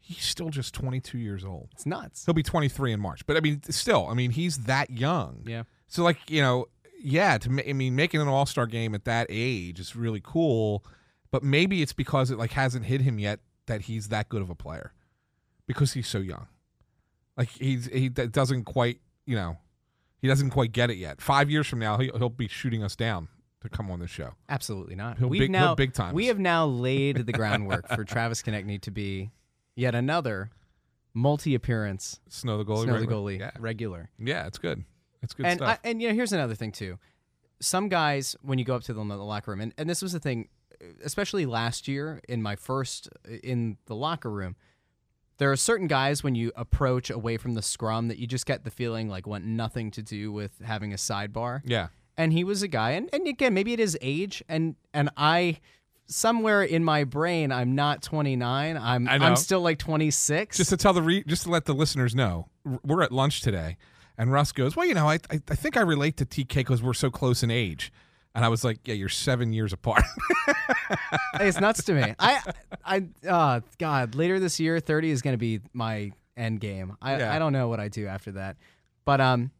he's 0.00 0.24
still 0.24 0.48
just 0.48 0.74
22 0.74 1.18
years 1.18 1.44
old. 1.44 1.68
It's 1.72 1.86
nuts. 1.86 2.24
He'll 2.24 2.34
be 2.34 2.42
23 2.42 2.92
in 2.92 3.00
March, 3.00 3.26
but 3.26 3.36
I 3.36 3.40
mean, 3.40 3.62
still, 3.68 4.08
I 4.08 4.14
mean, 4.14 4.30
he's 4.30 4.58
that 4.64 4.90
young. 4.90 5.44
Yeah. 5.46 5.64
So 5.86 6.02
like 6.02 6.18
you 6.28 6.40
know, 6.42 6.66
yeah. 7.00 7.38
To 7.38 7.64
I 7.66 7.72
mean, 7.72 7.94
making 7.94 8.20
an 8.20 8.28
All 8.28 8.46
Star 8.46 8.66
game 8.66 8.94
at 8.94 9.04
that 9.04 9.26
age 9.28 9.78
is 9.78 9.94
really 9.94 10.20
cool, 10.22 10.84
but 11.30 11.42
maybe 11.42 11.82
it's 11.82 11.92
because 11.92 12.30
it 12.30 12.38
like 12.38 12.52
hasn't 12.52 12.86
hit 12.86 13.02
him 13.02 13.18
yet 13.18 13.40
that 13.66 13.82
he's 13.82 14.08
that 14.08 14.28
good 14.28 14.42
of 14.42 14.50
a 14.50 14.54
player, 14.54 14.92
because 15.66 15.92
he's 15.92 16.08
so 16.08 16.18
young. 16.18 16.48
Like 17.36 17.50
he's 17.50 17.86
he 17.86 18.08
doesn't 18.08 18.64
quite 18.64 19.00
you 19.24 19.36
know, 19.36 19.58
he 20.20 20.28
doesn't 20.28 20.50
quite 20.50 20.72
get 20.72 20.90
it 20.90 20.96
yet. 20.96 21.20
Five 21.20 21.50
years 21.50 21.66
from 21.66 21.78
now, 21.78 21.98
he, 21.98 22.10
he'll 22.16 22.28
be 22.28 22.48
shooting 22.48 22.82
us 22.82 22.96
down 22.96 23.28
to 23.60 23.68
come 23.68 23.90
on 23.90 23.98
the 23.98 24.06
show. 24.06 24.34
Absolutely 24.48 24.94
not. 24.94 25.18
He'll 25.18 25.28
We've 25.28 25.40
big- 25.40 25.50
now 25.50 25.74
big 25.74 25.92
time 25.92 26.14
We 26.14 26.26
have 26.26 26.38
now 26.38 26.66
laid 26.66 27.26
the 27.26 27.32
groundwork 27.40 27.88
for 27.88 28.04
Travis 28.04 28.42
Konecny 28.42 28.80
to 28.82 28.90
be 28.90 29.30
yet 29.74 29.94
another 29.94 30.50
multi-appearance 31.14 32.20
Snow 32.28 32.58
the 32.58 32.64
goalie. 32.64 32.84
Snow 32.84 32.92
the 32.94 33.00
regular. 33.00 33.16
goalie 33.22 33.38
Yeah. 33.40 33.50
regular. 33.58 34.10
Yeah, 34.18 34.46
it's 34.46 34.58
good. 34.58 34.84
It's 35.22 35.34
good 35.34 35.46
and 35.46 35.58
stuff. 35.58 35.80
I, 35.84 35.88
and 35.88 36.00
you 36.00 36.08
know, 36.08 36.14
here's 36.14 36.32
another 36.32 36.54
thing 36.54 36.72
too. 36.72 36.98
Some 37.60 37.88
guys, 37.88 38.36
when 38.42 38.58
you 38.58 38.64
go 38.64 38.76
up 38.76 38.82
to 38.84 38.92
them 38.94 39.10
in 39.10 39.18
the 39.18 39.24
locker 39.24 39.50
room, 39.50 39.60
and, 39.60 39.74
and 39.76 39.90
this 39.90 40.00
was 40.00 40.12
the 40.12 40.20
thing, 40.20 40.48
especially 41.02 41.44
last 41.44 41.88
year 41.88 42.20
in 42.28 42.40
my 42.40 42.54
first 42.54 43.08
in 43.42 43.78
the 43.86 43.96
locker 43.96 44.30
room, 44.30 44.54
there 45.38 45.50
are 45.50 45.56
certain 45.56 45.88
guys 45.88 46.22
when 46.22 46.36
you 46.36 46.52
approach 46.54 47.10
away 47.10 47.36
from 47.36 47.54
the 47.54 47.62
scrum 47.62 48.06
that 48.08 48.18
you 48.18 48.26
just 48.28 48.46
get 48.46 48.62
the 48.64 48.70
feeling 48.70 49.08
like 49.08 49.26
want 49.26 49.44
nothing 49.44 49.90
to 49.92 50.02
do 50.02 50.30
with 50.30 50.52
having 50.64 50.92
a 50.92 50.96
sidebar. 50.96 51.62
yeah. 51.64 51.88
And 52.18 52.32
he 52.32 52.44
was 52.44 52.62
a 52.62 52.68
guy, 52.68 52.90
and, 52.90 53.08
and 53.12 53.26
again, 53.26 53.54
maybe 53.54 53.72
it 53.72 53.80
is 53.80 53.96
age, 54.02 54.42
and 54.48 54.74
and 54.92 55.08
I 55.16 55.60
somewhere 56.08 56.62
in 56.62 56.82
my 56.82 57.04
brain, 57.04 57.52
I'm 57.52 57.74
not 57.74 58.02
29. 58.02 58.76
I'm. 58.76 59.08
I'm 59.08 59.36
still 59.36 59.60
like 59.60 59.78
26. 59.78 60.56
Just 60.56 60.70
to 60.70 60.76
tell 60.76 60.92
the 60.92 61.02
re- 61.02 61.22
just 61.26 61.44
to 61.44 61.50
let 61.50 61.64
the 61.66 61.74
listeners 61.74 62.14
know, 62.14 62.48
we're 62.84 63.02
at 63.02 63.12
lunch 63.12 63.40
today, 63.40 63.76
and 64.18 64.32
Russ 64.32 64.50
goes, 64.52 64.74
"Well, 64.74 64.84
you 64.86 64.94
know, 64.94 65.08
I 65.08 65.20
I, 65.30 65.40
I 65.48 65.54
think 65.54 65.76
I 65.76 65.80
relate 65.82 66.16
to 66.16 66.26
TK 66.26 66.54
because 66.56 66.82
we're 66.82 66.92
so 66.92 67.08
close 67.10 67.42
in 67.44 67.50
age." 67.52 67.92
And 68.34 68.44
I 68.44 68.48
was 68.48 68.64
like, 68.64 68.80
"Yeah, 68.84 68.94
you're 68.94 69.08
seven 69.08 69.52
years 69.52 69.72
apart." 69.72 70.02
it's 71.40 71.60
nuts 71.60 71.84
to 71.84 71.94
me. 71.94 72.14
I, 72.18 72.42
I, 72.84 73.06
uh, 73.28 73.60
God, 73.78 74.14
later 74.14 74.38
this 74.40 74.58
year, 74.60 74.80
30 74.80 75.10
is 75.10 75.22
going 75.22 75.34
to 75.34 75.38
be 75.38 75.60
my 75.72 76.12
end 76.36 76.60
game. 76.60 76.96
I, 77.00 77.18
Yeah. 77.18 77.34
I 77.34 77.38
don't 77.38 77.52
know 77.52 77.68
what 77.68 77.80
I 77.80 77.88
do 77.88 78.06
after 78.06 78.32
that, 78.32 78.56
but 79.04 79.20
um, 79.20 79.50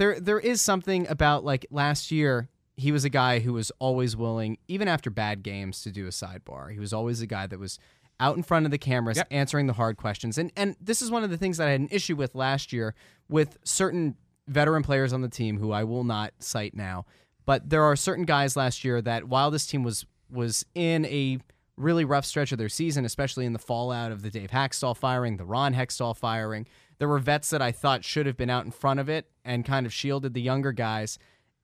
there, 0.00 0.18
there 0.18 0.40
is 0.40 0.62
something 0.62 1.06
about 1.08 1.44
like 1.44 1.66
last 1.70 2.10
year. 2.10 2.48
He 2.76 2.90
was 2.90 3.04
a 3.04 3.10
guy 3.10 3.40
who 3.40 3.52
was 3.52 3.70
always 3.78 4.16
willing, 4.16 4.56
even 4.66 4.88
after 4.88 5.10
bad 5.10 5.42
games, 5.42 5.82
to 5.82 5.90
do 5.92 6.06
a 6.06 6.10
sidebar. 6.10 6.72
He 6.72 6.78
was 6.78 6.94
always 6.94 7.20
a 7.20 7.26
guy 7.26 7.46
that 7.46 7.58
was 7.58 7.78
out 8.18 8.36
in 8.38 8.42
front 8.42 8.64
of 8.64 8.70
the 8.70 8.78
cameras, 8.78 9.18
Yep. 9.18 9.28
answering 9.30 9.66
the 9.66 9.74
hard 9.74 9.98
questions. 9.98 10.38
And 10.38 10.50
and 10.56 10.76
this 10.80 11.02
is 11.02 11.10
one 11.10 11.22
of 11.22 11.28
the 11.28 11.36
things 11.36 11.58
that 11.58 11.68
I 11.68 11.72
had 11.72 11.80
an 11.80 11.88
issue 11.90 12.16
with 12.16 12.34
last 12.34 12.72
year 12.72 12.94
with 13.28 13.58
certain 13.64 14.16
veteran 14.48 14.82
players 14.82 15.12
on 15.12 15.20
the 15.20 15.28
team 15.28 15.58
who 15.58 15.70
I 15.72 15.84
will 15.84 16.04
not 16.04 16.32
cite 16.38 16.74
now. 16.74 17.04
But 17.44 17.68
there 17.68 17.82
are 17.82 17.94
certain 17.96 18.24
guys 18.24 18.56
last 18.56 18.82
year 18.84 19.02
that 19.02 19.24
while 19.28 19.50
this 19.50 19.66
team 19.66 19.82
was 19.82 20.06
was 20.30 20.64
in 20.74 21.04
a 21.04 21.38
really 21.76 22.04
rough 22.06 22.24
stretch 22.24 22.52
of 22.52 22.58
their 22.58 22.68
season, 22.70 23.04
especially 23.04 23.44
in 23.44 23.52
the 23.52 23.58
fallout 23.58 24.12
of 24.12 24.22
the 24.22 24.30
Dave 24.30 24.50
Hakstol 24.50 24.96
firing, 24.96 25.36
the 25.36 25.44
Ron 25.44 25.74
Hextall 25.74 26.16
firing, 26.16 26.66
there 27.00 27.08
were 27.08 27.18
vets 27.18 27.48
that 27.48 27.62
I 27.62 27.72
thought 27.72 28.04
should 28.04 28.26
have 28.26 28.36
been 28.36 28.50
out 28.50 28.66
in 28.66 28.70
front 28.70 29.00
of 29.00 29.08
it 29.08 29.26
and 29.42 29.64
kind 29.64 29.86
of 29.86 29.92
shielded 29.92 30.34
the 30.34 30.42
younger 30.42 30.70
guys. 30.70 31.18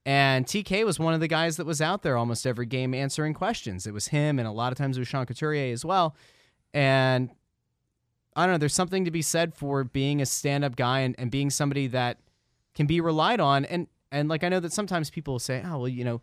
And 0.06 0.46
TK 0.46 0.86
was 0.86 0.98
one 0.98 1.12
of 1.12 1.20
the 1.20 1.28
guys 1.28 1.58
that 1.58 1.66
was 1.66 1.82
out 1.82 2.02
there 2.02 2.16
almost 2.16 2.46
every 2.46 2.64
game 2.64 2.94
answering 2.94 3.34
questions. 3.34 3.86
It 3.86 3.92
was 3.92 4.08
him, 4.08 4.38
and 4.38 4.48
a 4.48 4.50
lot 4.50 4.72
of 4.72 4.78
times 4.78 4.96
it 4.96 5.00
was 5.00 5.08
Sean 5.08 5.26
Couturier 5.26 5.74
as 5.74 5.84
well. 5.84 6.16
And 6.72 7.30
I 8.34 8.46
don't 8.46 8.54
know, 8.54 8.58
there's 8.58 8.74
something 8.74 9.04
to 9.04 9.10
be 9.10 9.20
said 9.20 9.54
for 9.54 9.84
being 9.84 10.22
a 10.22 10.26
stand 10.26 10.64
up 10.64 10.74
guy 10.74 11.00
and, 11.00 11.14
and 11.18 11.30
being 11.30 11.50
somebody 11.50 11.86
that 11.88 12.18
can 12.74 12.86
be 12.86 13.02
relied 13.02 13.38
on. 13.38 13.66
And 13.66 13.88
and 14.10 14.30
like 14.30 14.42
I 14.42 14.48
know 14.48 14.60
that 14.60 14.72
sometimes 14.72 15.10
people 15.10 15.34
will 15.34 15.38
say, 15.38 15.62
Oh, 15.66 15.80
well, 15.80 15.88
you 15.88 16.04
know, 16.04 16.22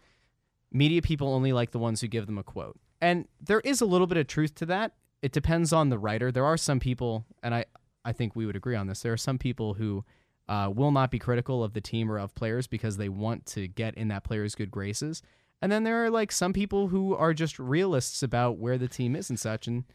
media 0.72 1.03
people 1.03 1.32
only 1.32 1.53
like 1.53 1.70
the 1.70 1.80
ones 1.80 2.01
who 2.01 2.07
give 2.07 2.26
them 2.26 2.39
a 2.39 2.43
quote. 2.43 2.80
And 2.99 3.28
there 3.39 3.59
is 3.59 3.80
a 3.80 3.86
little 3.86 4.07
bit 4.07 4.18
of 4.18 4.26
truth 4.26 4.55
to 4.55 4.66
that. 4.68 4.93
It 5.22 5.34
depends 5.34 5.72
on 5.72 5.89
the 5.89 5.99
writer. 5.99 6.32
There 6.32 6.45
are 6.45 6.57
some 6.57 6.80
people, 6.80 7.26
and 7.43 7.53
I, 7.53 7.66
I 8.06 8.12
think 8.12 8.36
we 8.36 8.45
would 8.45 8.56
agree 8.56 8.76
on 8.76 8.88
this, 8.88 9.01
there 9.01 9.14
are 9.14 9.18
some 9.18 9.38
people 9.38 9.76
who 9.76 10.04
uh, 10.49 10.70
will 10.74 10.91
not 10.91 11.12
be 11.12 11.20
critical 11.20 11.64
of 11.64 11.74
the 11.74 11.82
team 11.82 12.12
or 12.12 12.18
of 12.18 12.36
players 12.36 12.68
because 12.68 12.97
they 12.97 13.10
want 13.10 13.45
to 13.47 13.68
get 13.68 13.95
in 13.95 14.10
that 14.10 14.24
player's 14.24 14.56
good 14.56 14.72
graces. 14.72 15.22
And 15.62 15.72
then 15.72 15.84
there 15.84 16.04
are 16.04 16.10
like 16.10 16.32
some 16.32 16.51
people 16.51 16.89
who 16.89 17.16
are 17.16 17.34
just 17.34 17.58
realists 17.58 18.22
about 18.22 18.58
where 18.58 18.78
the 18.78 18.89
team 18.89 19.16
is 19.16 19.30
and 19.30 19.39
such, 19.39 19.66
and 19.66 19.86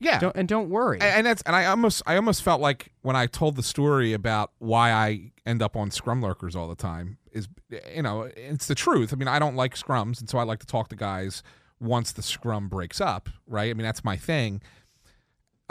yeah. 0.00 0.18
don't 0.18 0.34
and 0.36 0.48
don't 0.48 0.68
worry. 0.68 0.98
and, 1.00 1.18
and 1.18 1.26
that's 1.26 1.42
and 1.42 1.54
I 1.54 1.66
almost 1.66 2.02
I 2.06 2.16
almost 2.16 2.42
felt 2.42 2.60
like 2.60 2.92
when 3.02 3.14
I 3.14 3.26
told 3.26 3.54
the 3.54 3.62
story 3.62 4.12
about 4.12 4.50
why 4.58 4.90
I 4.90 5.32
end 5.46 5.62
up 5.62 5.76
on 5.76 5.92
scrum 5.92 6.22
lurkers 6.22 6.56
all 6.56 6.66
the 6.66 6.74
time 6.74 7.18
is 7.30 7.46
you 7.94 8.02
know 8.02 8.28
it's 8.36 8.66
the 8.66 8.74
truth. 8.74 9.12
I 9.12 9.16
mean 9.16 9.28
I 9.28 9.38
don't 9.38 9.54
like 9.54 9.76
scrums, 9.76 10.18
and 10.18 10.28
so 10.28 10.38
I 10.38 10.42
like 10.42 10.58
to 10.58 10.66
talk 10.66 10.88
to 10.88 10.96
guys 10.96 11.44
once 11.78 12.10
the 12.10 12.22
scrum 12.22 12.68
breaks 12.68 13.00
up. 13.00 13.28
Right? 13.46 13.70
I 13.70 13.74
mean 13.74 13.84
that's 13.84 14.02
my 14.02 14.16
thing. 14.16 14.60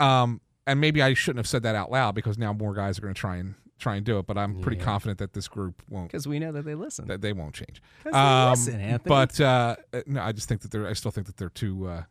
Um, 0.00 0.40
and 0.66 0.80
maybe 0.80 1.02
I 1.02 1.14
shouldn't 1.14 1.38
have 1.38 1.46
said 1.48 1.62
that 1.64 1.74
out 1.74 1.90
loud 1.90 2.14
because 2.14 2.38
now 2.38 2.52
more 2.52 2.74
guys 2.74 2.98
are 2.98 3.02
going 3.02 3.14
to 3.14 3.20
try 3.20 3.36
and 3.36 3.54
try 3.78 3.96
and 3.96 4.04
do 4.06 4.18
it. 4.18 4.26
But 4.26 4.38
I'm 4.38 4.60
pretty 4.60 4.78
Yeah. 4.78 4.84
confident 4.84 5.18
that 5.18 5.32
this 5.32 5.48
group 5.48 5.82
won't. 5.90 6.08
Because 6.08 6.26
we 6.26 6.38
know 6.38 6.52
that 6.52 6.64
they 6.64 6.74
listen. 6.74 7.06
That 7.08 7.20
they 7.20 7.32
won't 7.32 7.54
change. 7.54 7.82
Um, 8.12 8.50
listen, 8.50 8.80
Anthony. 8.80 9.08
But 9.08 9.40
uh, 9.40 9.76
no, 10.06 10.22
I 10.22 10.32
just 10.32 10.48
think 10.48 10.62
that 10.62 10.70
they're. 10.70 10.86
I 10.86 10.92
still 10.94 11.10
think 11.10 11.26
that 11.26 11.36
they're 11.36 11.48
too. 11.50 11.86
Uh, 11.88 12.02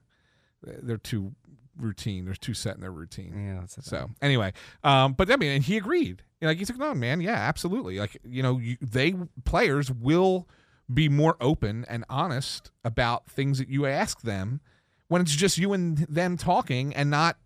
they're 0.62 0.97
too 0.97 1.34
routine. 1.78 2.26
They're 2.26 2.36
too 2.36 2.54
set 2.54 2.76
in 2.76 2.82
their 2.82 2.91
routine. 2.91 3.34
Yeah, 3.58 3.66
So 3.82 4.12
anyway, 4.22 4.54
um, 4.84 5.14
but 5.14 5.32
I 5.32 5.38
mean, 5.38 5.51
and 5.51 5.64
he 5.64 5.78
agreed. 5.78 6.22
You 6.39 6.45
know, 6.45 6.47
like 6.49 6.58
he's 6.58 6.70
like, 6.70 6.80
no, 6.80 6.93
man, 6.93 7.22
yeah, 7.22 7.34
absolutely. 7.36 7.97
Like 7.99 8.18
you 8.24 8.43
know, 8.43 8.60
you, 8.60 8.78
they 8.82 9.16
players 9.45 9.91
will 9.91 10.47
be 10.93 11.10
more 11.10 11.38
open 11.41 11.86
and 11.88 12.04
honest 12.10 12.70
about 12.84 13.28
things 13.30 13.58
that 13.58 13.70
you 13.70 13.86
ask 13.86 14.22
them 14.22 14.60
when 15.08 15.22
it's 15.22 15.36
just 15.36 15.58
you 15.58 15.74
and 15.74 15.99
them 15.99 16.36
talking 16.38 16.93
and 16.93 17.10
not 17.10 17.38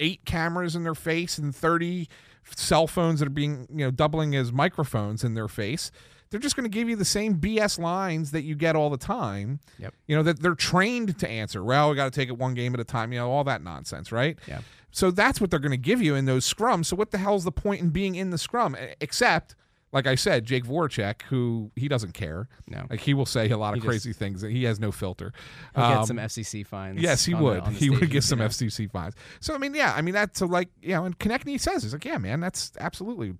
eight 0.00 0.24
cameras 0.24 0.74
in 0.76 0.82
their 0.84 0.94
face 0.94 1.38
and 1.38 1.54
30 1.54 2.08
cell 2.56 2.86
phones 2.86 3.20
that 3.20 3.26
are 3.26 3.30
being 3.30 3.66
you 3.70 3.84
know 3.84 3.90
doubling 3.90 4.34
as 4.34 4.52
microphones 4.52 5.22
in 5.22 5.34
their 5.34 5.48
face 5.48 5.90
they're 6.30 6.40
just 6.40 6.56
going 6.56 6.64
to 6.64 6.70
give 6.70 6.88
you 6.88 6.96
the 6.96 7.04
same 7.04 7.36
bs 7.36 7.78
lines 7.78 8.30
that 8.30 8.42
you 8.42 8.54
get 8.54 8.74
all 8.74 8.88
the 8.88 8.96
time. 8.96 9.60
Yep. 9.78 9.94
you 10.06 10.16
know 10.16 10.22
that 10.22 10.40
they're 10.40 10.54
trained 10.54 11.18
to 11.18 11.28
answer. 11.28 11.62
Well 11.62 11.90
we 11.90 11.96
got 11.96 12.06
to 12.06 12.10
take 12.10 12.30
it 12.30 12.38
one 12.38 12.54
game 12.54 12.72
at 12.74 12.80
a 12.80 12.84
time 12.84 13.12
you 13.12 13.18
know 13.18 13.30
all 13.30 13.44
that 13.44 13.62
nonsense 13.62 14.10
right? 14.10 14.38
Yeah. 14.48 14.62
so 14.90 15.10
that's 15.10 15.40
what 15.40 15.50
they're 15.50 15.60
going 15.60 15.72
to 15.72 15.76
give 15.76 16.00
you 16.00 16.14
in 16.14 16.24
those 16.24 16.50
scrums. 16.52 16.86
So 16.86 16.96
what 16.96 17.10
the 17.10 17.18
hell's 17.18 17.44
the 17.44 17.52
point 17.52 17.82
in 17.82 17.90
being 17.90 18.14
in 18.14 18.30
the 18.30 18.38
scrum? 18.38 18.76
Except 19.00 19.54
like 19.92 20.06
I 20.06 20.14
said, 20.14 20.44
Jake 20.46 20.64
Voracek, 20.64 21.22
who 21.22 21.70
he 21.76 21.86
doesn't 21.86 22.12
care. 22.14 22.48
No. 22.66 22.86
Like 22.88 23.00
he 23.00 23.12
will 23.14 23.26
say 23.26 23.50
a 23.50 23.58
lot 23.58 23.70
of 23.70 23.74
He 23.74 23.80
just- 23.80 23.88
crazy 23.88 24.12
things. 24.12 24.40
He 24.42 24.64
has 24.64 24.80
no 24.80 24.90
filter. 24.90 25.32
He'll 25.74 25.88
get 25.88 25.98
Um, 25.98 26.06
some 26.06 26.16
FCC 26.18 26.64
fines. 26.66 27.00
Yes, 27.00 27.24
he 27.24 27.34
on 27.34 27.40
the- 27.40 27.44
would. 27.44 27.64
the 27.66 27.70
he 27.72 27.90
would 27.90 28.10
get 28.10 28.24
some 28.24 28.38
know? 28.38 28.46
FCC 28.46 28.86
fines. 28.90 29.14
So 29.40 29.54
I 29.54 29.58
mean, 29.58 29.74
yeah, 29.74 29.92
I 29.94 30.00
mean 30.02 30.14
that's 30.14 30.38
so 30.38 30.46
like 30.46 30.68
you 30.80 30.90
know, 30.94 31.04
and 31.04 31.18
Konecny 31.18 31.60
says 31.60 31.82
he's 31.82 31.92
like, 31.92 32.04
yeah, 32.04 32.18
man, 32.18 32.40
that's 32.40 32.72
absolutely 32.80 33.34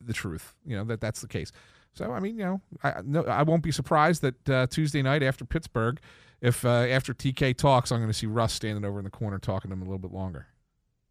the 0.00 0.12
truth. 0.12 0.54
You 0.66 0.76
know 0.76 0.84
that 0.84 1.00
that's 1.00 1.20
the 1.20 1.28
case. 1.28 1.52
So 1.94 2.10
I 2.12 2.20
mean, 2.20 2.36
you 2.38 2.44
know, 2.44 2.60
I 2.82 2.94
no, 3.04 3.22
I 3.24 3.42
won't 3.42 3.62
be 3.62 3.70
surprised 3.72 4.22
that 4.22 4.48
uh, 4.48 4.66
Tuesday 4.68 5.02
night 5.02 5.22
after 5.22 5.44
Pittsburgh, 5.44 6.00
if 6.40 6.64
uh, 6.64 6.68
after 6.68 7.12
TK 7.14 7.56
talks, 7.56 7.92
I'm 7.92 7.98
going 7.98 8.08
to 8.10 8.14
see 8.18 8.26
Russ 8.26 8.52
standing 8.54 8.84
over 8.84 8.98
in 8.98 9.04
the 9.04 9.10
corner 9.10 9.38
talking 9.38 9.70
to 9.70 9.74
him 9.74 9.82
a 9.82 9.84
little 9.84 9.98
bit 9.98 10.10
longer. 10.12 10.46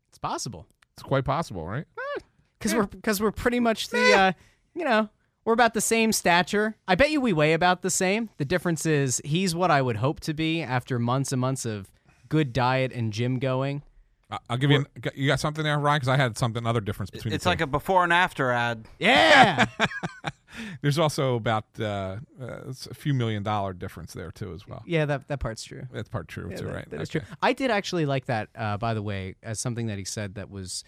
It's 0.09 0.17
possible. 0.17 0.65
It's 0.93 1.03
quite 1.03 1.23
possible, 1.23 1.65
right? 1.65 1.85
because 2.59 2.73
we're 2.75 2.85
because 2.87 3.21
we're 3.21 3.31
pretty 3.31 3.59
much 3.59 3.89
the 3.89 4.13
uh, 4.13 4.31
you 4.75 4.83
know 4.83 5.09
we're 5.45 5.53
about 5.53 5.73
the 5.73 5.81
same 5.81 6.11
stature. 6.11 6.75
I 6.87 6.95
bet 6.95 7.09
you 7.11 7.19
we 7.19 7.33
weigh 7.33 7.53
about 7.53 7.81
the 7.81 7.89
same. 7.89 8.29
The 8.37 8.45
difference 8.45 8.85
is 8.85 9.21
he's 9.25 9.55
what 9.55 9.71
I 9.71 9.81
would 9.81 9.97
hope 9.97 10.19
to 10.21 10.33
be 10.33 10.61
after 10.61 10.99
months 10.99 11.31
and 11.31 11.41
months 11.41 11.65
of 11.65 11.91
good 12.29 12.53
diet 12.53 12.91
and 12.93 13.11
gym 13.11 13.39
going. 13.39 13.81
I- 14.29 14.37
I'll 14.49 14.57
give 14.57 14.69
you. 14.71 14.77
An, 14.77 15.11
you 15.15 15.27
got 15.27 15.39
something 15.39 15.63
there, 15.63 15.77
Ryan? 15.79 15.97
Because 15.97 16.07
I 16.09 16.17
had 16.17 16.37
something 16.37 16.65
other 16.65 16.79
difference 16.79 17.09
between. 17.09 17.33
It's 17.33 17.43
the 17.43 17.49
two. 17.49 17.51
like 17.51 17.61
a 17.61 17.67
before 17.67 18.03
and 18.03 18.13
after 18.13 18.51
ad. 18.51 18.87
Yeah. 18.99 19.65
There's 20.81 20.99
also 20.99 21.35
about 21.35 21.65
uh, 21.79 22.17
uh, 22.39 22.69
it's 22.69 22.85
a 22.85 22.93
few 22.93 23.13
million 23.13 23.41
dollar 23.41 23.73
difference 23.73 24.13
there 24.13 24.31
too, 24.31 24.53
as 24.53 24.67
well. 24.67 24.83
yeah, 24.85 25.05
that 25.05 25.27
that 25.29 25.39
part's 25.39 25.63
true. 25.63 25.83
That's 25.91 26.09
part 26.09 26.27
true 26.27 26.49
Yeah, 26.51 26.57
too, 26.57 26.65
that- 26.65 26.75
right? 26.75 26.89
that 26.91 27.01
is 27.01 27.09
Okay. 27.09 27.25
true. 27.25 27.35
I 27.41 27.53
did 27.53 27.71
actually 27.71 28.05
like 28.05 28.25
that, 28.25 28.49
uh, 28.55 28.77
by 28.77 28.93
the 28.93 29.01
way, 29.01 29.35
as 29.43 29.59
something 29.59 29.87
that 29.87 29.97
he 29.97 30.03
said 30.05 30.35
that 30.35 30.49
was 30.49 30.83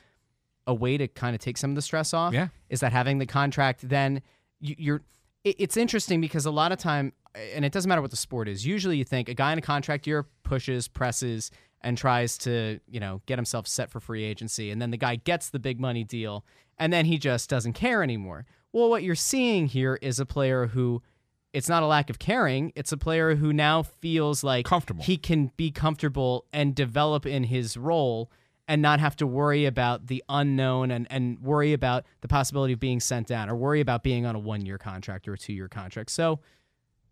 a 0.67 0.73
way 0.73 0.97
to 0.97 1.07
kind 1.07 1.35
of 1.35 1.41
take 1.41 1.57
some 1.57 1.71
of 1.71 1.75
the 1.75 1.81
stress 1.81 2.13
off. 2.13 2.33
Yeah. 2.33 2.47
Is 2.69 2.79
that 2.81 2.91
having 2.91 3.17
the 3.17 3.25
contract 3.25 3.87
then 3.87 4.21
you, 4.59 4.75
you're. 4.77 5.01
It, 5.43 5.57
it's 5.59 5.77
interesting 5.77 6.21
because 6.21 6.45
a 6.45 6.51
lot 6.51 6.71
of 6.71 6.77
time, 6.77 7.13
and 7.53 7.65
it 7.65 7.71
doesn't 7.71 7.89
matter 7.89 8.01
what 8.01 8.11
the 8.11 8.17
sport 8.17 8.47
is. 8.47 8.65
Usually, 8.65 8.97
you 8.97 9.03
think 9.03 9.29
a 9.29 9.33
guy 9.33 9.51
in 9.51 9.57
a 9.57 9.61
contract 9.61 10.07
year 10.07 10.25
pushes, 10.43 10.87
presses, 10.87 11.51
and 11.81 11.97
tries 11.97 12.37
to 12.39 12.79
you 12.87 12.99
know 12.99 13.21
get 13.25 13.37
himself 13.37 13.67
set 13.67 13.89
for 13.89 13.99
free 13.99 14.23
agency, 14.23 14.71
and 14.71 14.81
then 14.81 14.91
the 14.91 14.97
guy 14.97 15.17
gets 15.17 15.49
the 15.49 15.59
big 15.59 15.79
money 15.79 16.03
deal, 16.03 16.45
and 16.77 16.93
then 16.93 17.05
he 17.05 17.17
just 17.17 17.49
doesn't 17.49 17.73
care 17.73 18.01
anymore. 18.01 18.45
Well, 18.71 18.89
what 18.89 19.03
you're 19.03 19.15
seeing 19.15 19.67
here 19.67 19.99
is 20.01 20.19
a 20.19 20.25
player 20.25 20.67
who 20.67 21.03
it's 21.51 21.69
not 21.69 21.83
a 21.83 21.85
lack 21.85 22.09
of 22.09 22.17
caring. 22.17 22.73
It's 22.75 22.91
a 22.91 22.97
player 22.97 23.35
who 23.35 23.53
now 23.53 23.83
feels 23.83 24.43
like 24.43 24.65
Comfortable. 24.65 25.03
he 25.03 25.17
can 25.17 25.51
be 25.55 25.69
comfortable 25.69 26.45
and 26.51 26.73
develop 26.73 27.25
in 27.27 27.43
his 27.43 27.77
role 27.77 28.31
and 28.67 28.81
not 28.81 28.99
have 28.99 29.15
to 29.17 29.27
worry 29.27 29.65
about 29.65 30.07
the 30.07 30.23
unknown 30.29 30.91
and, 30.91 31.07
and 31.09 31.39
worry 31.39 31.73
about 31.73 32.05
the 32.21 32.27
possibility 32.27 32.73
of 32.73 32.79
being 32.79 32.99
sent 32.99 33.27
down 33.27 33.49
or 33.49 33.55
worry 33.55 33.81
about 33.81 34.03
being 34.03 34.25
on 34.25 34.35
a 34.35 34.39
one 34.39 34.65
year 34.65 34.77
contract 34.77 35.27
or 35.27 35.33
a 35.33 35.37
two 35.37 35.53
year 35.53 35.67
contract. 35.67 36.09
So 36.09 36.39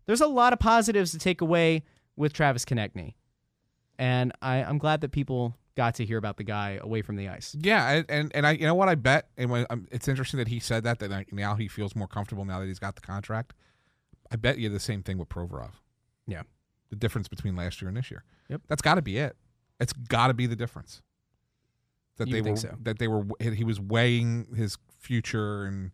there's 0.06 0.20
a 0.20 0.26
lot 0.26 0.52
of 0.52 0.58
positives 0.58 1.12
to 1.12 1.18
take 1.18 1.40
away 1.40 1.82
with 2.16 2.32
Travis 2.32 2.64
Konecny. 2.64 3.14
And 3.98 4.32
I, 4.40 4.64
I'm 4.64 4.78
glad 4.78 5.02
that 5.02 5.12
people 5.12 5.56
got 5.76 5.94
to 5.96 6.04
hear 6.04 6.18
about 6.18 6.36
the 6.36 6.44
guy 6.44 6.78
away 6.80 7.02
from 7.02 7.16
the 7.16 7.28
ice. 7.28 7.54
Yeah, 7.58 7.88
and 7.90 8.06
and, 8.08 8.32
and 8.34 8.46
I 8.46 8.52
you 8.52 8.66
know 8.66 8.74
what 8.74 8.88
I 8.88 8.94
bet 8.94 9.28
and 9.36 9.50
when, 9.50 9.66
um, 9.70 9.86
it's 9.90 10.08
interesting 10.08 10.38
that 10.38 10.48
he 10.48 10.58
said 10.58 10.84
that 10.84 10.98
that 10.98 11.32
now 11.32 11.54
he 11.54 11.68
feels 11.68 11.94
more 11.94 12.08
comfortable 12.08 12.44
now 12.44 12.60
that 12.60 12.66
he's 12.66 12.78
got 12.78 12.94
the 12.94 13.00
contract. 13.00 13.54
I 14.30 14.36
bet 14.36 14.58
you 14.58 14.70
the 14.70 14.80
same 14.80 15.02
thing 15.02 15.18
with 15.18 15.28
Provorov. 15.28 15.72
Yeah. 16.26 16.42
The 16.88 16.96
difference 16.96 17.28
between 17.28 17.54
last 17.54 17.82
year 17.82 17.88
and 17.88 17.96
this 17.96 18.10
year. 18.10 18.24
Yep. 18.48 18.62
That's 18.68 18.82
got 18.82 18.94
to 18.94 19.02
be 19.02 19.18
it. 19.18 19.36
It's 19.78 19.92
got 19.92 20.28
to 20.28 20.34
be 20.34 20.46
the 20.46 20.56
difference. 20.56 21.02
That 22.18 22.28
You 22.28 22.42
they 22.42 22.50
were 22.50 22.56
so. 22.56 22.76
that 22.82 22.98
they 22.98 23.08
were 23.08 23.24
he 23.40 23.64
was 23.64 23.80
weighing 23.80 24.46
his 24.54 24.76
future 24.98 25.64
and 25.64 25.90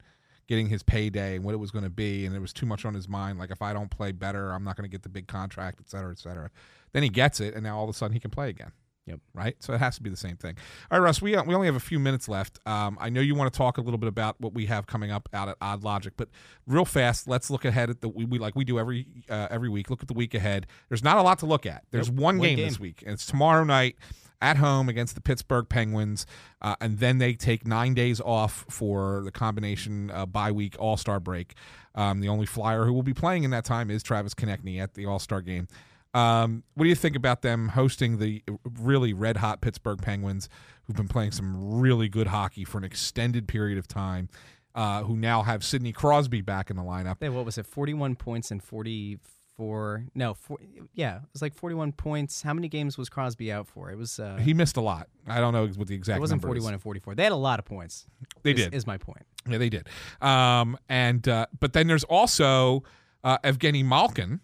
getting 0.48 0.68
his 0.68 0.82
payday 0.82 1.36
and 1.36 1.44
what 1.44 1.54
it 1.54 1.58
was 1.58 1.70
going 1.70 1.84
to 1.84 1.90
be 1.90 2.24
and 2.26 2.34
it 2.34 2.40
was 2.40 2.52
too 2.52 2.66
much 2.66 2.84
on 2.84 2.94
his 2.94 3.06
mind 3.08 3.38
like 3.38 3.50
if 3.50 3.60
I 3.62 3.72
don't 3.72 3.90
play 3.90 4.12
better 4.12 4.50
I'm 4.52 4.64
not 4.64 4.76
going 4.76 4.88
to 4.88 4.90
get 4.90 5.02
the 5.02 5.08
big 5.10 5.28
contract 5.28 5.78
et 5.80 5.88
cetera 5.90 6.10
et 6.10 6.18
cetera. 6.18 6.50
Then 6.92 7.02
he 7.02 7.08
gets 7.08 7.38
it 7.40 7.54
and 7.54 7.62
now 7.62 7.76
all 7.78 7.84
of 7.84 7.90
a 7.90 7.92
sudden 7.92 8.14
he 8.14 8.20
can 8.20 8.30
play 8.30 8.48
again. 8.48 8.72
Yep. 9.06 9.20
Right. 9.32 9.56
So 9.60 9.72
it 9.72 9.78
has 9.78 9.96
to 9.96 10.02
be 10.02 10.10
the 10.10 10.18
same 10.18 10.36
thing. 10.36 10.56
All 10.90 10.98
right, 10.98 11.04
Russ. 11.04 11.22
We 11.22 11.30
we 11.30 11.54
only 11.54 11.66
have 11.66 11.76
a 11.76 11.80
few 11.80 11.98
minutes 11.98 12.28
left. 12.28 12.58
Um, 12.66 12.98
I 13.00 13.08
know 13.08 13.22
you 13.22 13.34
want 13.34 13.50
to 13.50 13.56
talk 13.56 13.78
a 13.78 13.80
little 13.80 13.96
bit 13.96 14.08
about 14.08 14.38
what 14.38 14.52
we 14.52 14.66
have 14.66 14.86
coming 14.86 15.10
up 15.10 15.30
out 15.32 15.48
at 15.48 15.56
Odd 15.62 15.82
Logic, 15.82 16.12
but 16.14 16.28
real 16.66 16.84
fast, 16.84 17.26
let's 17.26 17.48
look 17.48 17.64
ahead 17.64 17.88
at 17.88 18.02
the 18.02 18.08
we, 18.10 18.26
we 18.26 18.38
like 18.38 18.54
we 18.54 18.64
do 18.66 18.78
every 18.78 19.06
uh, 19.30 19.48
every 19.50 19.70
week. 19.70 19.88
Look 19.88 20.02
at 20.02 20.08
the 20.08 20.14
week 20.14 20.34
ahead. 20.34 20.66
There's 20.90 21.02
not 21.02 21.16
a 21.16 21.22
lot 21.22 21.38
to 21.38 21.46
look 21.46 21.64
at. 21.64 21.84
There's 21.90 22.10
Nope. 22.10 22.20
one, 22.20 22.38
One 22.38 22.48
game, 22.48 22.56
game. 22.58 22.68
this 22.68 22.78
week, 22.78 23.02
and 23.02 23.14
it's 23.14 23.24
tomorrow 23.24 23.64
night 23.64 23.96
at 24.40 24.56
home 24.56 24.88
against 24.88 25.14
the 25.14 25.20
Pittsburgh 25.20 25.68
Penguins, 25.68 26.26
uh, 26.62 26.76
and 26.80 26.98
then 26.98 27.18
they 27.18 27.34
take 27.34 27.66
nine 27.66 27.94
days 27.94 28.20
off 28.20 28.64
for 28.70 29.22
the 29.24 29.30
combination 29.30 30.10
uh, 30.10 30.26
bye 30.26 30.52
week 30.52 30.76
All 30.78 30.96
Star 30.96 31.20
break. 31.20 31.54
Um, 31.94 32.20
the 32.20 32.28
only 32.28 32.46
flyer 32.46 32.84
who 32.84 32.92
will 32.92 33.02
be 33.02 33.14
playing 33.14 33.44
in 33.44 33.50
that 33.50 33.64
time 33.64 33.90
is 33.90 34.02
Travis 34.02 34.34
Konecny 34.34 34.80
at 34.80 34.94
the 34.94 35.06
All 35.06 35.18
Star 35.18 35.40
game. 35.40 35.68
Um, 36.14 36.62
what 36.74 36.84
do 36.84 36.88
you 36.88 36.94
think 36.94 37.16
about 37.16 37.42
them 37.42 37.68
hosting 37.68 38.18
the 38.18 38.42
really 38.80 39.12
red 39.12 39.38
hot 39.38 39.60
Pittsburgh 39.60 40.00
Penguins, 40.00 40.48
who've 40.84 40.96
been 40.96 41.08
playing 41.08 41.32
some 41.32 41.80
really 41.80 42.08
good 42.08 42.28
hockey 42.28 42.64
for 42.64 42.78
an 42.78 42.84
extended 42.84 43.46
period 43.46 43.78
of 43.78 43.86
time? 43.86 44.28
Uh, 44.74 45.02
who 45.02 45.16
now 45.16 45.42
have 45.42 45.64
Sidney 45.64 45.92
Crosby 45.92 46.40
back 46.40 46.70
in 46.70 46.76
the 46.76 46.82
lineup? 46.82 47.16
Hey, 47.20 47.28
what 47.30 47.44
was 47.44 47.58
it? 47.58 47.66
Forty-one 47.66 48.14
points 48.14 48.50
and 48.50 48.62
forty. 48.62 49.16
40- 49.16 49.18
for 49.58 50.04
no, 50.14 50.34
for, 50.34 50.56
yeah, 50.94 51.16
it 51.16 51.22
was 51.32 51.42
like 51.42 51.52
41 51.52 51.90
points. 51.90 52.42
How 52.42 52.54
many 52.54 52.68
games 52.68 52.96
was 52.96 53.08
Crosby 53.08 53.50
out 53.50 53.66
for? 53.66 53.90
It 53.90 53.98
was 53.98 54.20
uh, 54.20 54.36
he 54.40 54.54
missed 54.54 54.76
a 54.76 54.80
lot. 54.80 55.08
I 55.26 55.40
don't 55.40 55.52
know 55.52 55.66
what 55.66 55.88
the 55.88 55.96
exact. 55.96 56.18
It 56.18 56.20
wasn't 56.20 56.42
41 56.42 56.70
is. 56.70 56.74
and 56.74 56.82
44. 56.82 57.16
They 57.16 57.24
had 57.24 57.32
a 57.32 57.36
lot 57.36 57.58
of 57.58 57.64
points. 57.64 58.06
They 58.44 58.52
is, 58.52 58.56
did. 58.56 58.74
Is 58.74 58.86
my 58.86 58.98
point. 58.98 59.26
Yeah, 59.48 59.58
they 59.58 59.68
did. 59.68 59.88
Um, 60.22 60.78
and 60.88 61.26
uh, 61.26 61.46
but 61.58 61.72
then 61.72 61.88
there's 61.88 62.04
also 62.04 62.84
uh, 63.24 63.38
Evgeny 63.38 63.84
Malkin. 63.84 64.40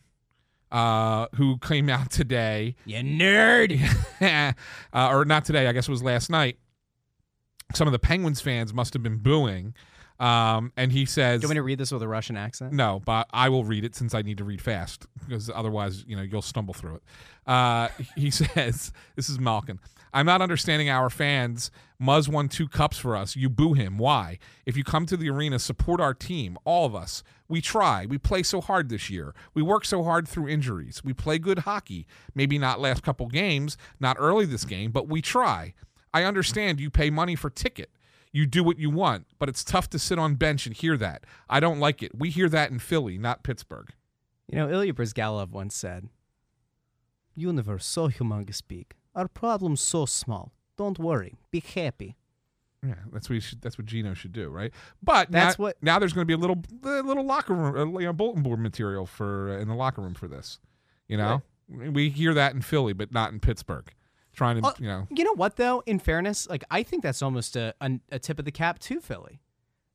Uh, 0.73 1.29
who 1.37 1.59
came 1.59 1.89
out 1.89 2.11
today? 2.11 2.75
You 2.85 2.97
nerd! 2.97 3.81
uh, 4.93 5.09
or 5.09 5.25
not 5.25 5.45
today? 5.45 5.69
I 5.69 5.73
guess 5.73 5.87
it 5.87 5.93
was 5.93 6.03
last 6.03 6.29
night. 6.29 6.59
Some 7.75 7.87
of 7.87 7.93
the 7.93 8.01
Penguins 8.01 8.41
fans 8.41 8.75
must 8.75 8.93
have 8.95 9.03
been 9.03 9.19
booing 9.19 9.75
um, 10.21 10.73
and 10.77 10.93
he 10.93 11.07
says, 11.07 11.41
Do 11.41 11.47
you 11.47 11.49
want 11.49 11.57
me 11.57 11.59
to 11.59 11.63
read 11.63 11.79
this 11.79 11.91
with 11.91 12.03
a 12.03 12.09
Russian 12.09 12.37
accent? 12.37 12.73
no, 12.73 13.01
but 13.05 13.27
I 13.33 13.49
will 13.49 13.65
read 13.65 13.85
it 13.85 13.97
since 13.97 14.15
I 14.15 14.23
need 14.23 14.39
to 14.39 14.45
read 14.45 14.61
fast 14.63 15.07
because 15.27 15.51
otherwise, 15.53 16.05
you 16.07 16.15
know, 16.17 16.23
you'll 16.23 16.43
stumble 16.43 16.73
through 16.75 16.97
it. 16.97 17.03
Uh, 17.47 17.89
he 18.17 18.31
says, 18.43 18.93
"This 19.17 19.29
is 19.29 19.39
Malkin. 19.39 19.81
I'm 20.13 20.27
not 20.27 20.41
understanding 20.41 20.89
our 20.89 21.11
fans. 21.11 21.73
Muzz 22.01 22.29
won 22.29 22.49
two 22.49 22.69
cups 22.69 22.97
for 22.97 23.17
us. 23.17 23.35
You 23.35 23.51
boo 23.51 23.73
him. 23.73 23.99
Why? 23.99 24.39
If 24.65 24.77
you 24.77 24.85
come 24.85 25.07
to 25.07 25.17
the 25.17 25.29
arena, 25.29 25.59
support 25.59 26.01
our 26.01 26.15
team. 26.15 26.57
All 26.65 26.87
of 26.87 26.95
us. 26.95 27.25
We 27.49 27.61
try. 27.61 28.07
We 28.07 28.19
play 28.19 28.45
so 28.45 28.61
hard 28.61 28.89
this 28.89 29.11
year. 29.11 29.35
We 29.55 29.63
work 29.63 29.85
so 29.85 30.05
hard 30.05 30.29
through 30.29 30.49
injuries. 30.49 31.03
We 31.03 31.13
play 31.15 31.39
good 31.39 31.61
hockey. 31.61 32.07
Maybe 32.33 32.59
not 32.59 32.79
last 32.79 33.03
couple 33.03 33.27
games, 33.27 33.77
not 33.99 34.17
early 34.21 34.47
this 34.47 34.65
game, 34.65 34.93
but 34.93 35.09
we 35.09 35.21
try. 35.21 35.75
I 36.13 36.23
understand 36.23 36.79
you 36.79 36.91
pay 36.91 37.11
money 37.11 37.35
for 37.35 37.51
ticket." 37.51 37.91
You 38.35 38.47
do 38.47 38.65
what 38.65 38.79
you 38.81 38.91
want, 38.91 39.27
but 39.39 39.49
it's 39.49 39.63
tough 39.63 39.89
to 39.91 39.99
sit 39.99 40.19
on 40.19 40.35
bench 40.35 40.67
and 40.67 40.75
hear 40.77 40.97
that. 40.97 41.25
I 41.49 41.61
don't 41.61 41.79
like 41.79 42.03
it. 42.03 42.19
We 42.19 42.31
hear 42.31 42.49
that 42.49 42.71
in 42.73 42.81
Philly, 42.81 43.17
not 43.17 43.45
Pittsburgh. 43.45 43.91
You 44.49 44.59
know, 44.59 44.69
Ilya 44.69 44.93
Bryzgalov 44.93 45.51
once 45.51 45.77
said, 45.77 46.09
Universe 47.37 47.87
so 47.87 48.09
humongous 48.09 48.61
big. 48.67 48.95
Our 49.15 49.29
problems 49.29 49.81
so 49.81 50.05
small. 50.07 50.53
Don't 50.77 50.99
worry. 50.99 51.35
Be 51.53 51.61
happy. 51.61 52.17
Yeah, 52.85 52.95
that's 53.13 53.29
what 53.31 53.35
you 53.35 53.41
should, 53.41 53.63
that's 53.63 53.79
what 53.79 53.87
Geno 53.87 54.15
should 54.15 54.33
do, 54.33 54.49
right? 54.49 54.73
But 55.03 55.31
That's 55.31 55.59
now, 55.59 55.63
what- 55.63 55.77
now 55.83 55.99
there's 55.99 56.13
going 56.13 56.27
to 56.27 56.27
be 56.27 56.35
a 56.35 56.37
little 56.37 56.61
a 56.85 57.03
little 57.03 57.25
locker 57.25 57.55
room, 57.55 57.95
you 58.01 58.07
know, 58.07 58.13
bulletin 58.13 58.43
board 58.43 58.59
material 58.61 59.07
for 59.07 59.51
uh, 59.53 59.59
in 59.61 59.69
the 59.69 59.75
locker 59.75 60.03
room 60.03 60.15
for 60.15 60.29
this. 60.29 60.59
You 61.09 61.17
know, 61.17 61.43
we 61.69 62.11
hear 62.11 62.35
that 62.35 62.53
in 62.55 62.61
Philly, 62.63 62.93
but 62.93 63.13
not 63.13 63.33
in 63.33 63.39
Pittsburgh. 63.41 63.91
Trying 64.35 64.61
to, 64.61 64.69
Uh, 64.69 64.73
you 64.79 64.87
know, 64.87 65.07
You 65.11 65.25
know 65.25 65.35
what, 65.35 65.57
though? 65.57 65.83
In 65.87 65.99
fairness, 65.99 66.49
like 66.49 66.65
I 66.71 66.83
think 66.83 67.03
that's 67.03 67.23
almost 67.23 67.57
a, 67.57 67.75
a, 67.81 67.93
a 68.13 68.19
tip 68.19 68.39
of 68.39 68.45
the 68.45 68.53
cap 68.53 68.79
to 68.81 69.01
Philly. 69.01 69.41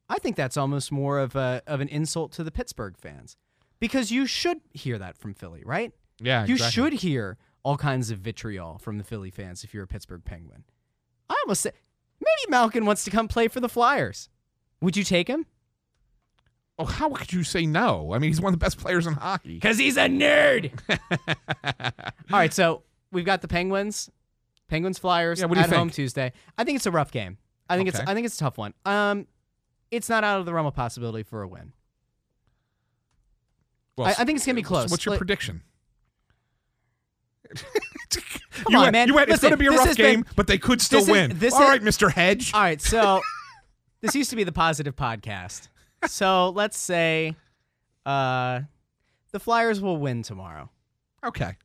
I 0.09 0.17
think 0.17 0.35
that's 0.35 0.57
almost 0.57 0.91
more 0.91 1.19
of 1.19 1.35
a 1.35 1.61
of 1.67 1.81
an 1.81 1.87
insult 1.89 2.31
to 2.33 2.43
the 2.43 2.51
Pittsburgh 2.51 2.95
fans, 2.97 3.35
because 3.79 4.11
you 4.11 4.25
should 4.25 4.61
hear 4.73 4.97
that 4.97 5.17
from 5.17 5.33
Philly, 5.33 5.61
right? 5.65 5.93
yeah, 6.21 6.45
You 6.45 6.55
exactly. 6.55 6.71
should 6.71 6.93
hear 7.01 7.37
all 7.63 7.77
kinds 7.77 8.09
of 8.11 8.19
vitriol 8.19 8.77
from 8.79 8.97
the 8.97 9.03
Philly 9.03 9.29
fans 9.31 9.63
if 9.63 9.73
you're 9.73 9.83
a 9.83 9.87
Pittsburgh 9.87 10.23
Penguin. 10.25 10.63
I 11.29 11.35
almost 11.45 11.61
say 11.61 11.71
maybe 12.19 12.49
Malkin 12.51 12.85
wants 12.85 13.03
to 13.03 13.11
come 13.11 13.27
play 13.27 13.47
for 13.47 13.59
the 13.59 13.69
Flyers. 13.69 14.29
Would 14.81 14.95
you 14.97 15.03
take 15.03 15.27
him? 15.27 15.45
Oh, 16.79 16.85
how 16.85 17.09
could 17.09 17.33
you 17.33 17.43
say 17.43 17.65
no? 17.65 18.13
I 18.13 18.19
mean, 18.19 18.29
he's 18.29 18.39
one 18.39 18.53
of 18.53 18.59
the 18.59 18.63
best 18.63 18.77
players 18.79 19.05
in 19.05 19.13
hockey. 19.13 19.55
Because 19.55 19.77
he's 19.77 19.97
a 19.97 20.07
nerd. 20.07 20.71
All 22.31 22.39
right, 22.39 22.53
so 22.53 22.83
we've 23.11 23.25
got 23.25 23.41
the 23.41 23.47
Penguins, 23.49 24.09
Penguins 24.69 24.97
Flyers 24.97 25.39
Yeah, 25.39 25.45
what 25.47 25.55
do 25.55 25.61
you 25.61 25.65
at 25.65 25.73
home? 25.73 25.89
Tuesday. 25.89 26.31
I 26.57 26.63
think 26.63 26.77
it's 26.77 26.85
a 26.85 26.91
rough 26.91 27.11
game. 27.11 27.37
I 27.69 27.75
think 27.77 27.89
it's 27.89 27.99
I 27.99 28.13
think 28.13 28.25
it's 28.25 28.35
a 28.35 28.39
tough 28.39 28.57
one. 28.57 28.73
Um, 28.85 29.27
it's 29.91 30.07
not 30.09 30.23
out 30.23 30.39
of 30.39 30.45
the 30.45 30.53
realm 30.53 30.65
of 30.65 30.73
possibility 30.75 31.23
for 31.23 31.41
a 31.41 31.47
win. 31.47 31.73
Well, 33.97 34.07
I- 34.07 34.11
I 34.11 34.25
think 34.25 34.37
it's 34.37 34.45
gonna 34.45 34.55
be 34.55 34.63
close. 34.63 34.89
What's 34.89 35.05
your 35.05 35.11
Like- 35.11 35.19
prediction? 35.19 35.61
Come 38.09 38.73
you 38.73 38.77
on, 38.77 38.83
went, 38.83 38.93
man. 38.93 39.07
You 39.07 39.13
went, 39.15 39.29
it's 39.29 39.41
going 39.41 39.51
to 39.53 39.57
be 39.57 39.67
a 39.67 39.71
rough 39.71 39.87
has 39.87 39.97
been- 39.97 40.21
game, 40.21 40.25
but 40.35 40.45
they 40.47 40.57
could 40.57 40.81
still 40.81 40.99
this 40.99 41.07
is- 41.07 41.11
win. 41.11 41.31
All 41.31 41.61
is- 41.63 41.67
right, 41.69 41.81
Mr. 41.81 42.11
Hedge. 42.11 42.53
All 42.53 42.61
right, 42.61 42.81
so 42.81 43.21
this 44.01 44.13
used 44.15 44.29
to 44.31 44.35
be 44.35 44.43
the 44.43 44.51
positive 44.51 44.95
podcast. 44.95 45.69
So 46.07 46.49
let's 46.49 46.77
say, 46.77 47.35
uh, 48.05 48.61
the 49.31 49.39
Flyers 49.39 49.81
will 49.81 49.97
win 49.97 50.21
tomorrow. 50.23 50.69
Okay. 51.25 51.55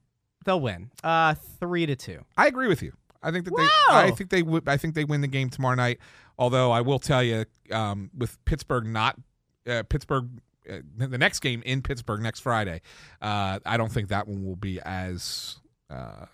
They'll 0.45 0.61
win, 0.61 0.91
uh, 1.03 1.35
three 1.59 1.87
to 1.87 1.97
two. 1.97 2.25
I 2.37 2.47
agree 2.47 2.69
with 2.69 2.83
you. 2.83 2.93
I 3.23 3.31
think 3.31 3.47
that 3.47 3.57
they. 3.57 3.63
Wow. 3.63 3.71
I 3.89 4.11
think 4.11 4.31
they 4.31 4.43
would. 4.43 4.69
I 4.69 4.77
think 4.77 4.95
they 4.95 5.05
win 5.05 5.21
the 5.21 5.29
game 5.29 5.51
tomorrow 5.51 5.75
night. 5.75 5.99
Although 6.39 6.71
I 6.73 6.81
will 6.83 6.99
tell 6.99 7.23
you, 7.23 7.45
um, 7.71 8.11
with 8.17 8.43
Pittsburgh 8.45 8.87
not 8.87 9.17
uh, 9.67 9.83
Pittsburgh, 9.89 10.29
uh, 10.69 10.79
the 10.97 11.19
next 11.19 11.41
game 11.41 11.63
in 11.65 11.81
Pittsburgh 11.83 12.21
next 12.21 12.41
Friday, 12.41 12.83
uh, 13.23 13.61
I 13.65 13.77
don't 13.77 13.91
think 13.91 14.09
that 14.09 14.29
one 14.29 14.45
will 14.45 14.57
be 14.57 14.81
as 14.81 15.57
uh, 15.91 16.27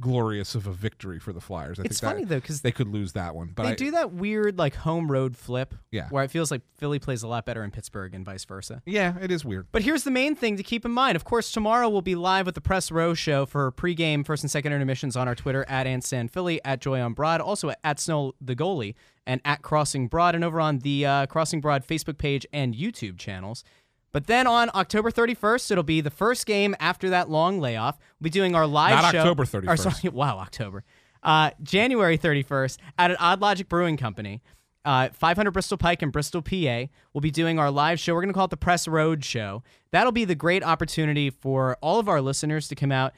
glorious 0.00 0.54
of 0.54 0.66
a 0.66 0.72
victory 0.72 1.18
for 1.18 1.32
the 1.32 1.40
Flyers. 1.40 1.78
I 1.78 1.84
It's 1.84 2.00
funny 2.00 2.22
that 2.22 2.28
though 2.28 2.40
because 2.40 2.60
they 2.60 2.72
could 2.72 2.88
lose 2.88 3.12
that 3.12 3.34
one. 3.34 3.52
But 3.54 3.64
they 3.64 3.70
I, 3.70 3.74
do 3.74 3.90
that 3.92 4.12
weird 4.12 4.58
like 4.58 4.74
home 4.74 5.10
road 5.10 5.36
flip. 5.36 5.74
Yeah. 5.90 6.08
Where 6.10 6.24
it 6.24 6.30
feels 6.30 6.50
like 6.50 6.62
Philly 6.76 6.98
plays 6.98 7.22
a 7.22 7.28
lot 7.28 7.46
better 7.46 7.62
in 7.62 7.70
Pittsburgh 7.70 8.14
and 8.14 8.24
vice 8.24 8.44
versa. 8.44 8.82
Yeah, 8.86 9.14
it 9.20 9.30
is 9.30 9.44
weird. 9.44 9.66
But 9.72 9.82
here's 9.82 10.04
the 10.04 10.10
main 10.10 10.34
thing 10.34 10.56
to 10.56 10.62
keep 10.62 10.84
in 10.84 10.90
mind. 10.90 11.16
Of 11.16 11.24
course, 11.24 11.50
tomorrow 11.50 11.88
we'll 11.88 12.02
be 12.02 12.14
live 12.14 12.46
with 12.46 12.54
the 12.54 12.60
Press 12.60 12.90
Row 12.90 13.14
Show 13.14 13.46
for 13.46 13.72
pregame 13.72 14.24
first 14.24 14.42
and 14.42 14.50
second 14.50 14.72
intermissions 14.72 15.16
on 15.16 15.28
our 15.28 15.34
Twitter 15.34 15.64
at 15.68 15.86
Ansan 15.86 16.30
Philly, 16.30 16.60
at 16.64 16.80
Joy 16.80 17.00
on 17.00 17.14
Broad, 17.14 17.40
also 17.40 17.72
at 17.82 18.00
Snow 18.00 18.34
the 18.40 18.56
Goalie, 18.56 18.94
and 19.26 19.40
at 19.44 19.62
Crossing 19.62 20.08
Broad, 20.08 20.34
and 20.34 20.44
over 20.44 20.60
on 20.60 20.78
the 20.78 21.06
uh, 21.06 21.26
Crossing 21.26 21.60
Broad 21.60 21.86
Facebook 21.86 22.18
page 22.18 22.46
and 22.52 22.74
YouTube 22.74 23.18
channels. 23.18 23.64
But 24.12 24.26
then 24.26 24.46
on 24.46 24.70
October 24.74 25.10
31st, 25.10 25.70
it'll 25.70 25.84
be 25.84 26.00
the 26.00 26.10
first 26.10 26.46
game 26.46 26.74
after 26.80 27.10
that 27.10 27.28
long 27.28 27.60
layoff. 27.60 27.98
We'll 28.18 28.24
be 28.24 28.30
doing 28.30 28.54
our 28.54 28.66
live 28.66 28.98
show. 28.98 29.02
Not 29.02 29.12
show. 29.12 29.18
October 29.18 29.42
or 29.42 29.46
31st. 29.46 29.78
sorry, 29.78 30.08
wow, 30.14 30.38
October. 30.38 30.84
Uh, 31.22 31.50
January 31.62 32.16
31st 32.16 32.78
at 32.98 33.10
an 33.10 33.16
Odd 33.18 33.40
Logic 33.40 33.68
Brewing 33.68 33.96
Company. 33.96 34.42
Uh, 34.84 35.08
500 35.12 35.50
Bristol 35.50 35.76
Pike 35.76 36.00
in 36.02 36.10
Bristol, 36.10 36.40
PA. 36.40 36.84
We'll 37.12 37.20
be 37.20 37.32
doing 37.32 37.58
our 37.58 37.72
live 37.72 37.98
show. 37.98 38.14
We're 38.14 38.20
going 38.20 38.28
to 38.28 38.34
call 38.34 38.44
it 38.44 38.50
the 38.50 38.56
Press 38.56 38.86
Road 38.86 39.24
Show. 39.24 39.64
That'll 39.90 40.12
be 40.12 40.24
the 40.24 40.36
great 40.36 40.62
opportunity 40.62 41.28
for 41.28 41.76
all 41.82 41.98
of 41.98 42.08
our 42.08 42.20
listeners 42.20 42.68
to 42.68 42.76
come 42.76 42.92
out, 42.92 43.12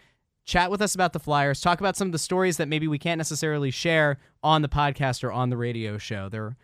chat 0.47 0.71
with 0.71 0.81
us 0.81 0.95
about 0.95 1.13
the 1.13 1.21
Flyers, 1.21 1.61
talk 1.61 1.79
about 1.79 1.95
some 1.95 2.09
of 2.09 2.13
the 2.13 2.19
stories 2.19 2.57
that 2.57 2.69
maybe 2.69 2.89
we 2.89 2.99
can't 2.99 3.19
necessarily 3.19 3.71
share 3.71 4.17
on 4.43 4.63
the 4.63 4.69
podcast 4.69 5.23
or 5.23 5.31
on 5.31 5.51
the 5.51 5.59
radio 5.59 5.99
show. 5.99 6.31
There, 6.31 6.57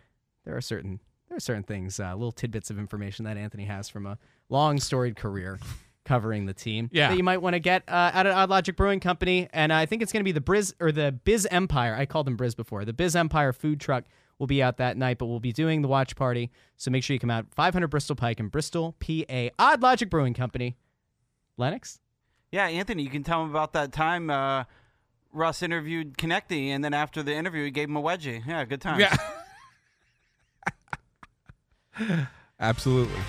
there 0.43 0.57
are 0.57 0.61
certain 0.61 0.99
there 1.35 1.39
there 1.39 1.53
are 1.53 1.57
certain 1.57 1.63
things, 1.63 1.99
uh, 1.99 2.13
little 2.13 2.31
tidbits 2.31 2.69
of 2.69 2.79
information 2.79 3.25
that 3.25 3.35
Anthony 3.35 3.65
has 3.65 3.89
from 3.89 4.05
a 4.05 4.17
long 4.47 4.79
storied 4.79 5.17
career 5.17 5.59
covering 6.05 6.45
the 6.45 6.53
team 6.53 6.89
Yeah. 6.93 7.09
that 7.09 7.17
you 7.17 7.23
might 7.23 7.39
want 7.41 7.55
to 7.55 7.59
get 7.59 7.83
uh, 7.89 8.11
out 8.13 8.25
of 8.25 8.33
Odd 8.35 8.49
Logic 8.49 8.75
Brewing 8.75 9.01
Company. 9.01 9.49
And 9.51 9.73
I 9.73 9.85
think 9.85 10.01
it's 10.01 10.13
going 10.13 10.21
to 10.21 10.23
be 10.23 10.31
the 10.31 10.39
Briz 10.39 10.73
or 10.79 10.93
the 10.93 11.11
Biz 11.11 11.45
Empire. 11.51 11.93
I 11.93 12.05
called 12.05 12.25
them 12.27 12.37
Briz 12.37 12.55
before. 12.55 12.85
The 12.85 12.93
Biz 12.93 13.17
Empire 13.17 13.51
food 13.51 13.81
truck 13.81 14.05
will 14.39 14.47
be 14.47 14.63
out 14.63 14.77
that 14.77 14.95
night, 14.95 15.17
but 15.17 15.25
we'll 15.25 15.41
be 15.41 15.51
doing 15.51 15.81
the 15.81 15.87
watch 15.89 16.15
party. 16.15 16.51
So 16.77 16.89
make 16.89 17.03
sure 17.03 17.13
you 17.13 17.19
come 17.19 17.31
out 17.31 17.47
500 17.53 17.87
Bristol 17.89 18.15
Pike 18.15 18.39
in 18.39 18.47
Bristol, 18.47 18.95
PA. 18.99 19.49
Odd 19.59 19.81
Logic 19.81 20.09
Brewing 20.09 20.33
Company. 20.33 20.77
Lennox? 21.57 21.99
Yeah, 22.51 22.67
Anthony, 22.67 23.03
you 23.03 23.09
can 23.09 23.23
tell 23.23 23.43
him 23.43 23.49
about 23.49 23.73
that 23.73 23.91
time 23.91 24.29
uh, 24.29 24.63
Russ 25.33 25.61
interviewed 25.61 26.17
Konecny, 26.17 26.67
and 26.69 26.81
then 26.83 26.93
after 26.93 27.21
the 27.23 27.33
interview, 27.33 27.65
he 27.65 27.71
gave 27.71 27.89
him 27.89 27.97
a 27.97 28.01
wedgie. 28.01 28.41
Yeah, 28.47 28.63
good 28.63 28.79
time. 28.79 29.01
Yeah. 29.01 29.17
Absolutely. 32.59 33.19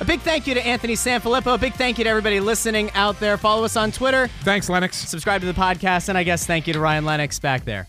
A 0.00 0.04
big 0.04 0.20
thank 0.20 0.46
you 0.46 0.54
to 0.54 0.66
Anthony 0.66 0.94
Sanfilippo. 0.94 1.54
A 1.54 1.58
big 1.58 1.74
thank 1.74 1.98
you 1.98 2.04
to 2.04 2.10
everybody 2.10 2.40
listening 2.40 2.90
out 2.92 3.20
there. 3.20 3.36
Follow 3.36 3.64
us 3.64 3.76
on 3.76 3.92
Twitter. 3.92 4.26
Thanks, 4.42 4.68
Lennox. 4.68 4.96
Subscribe 4.96 5.40
to 5.42 5.46
the 5.46 5.52
podcast. 5.52 6.08
And 6.08 6.18
I 6.18 6.24
guess 6.24 6.44
thank 6.44 6.66
you 6.66 6.72
to 6.72 6.80
Ryan 6.80 7.04
Lennox 7.04 7.38
back 7.38 7.64
there. 7.64 7.86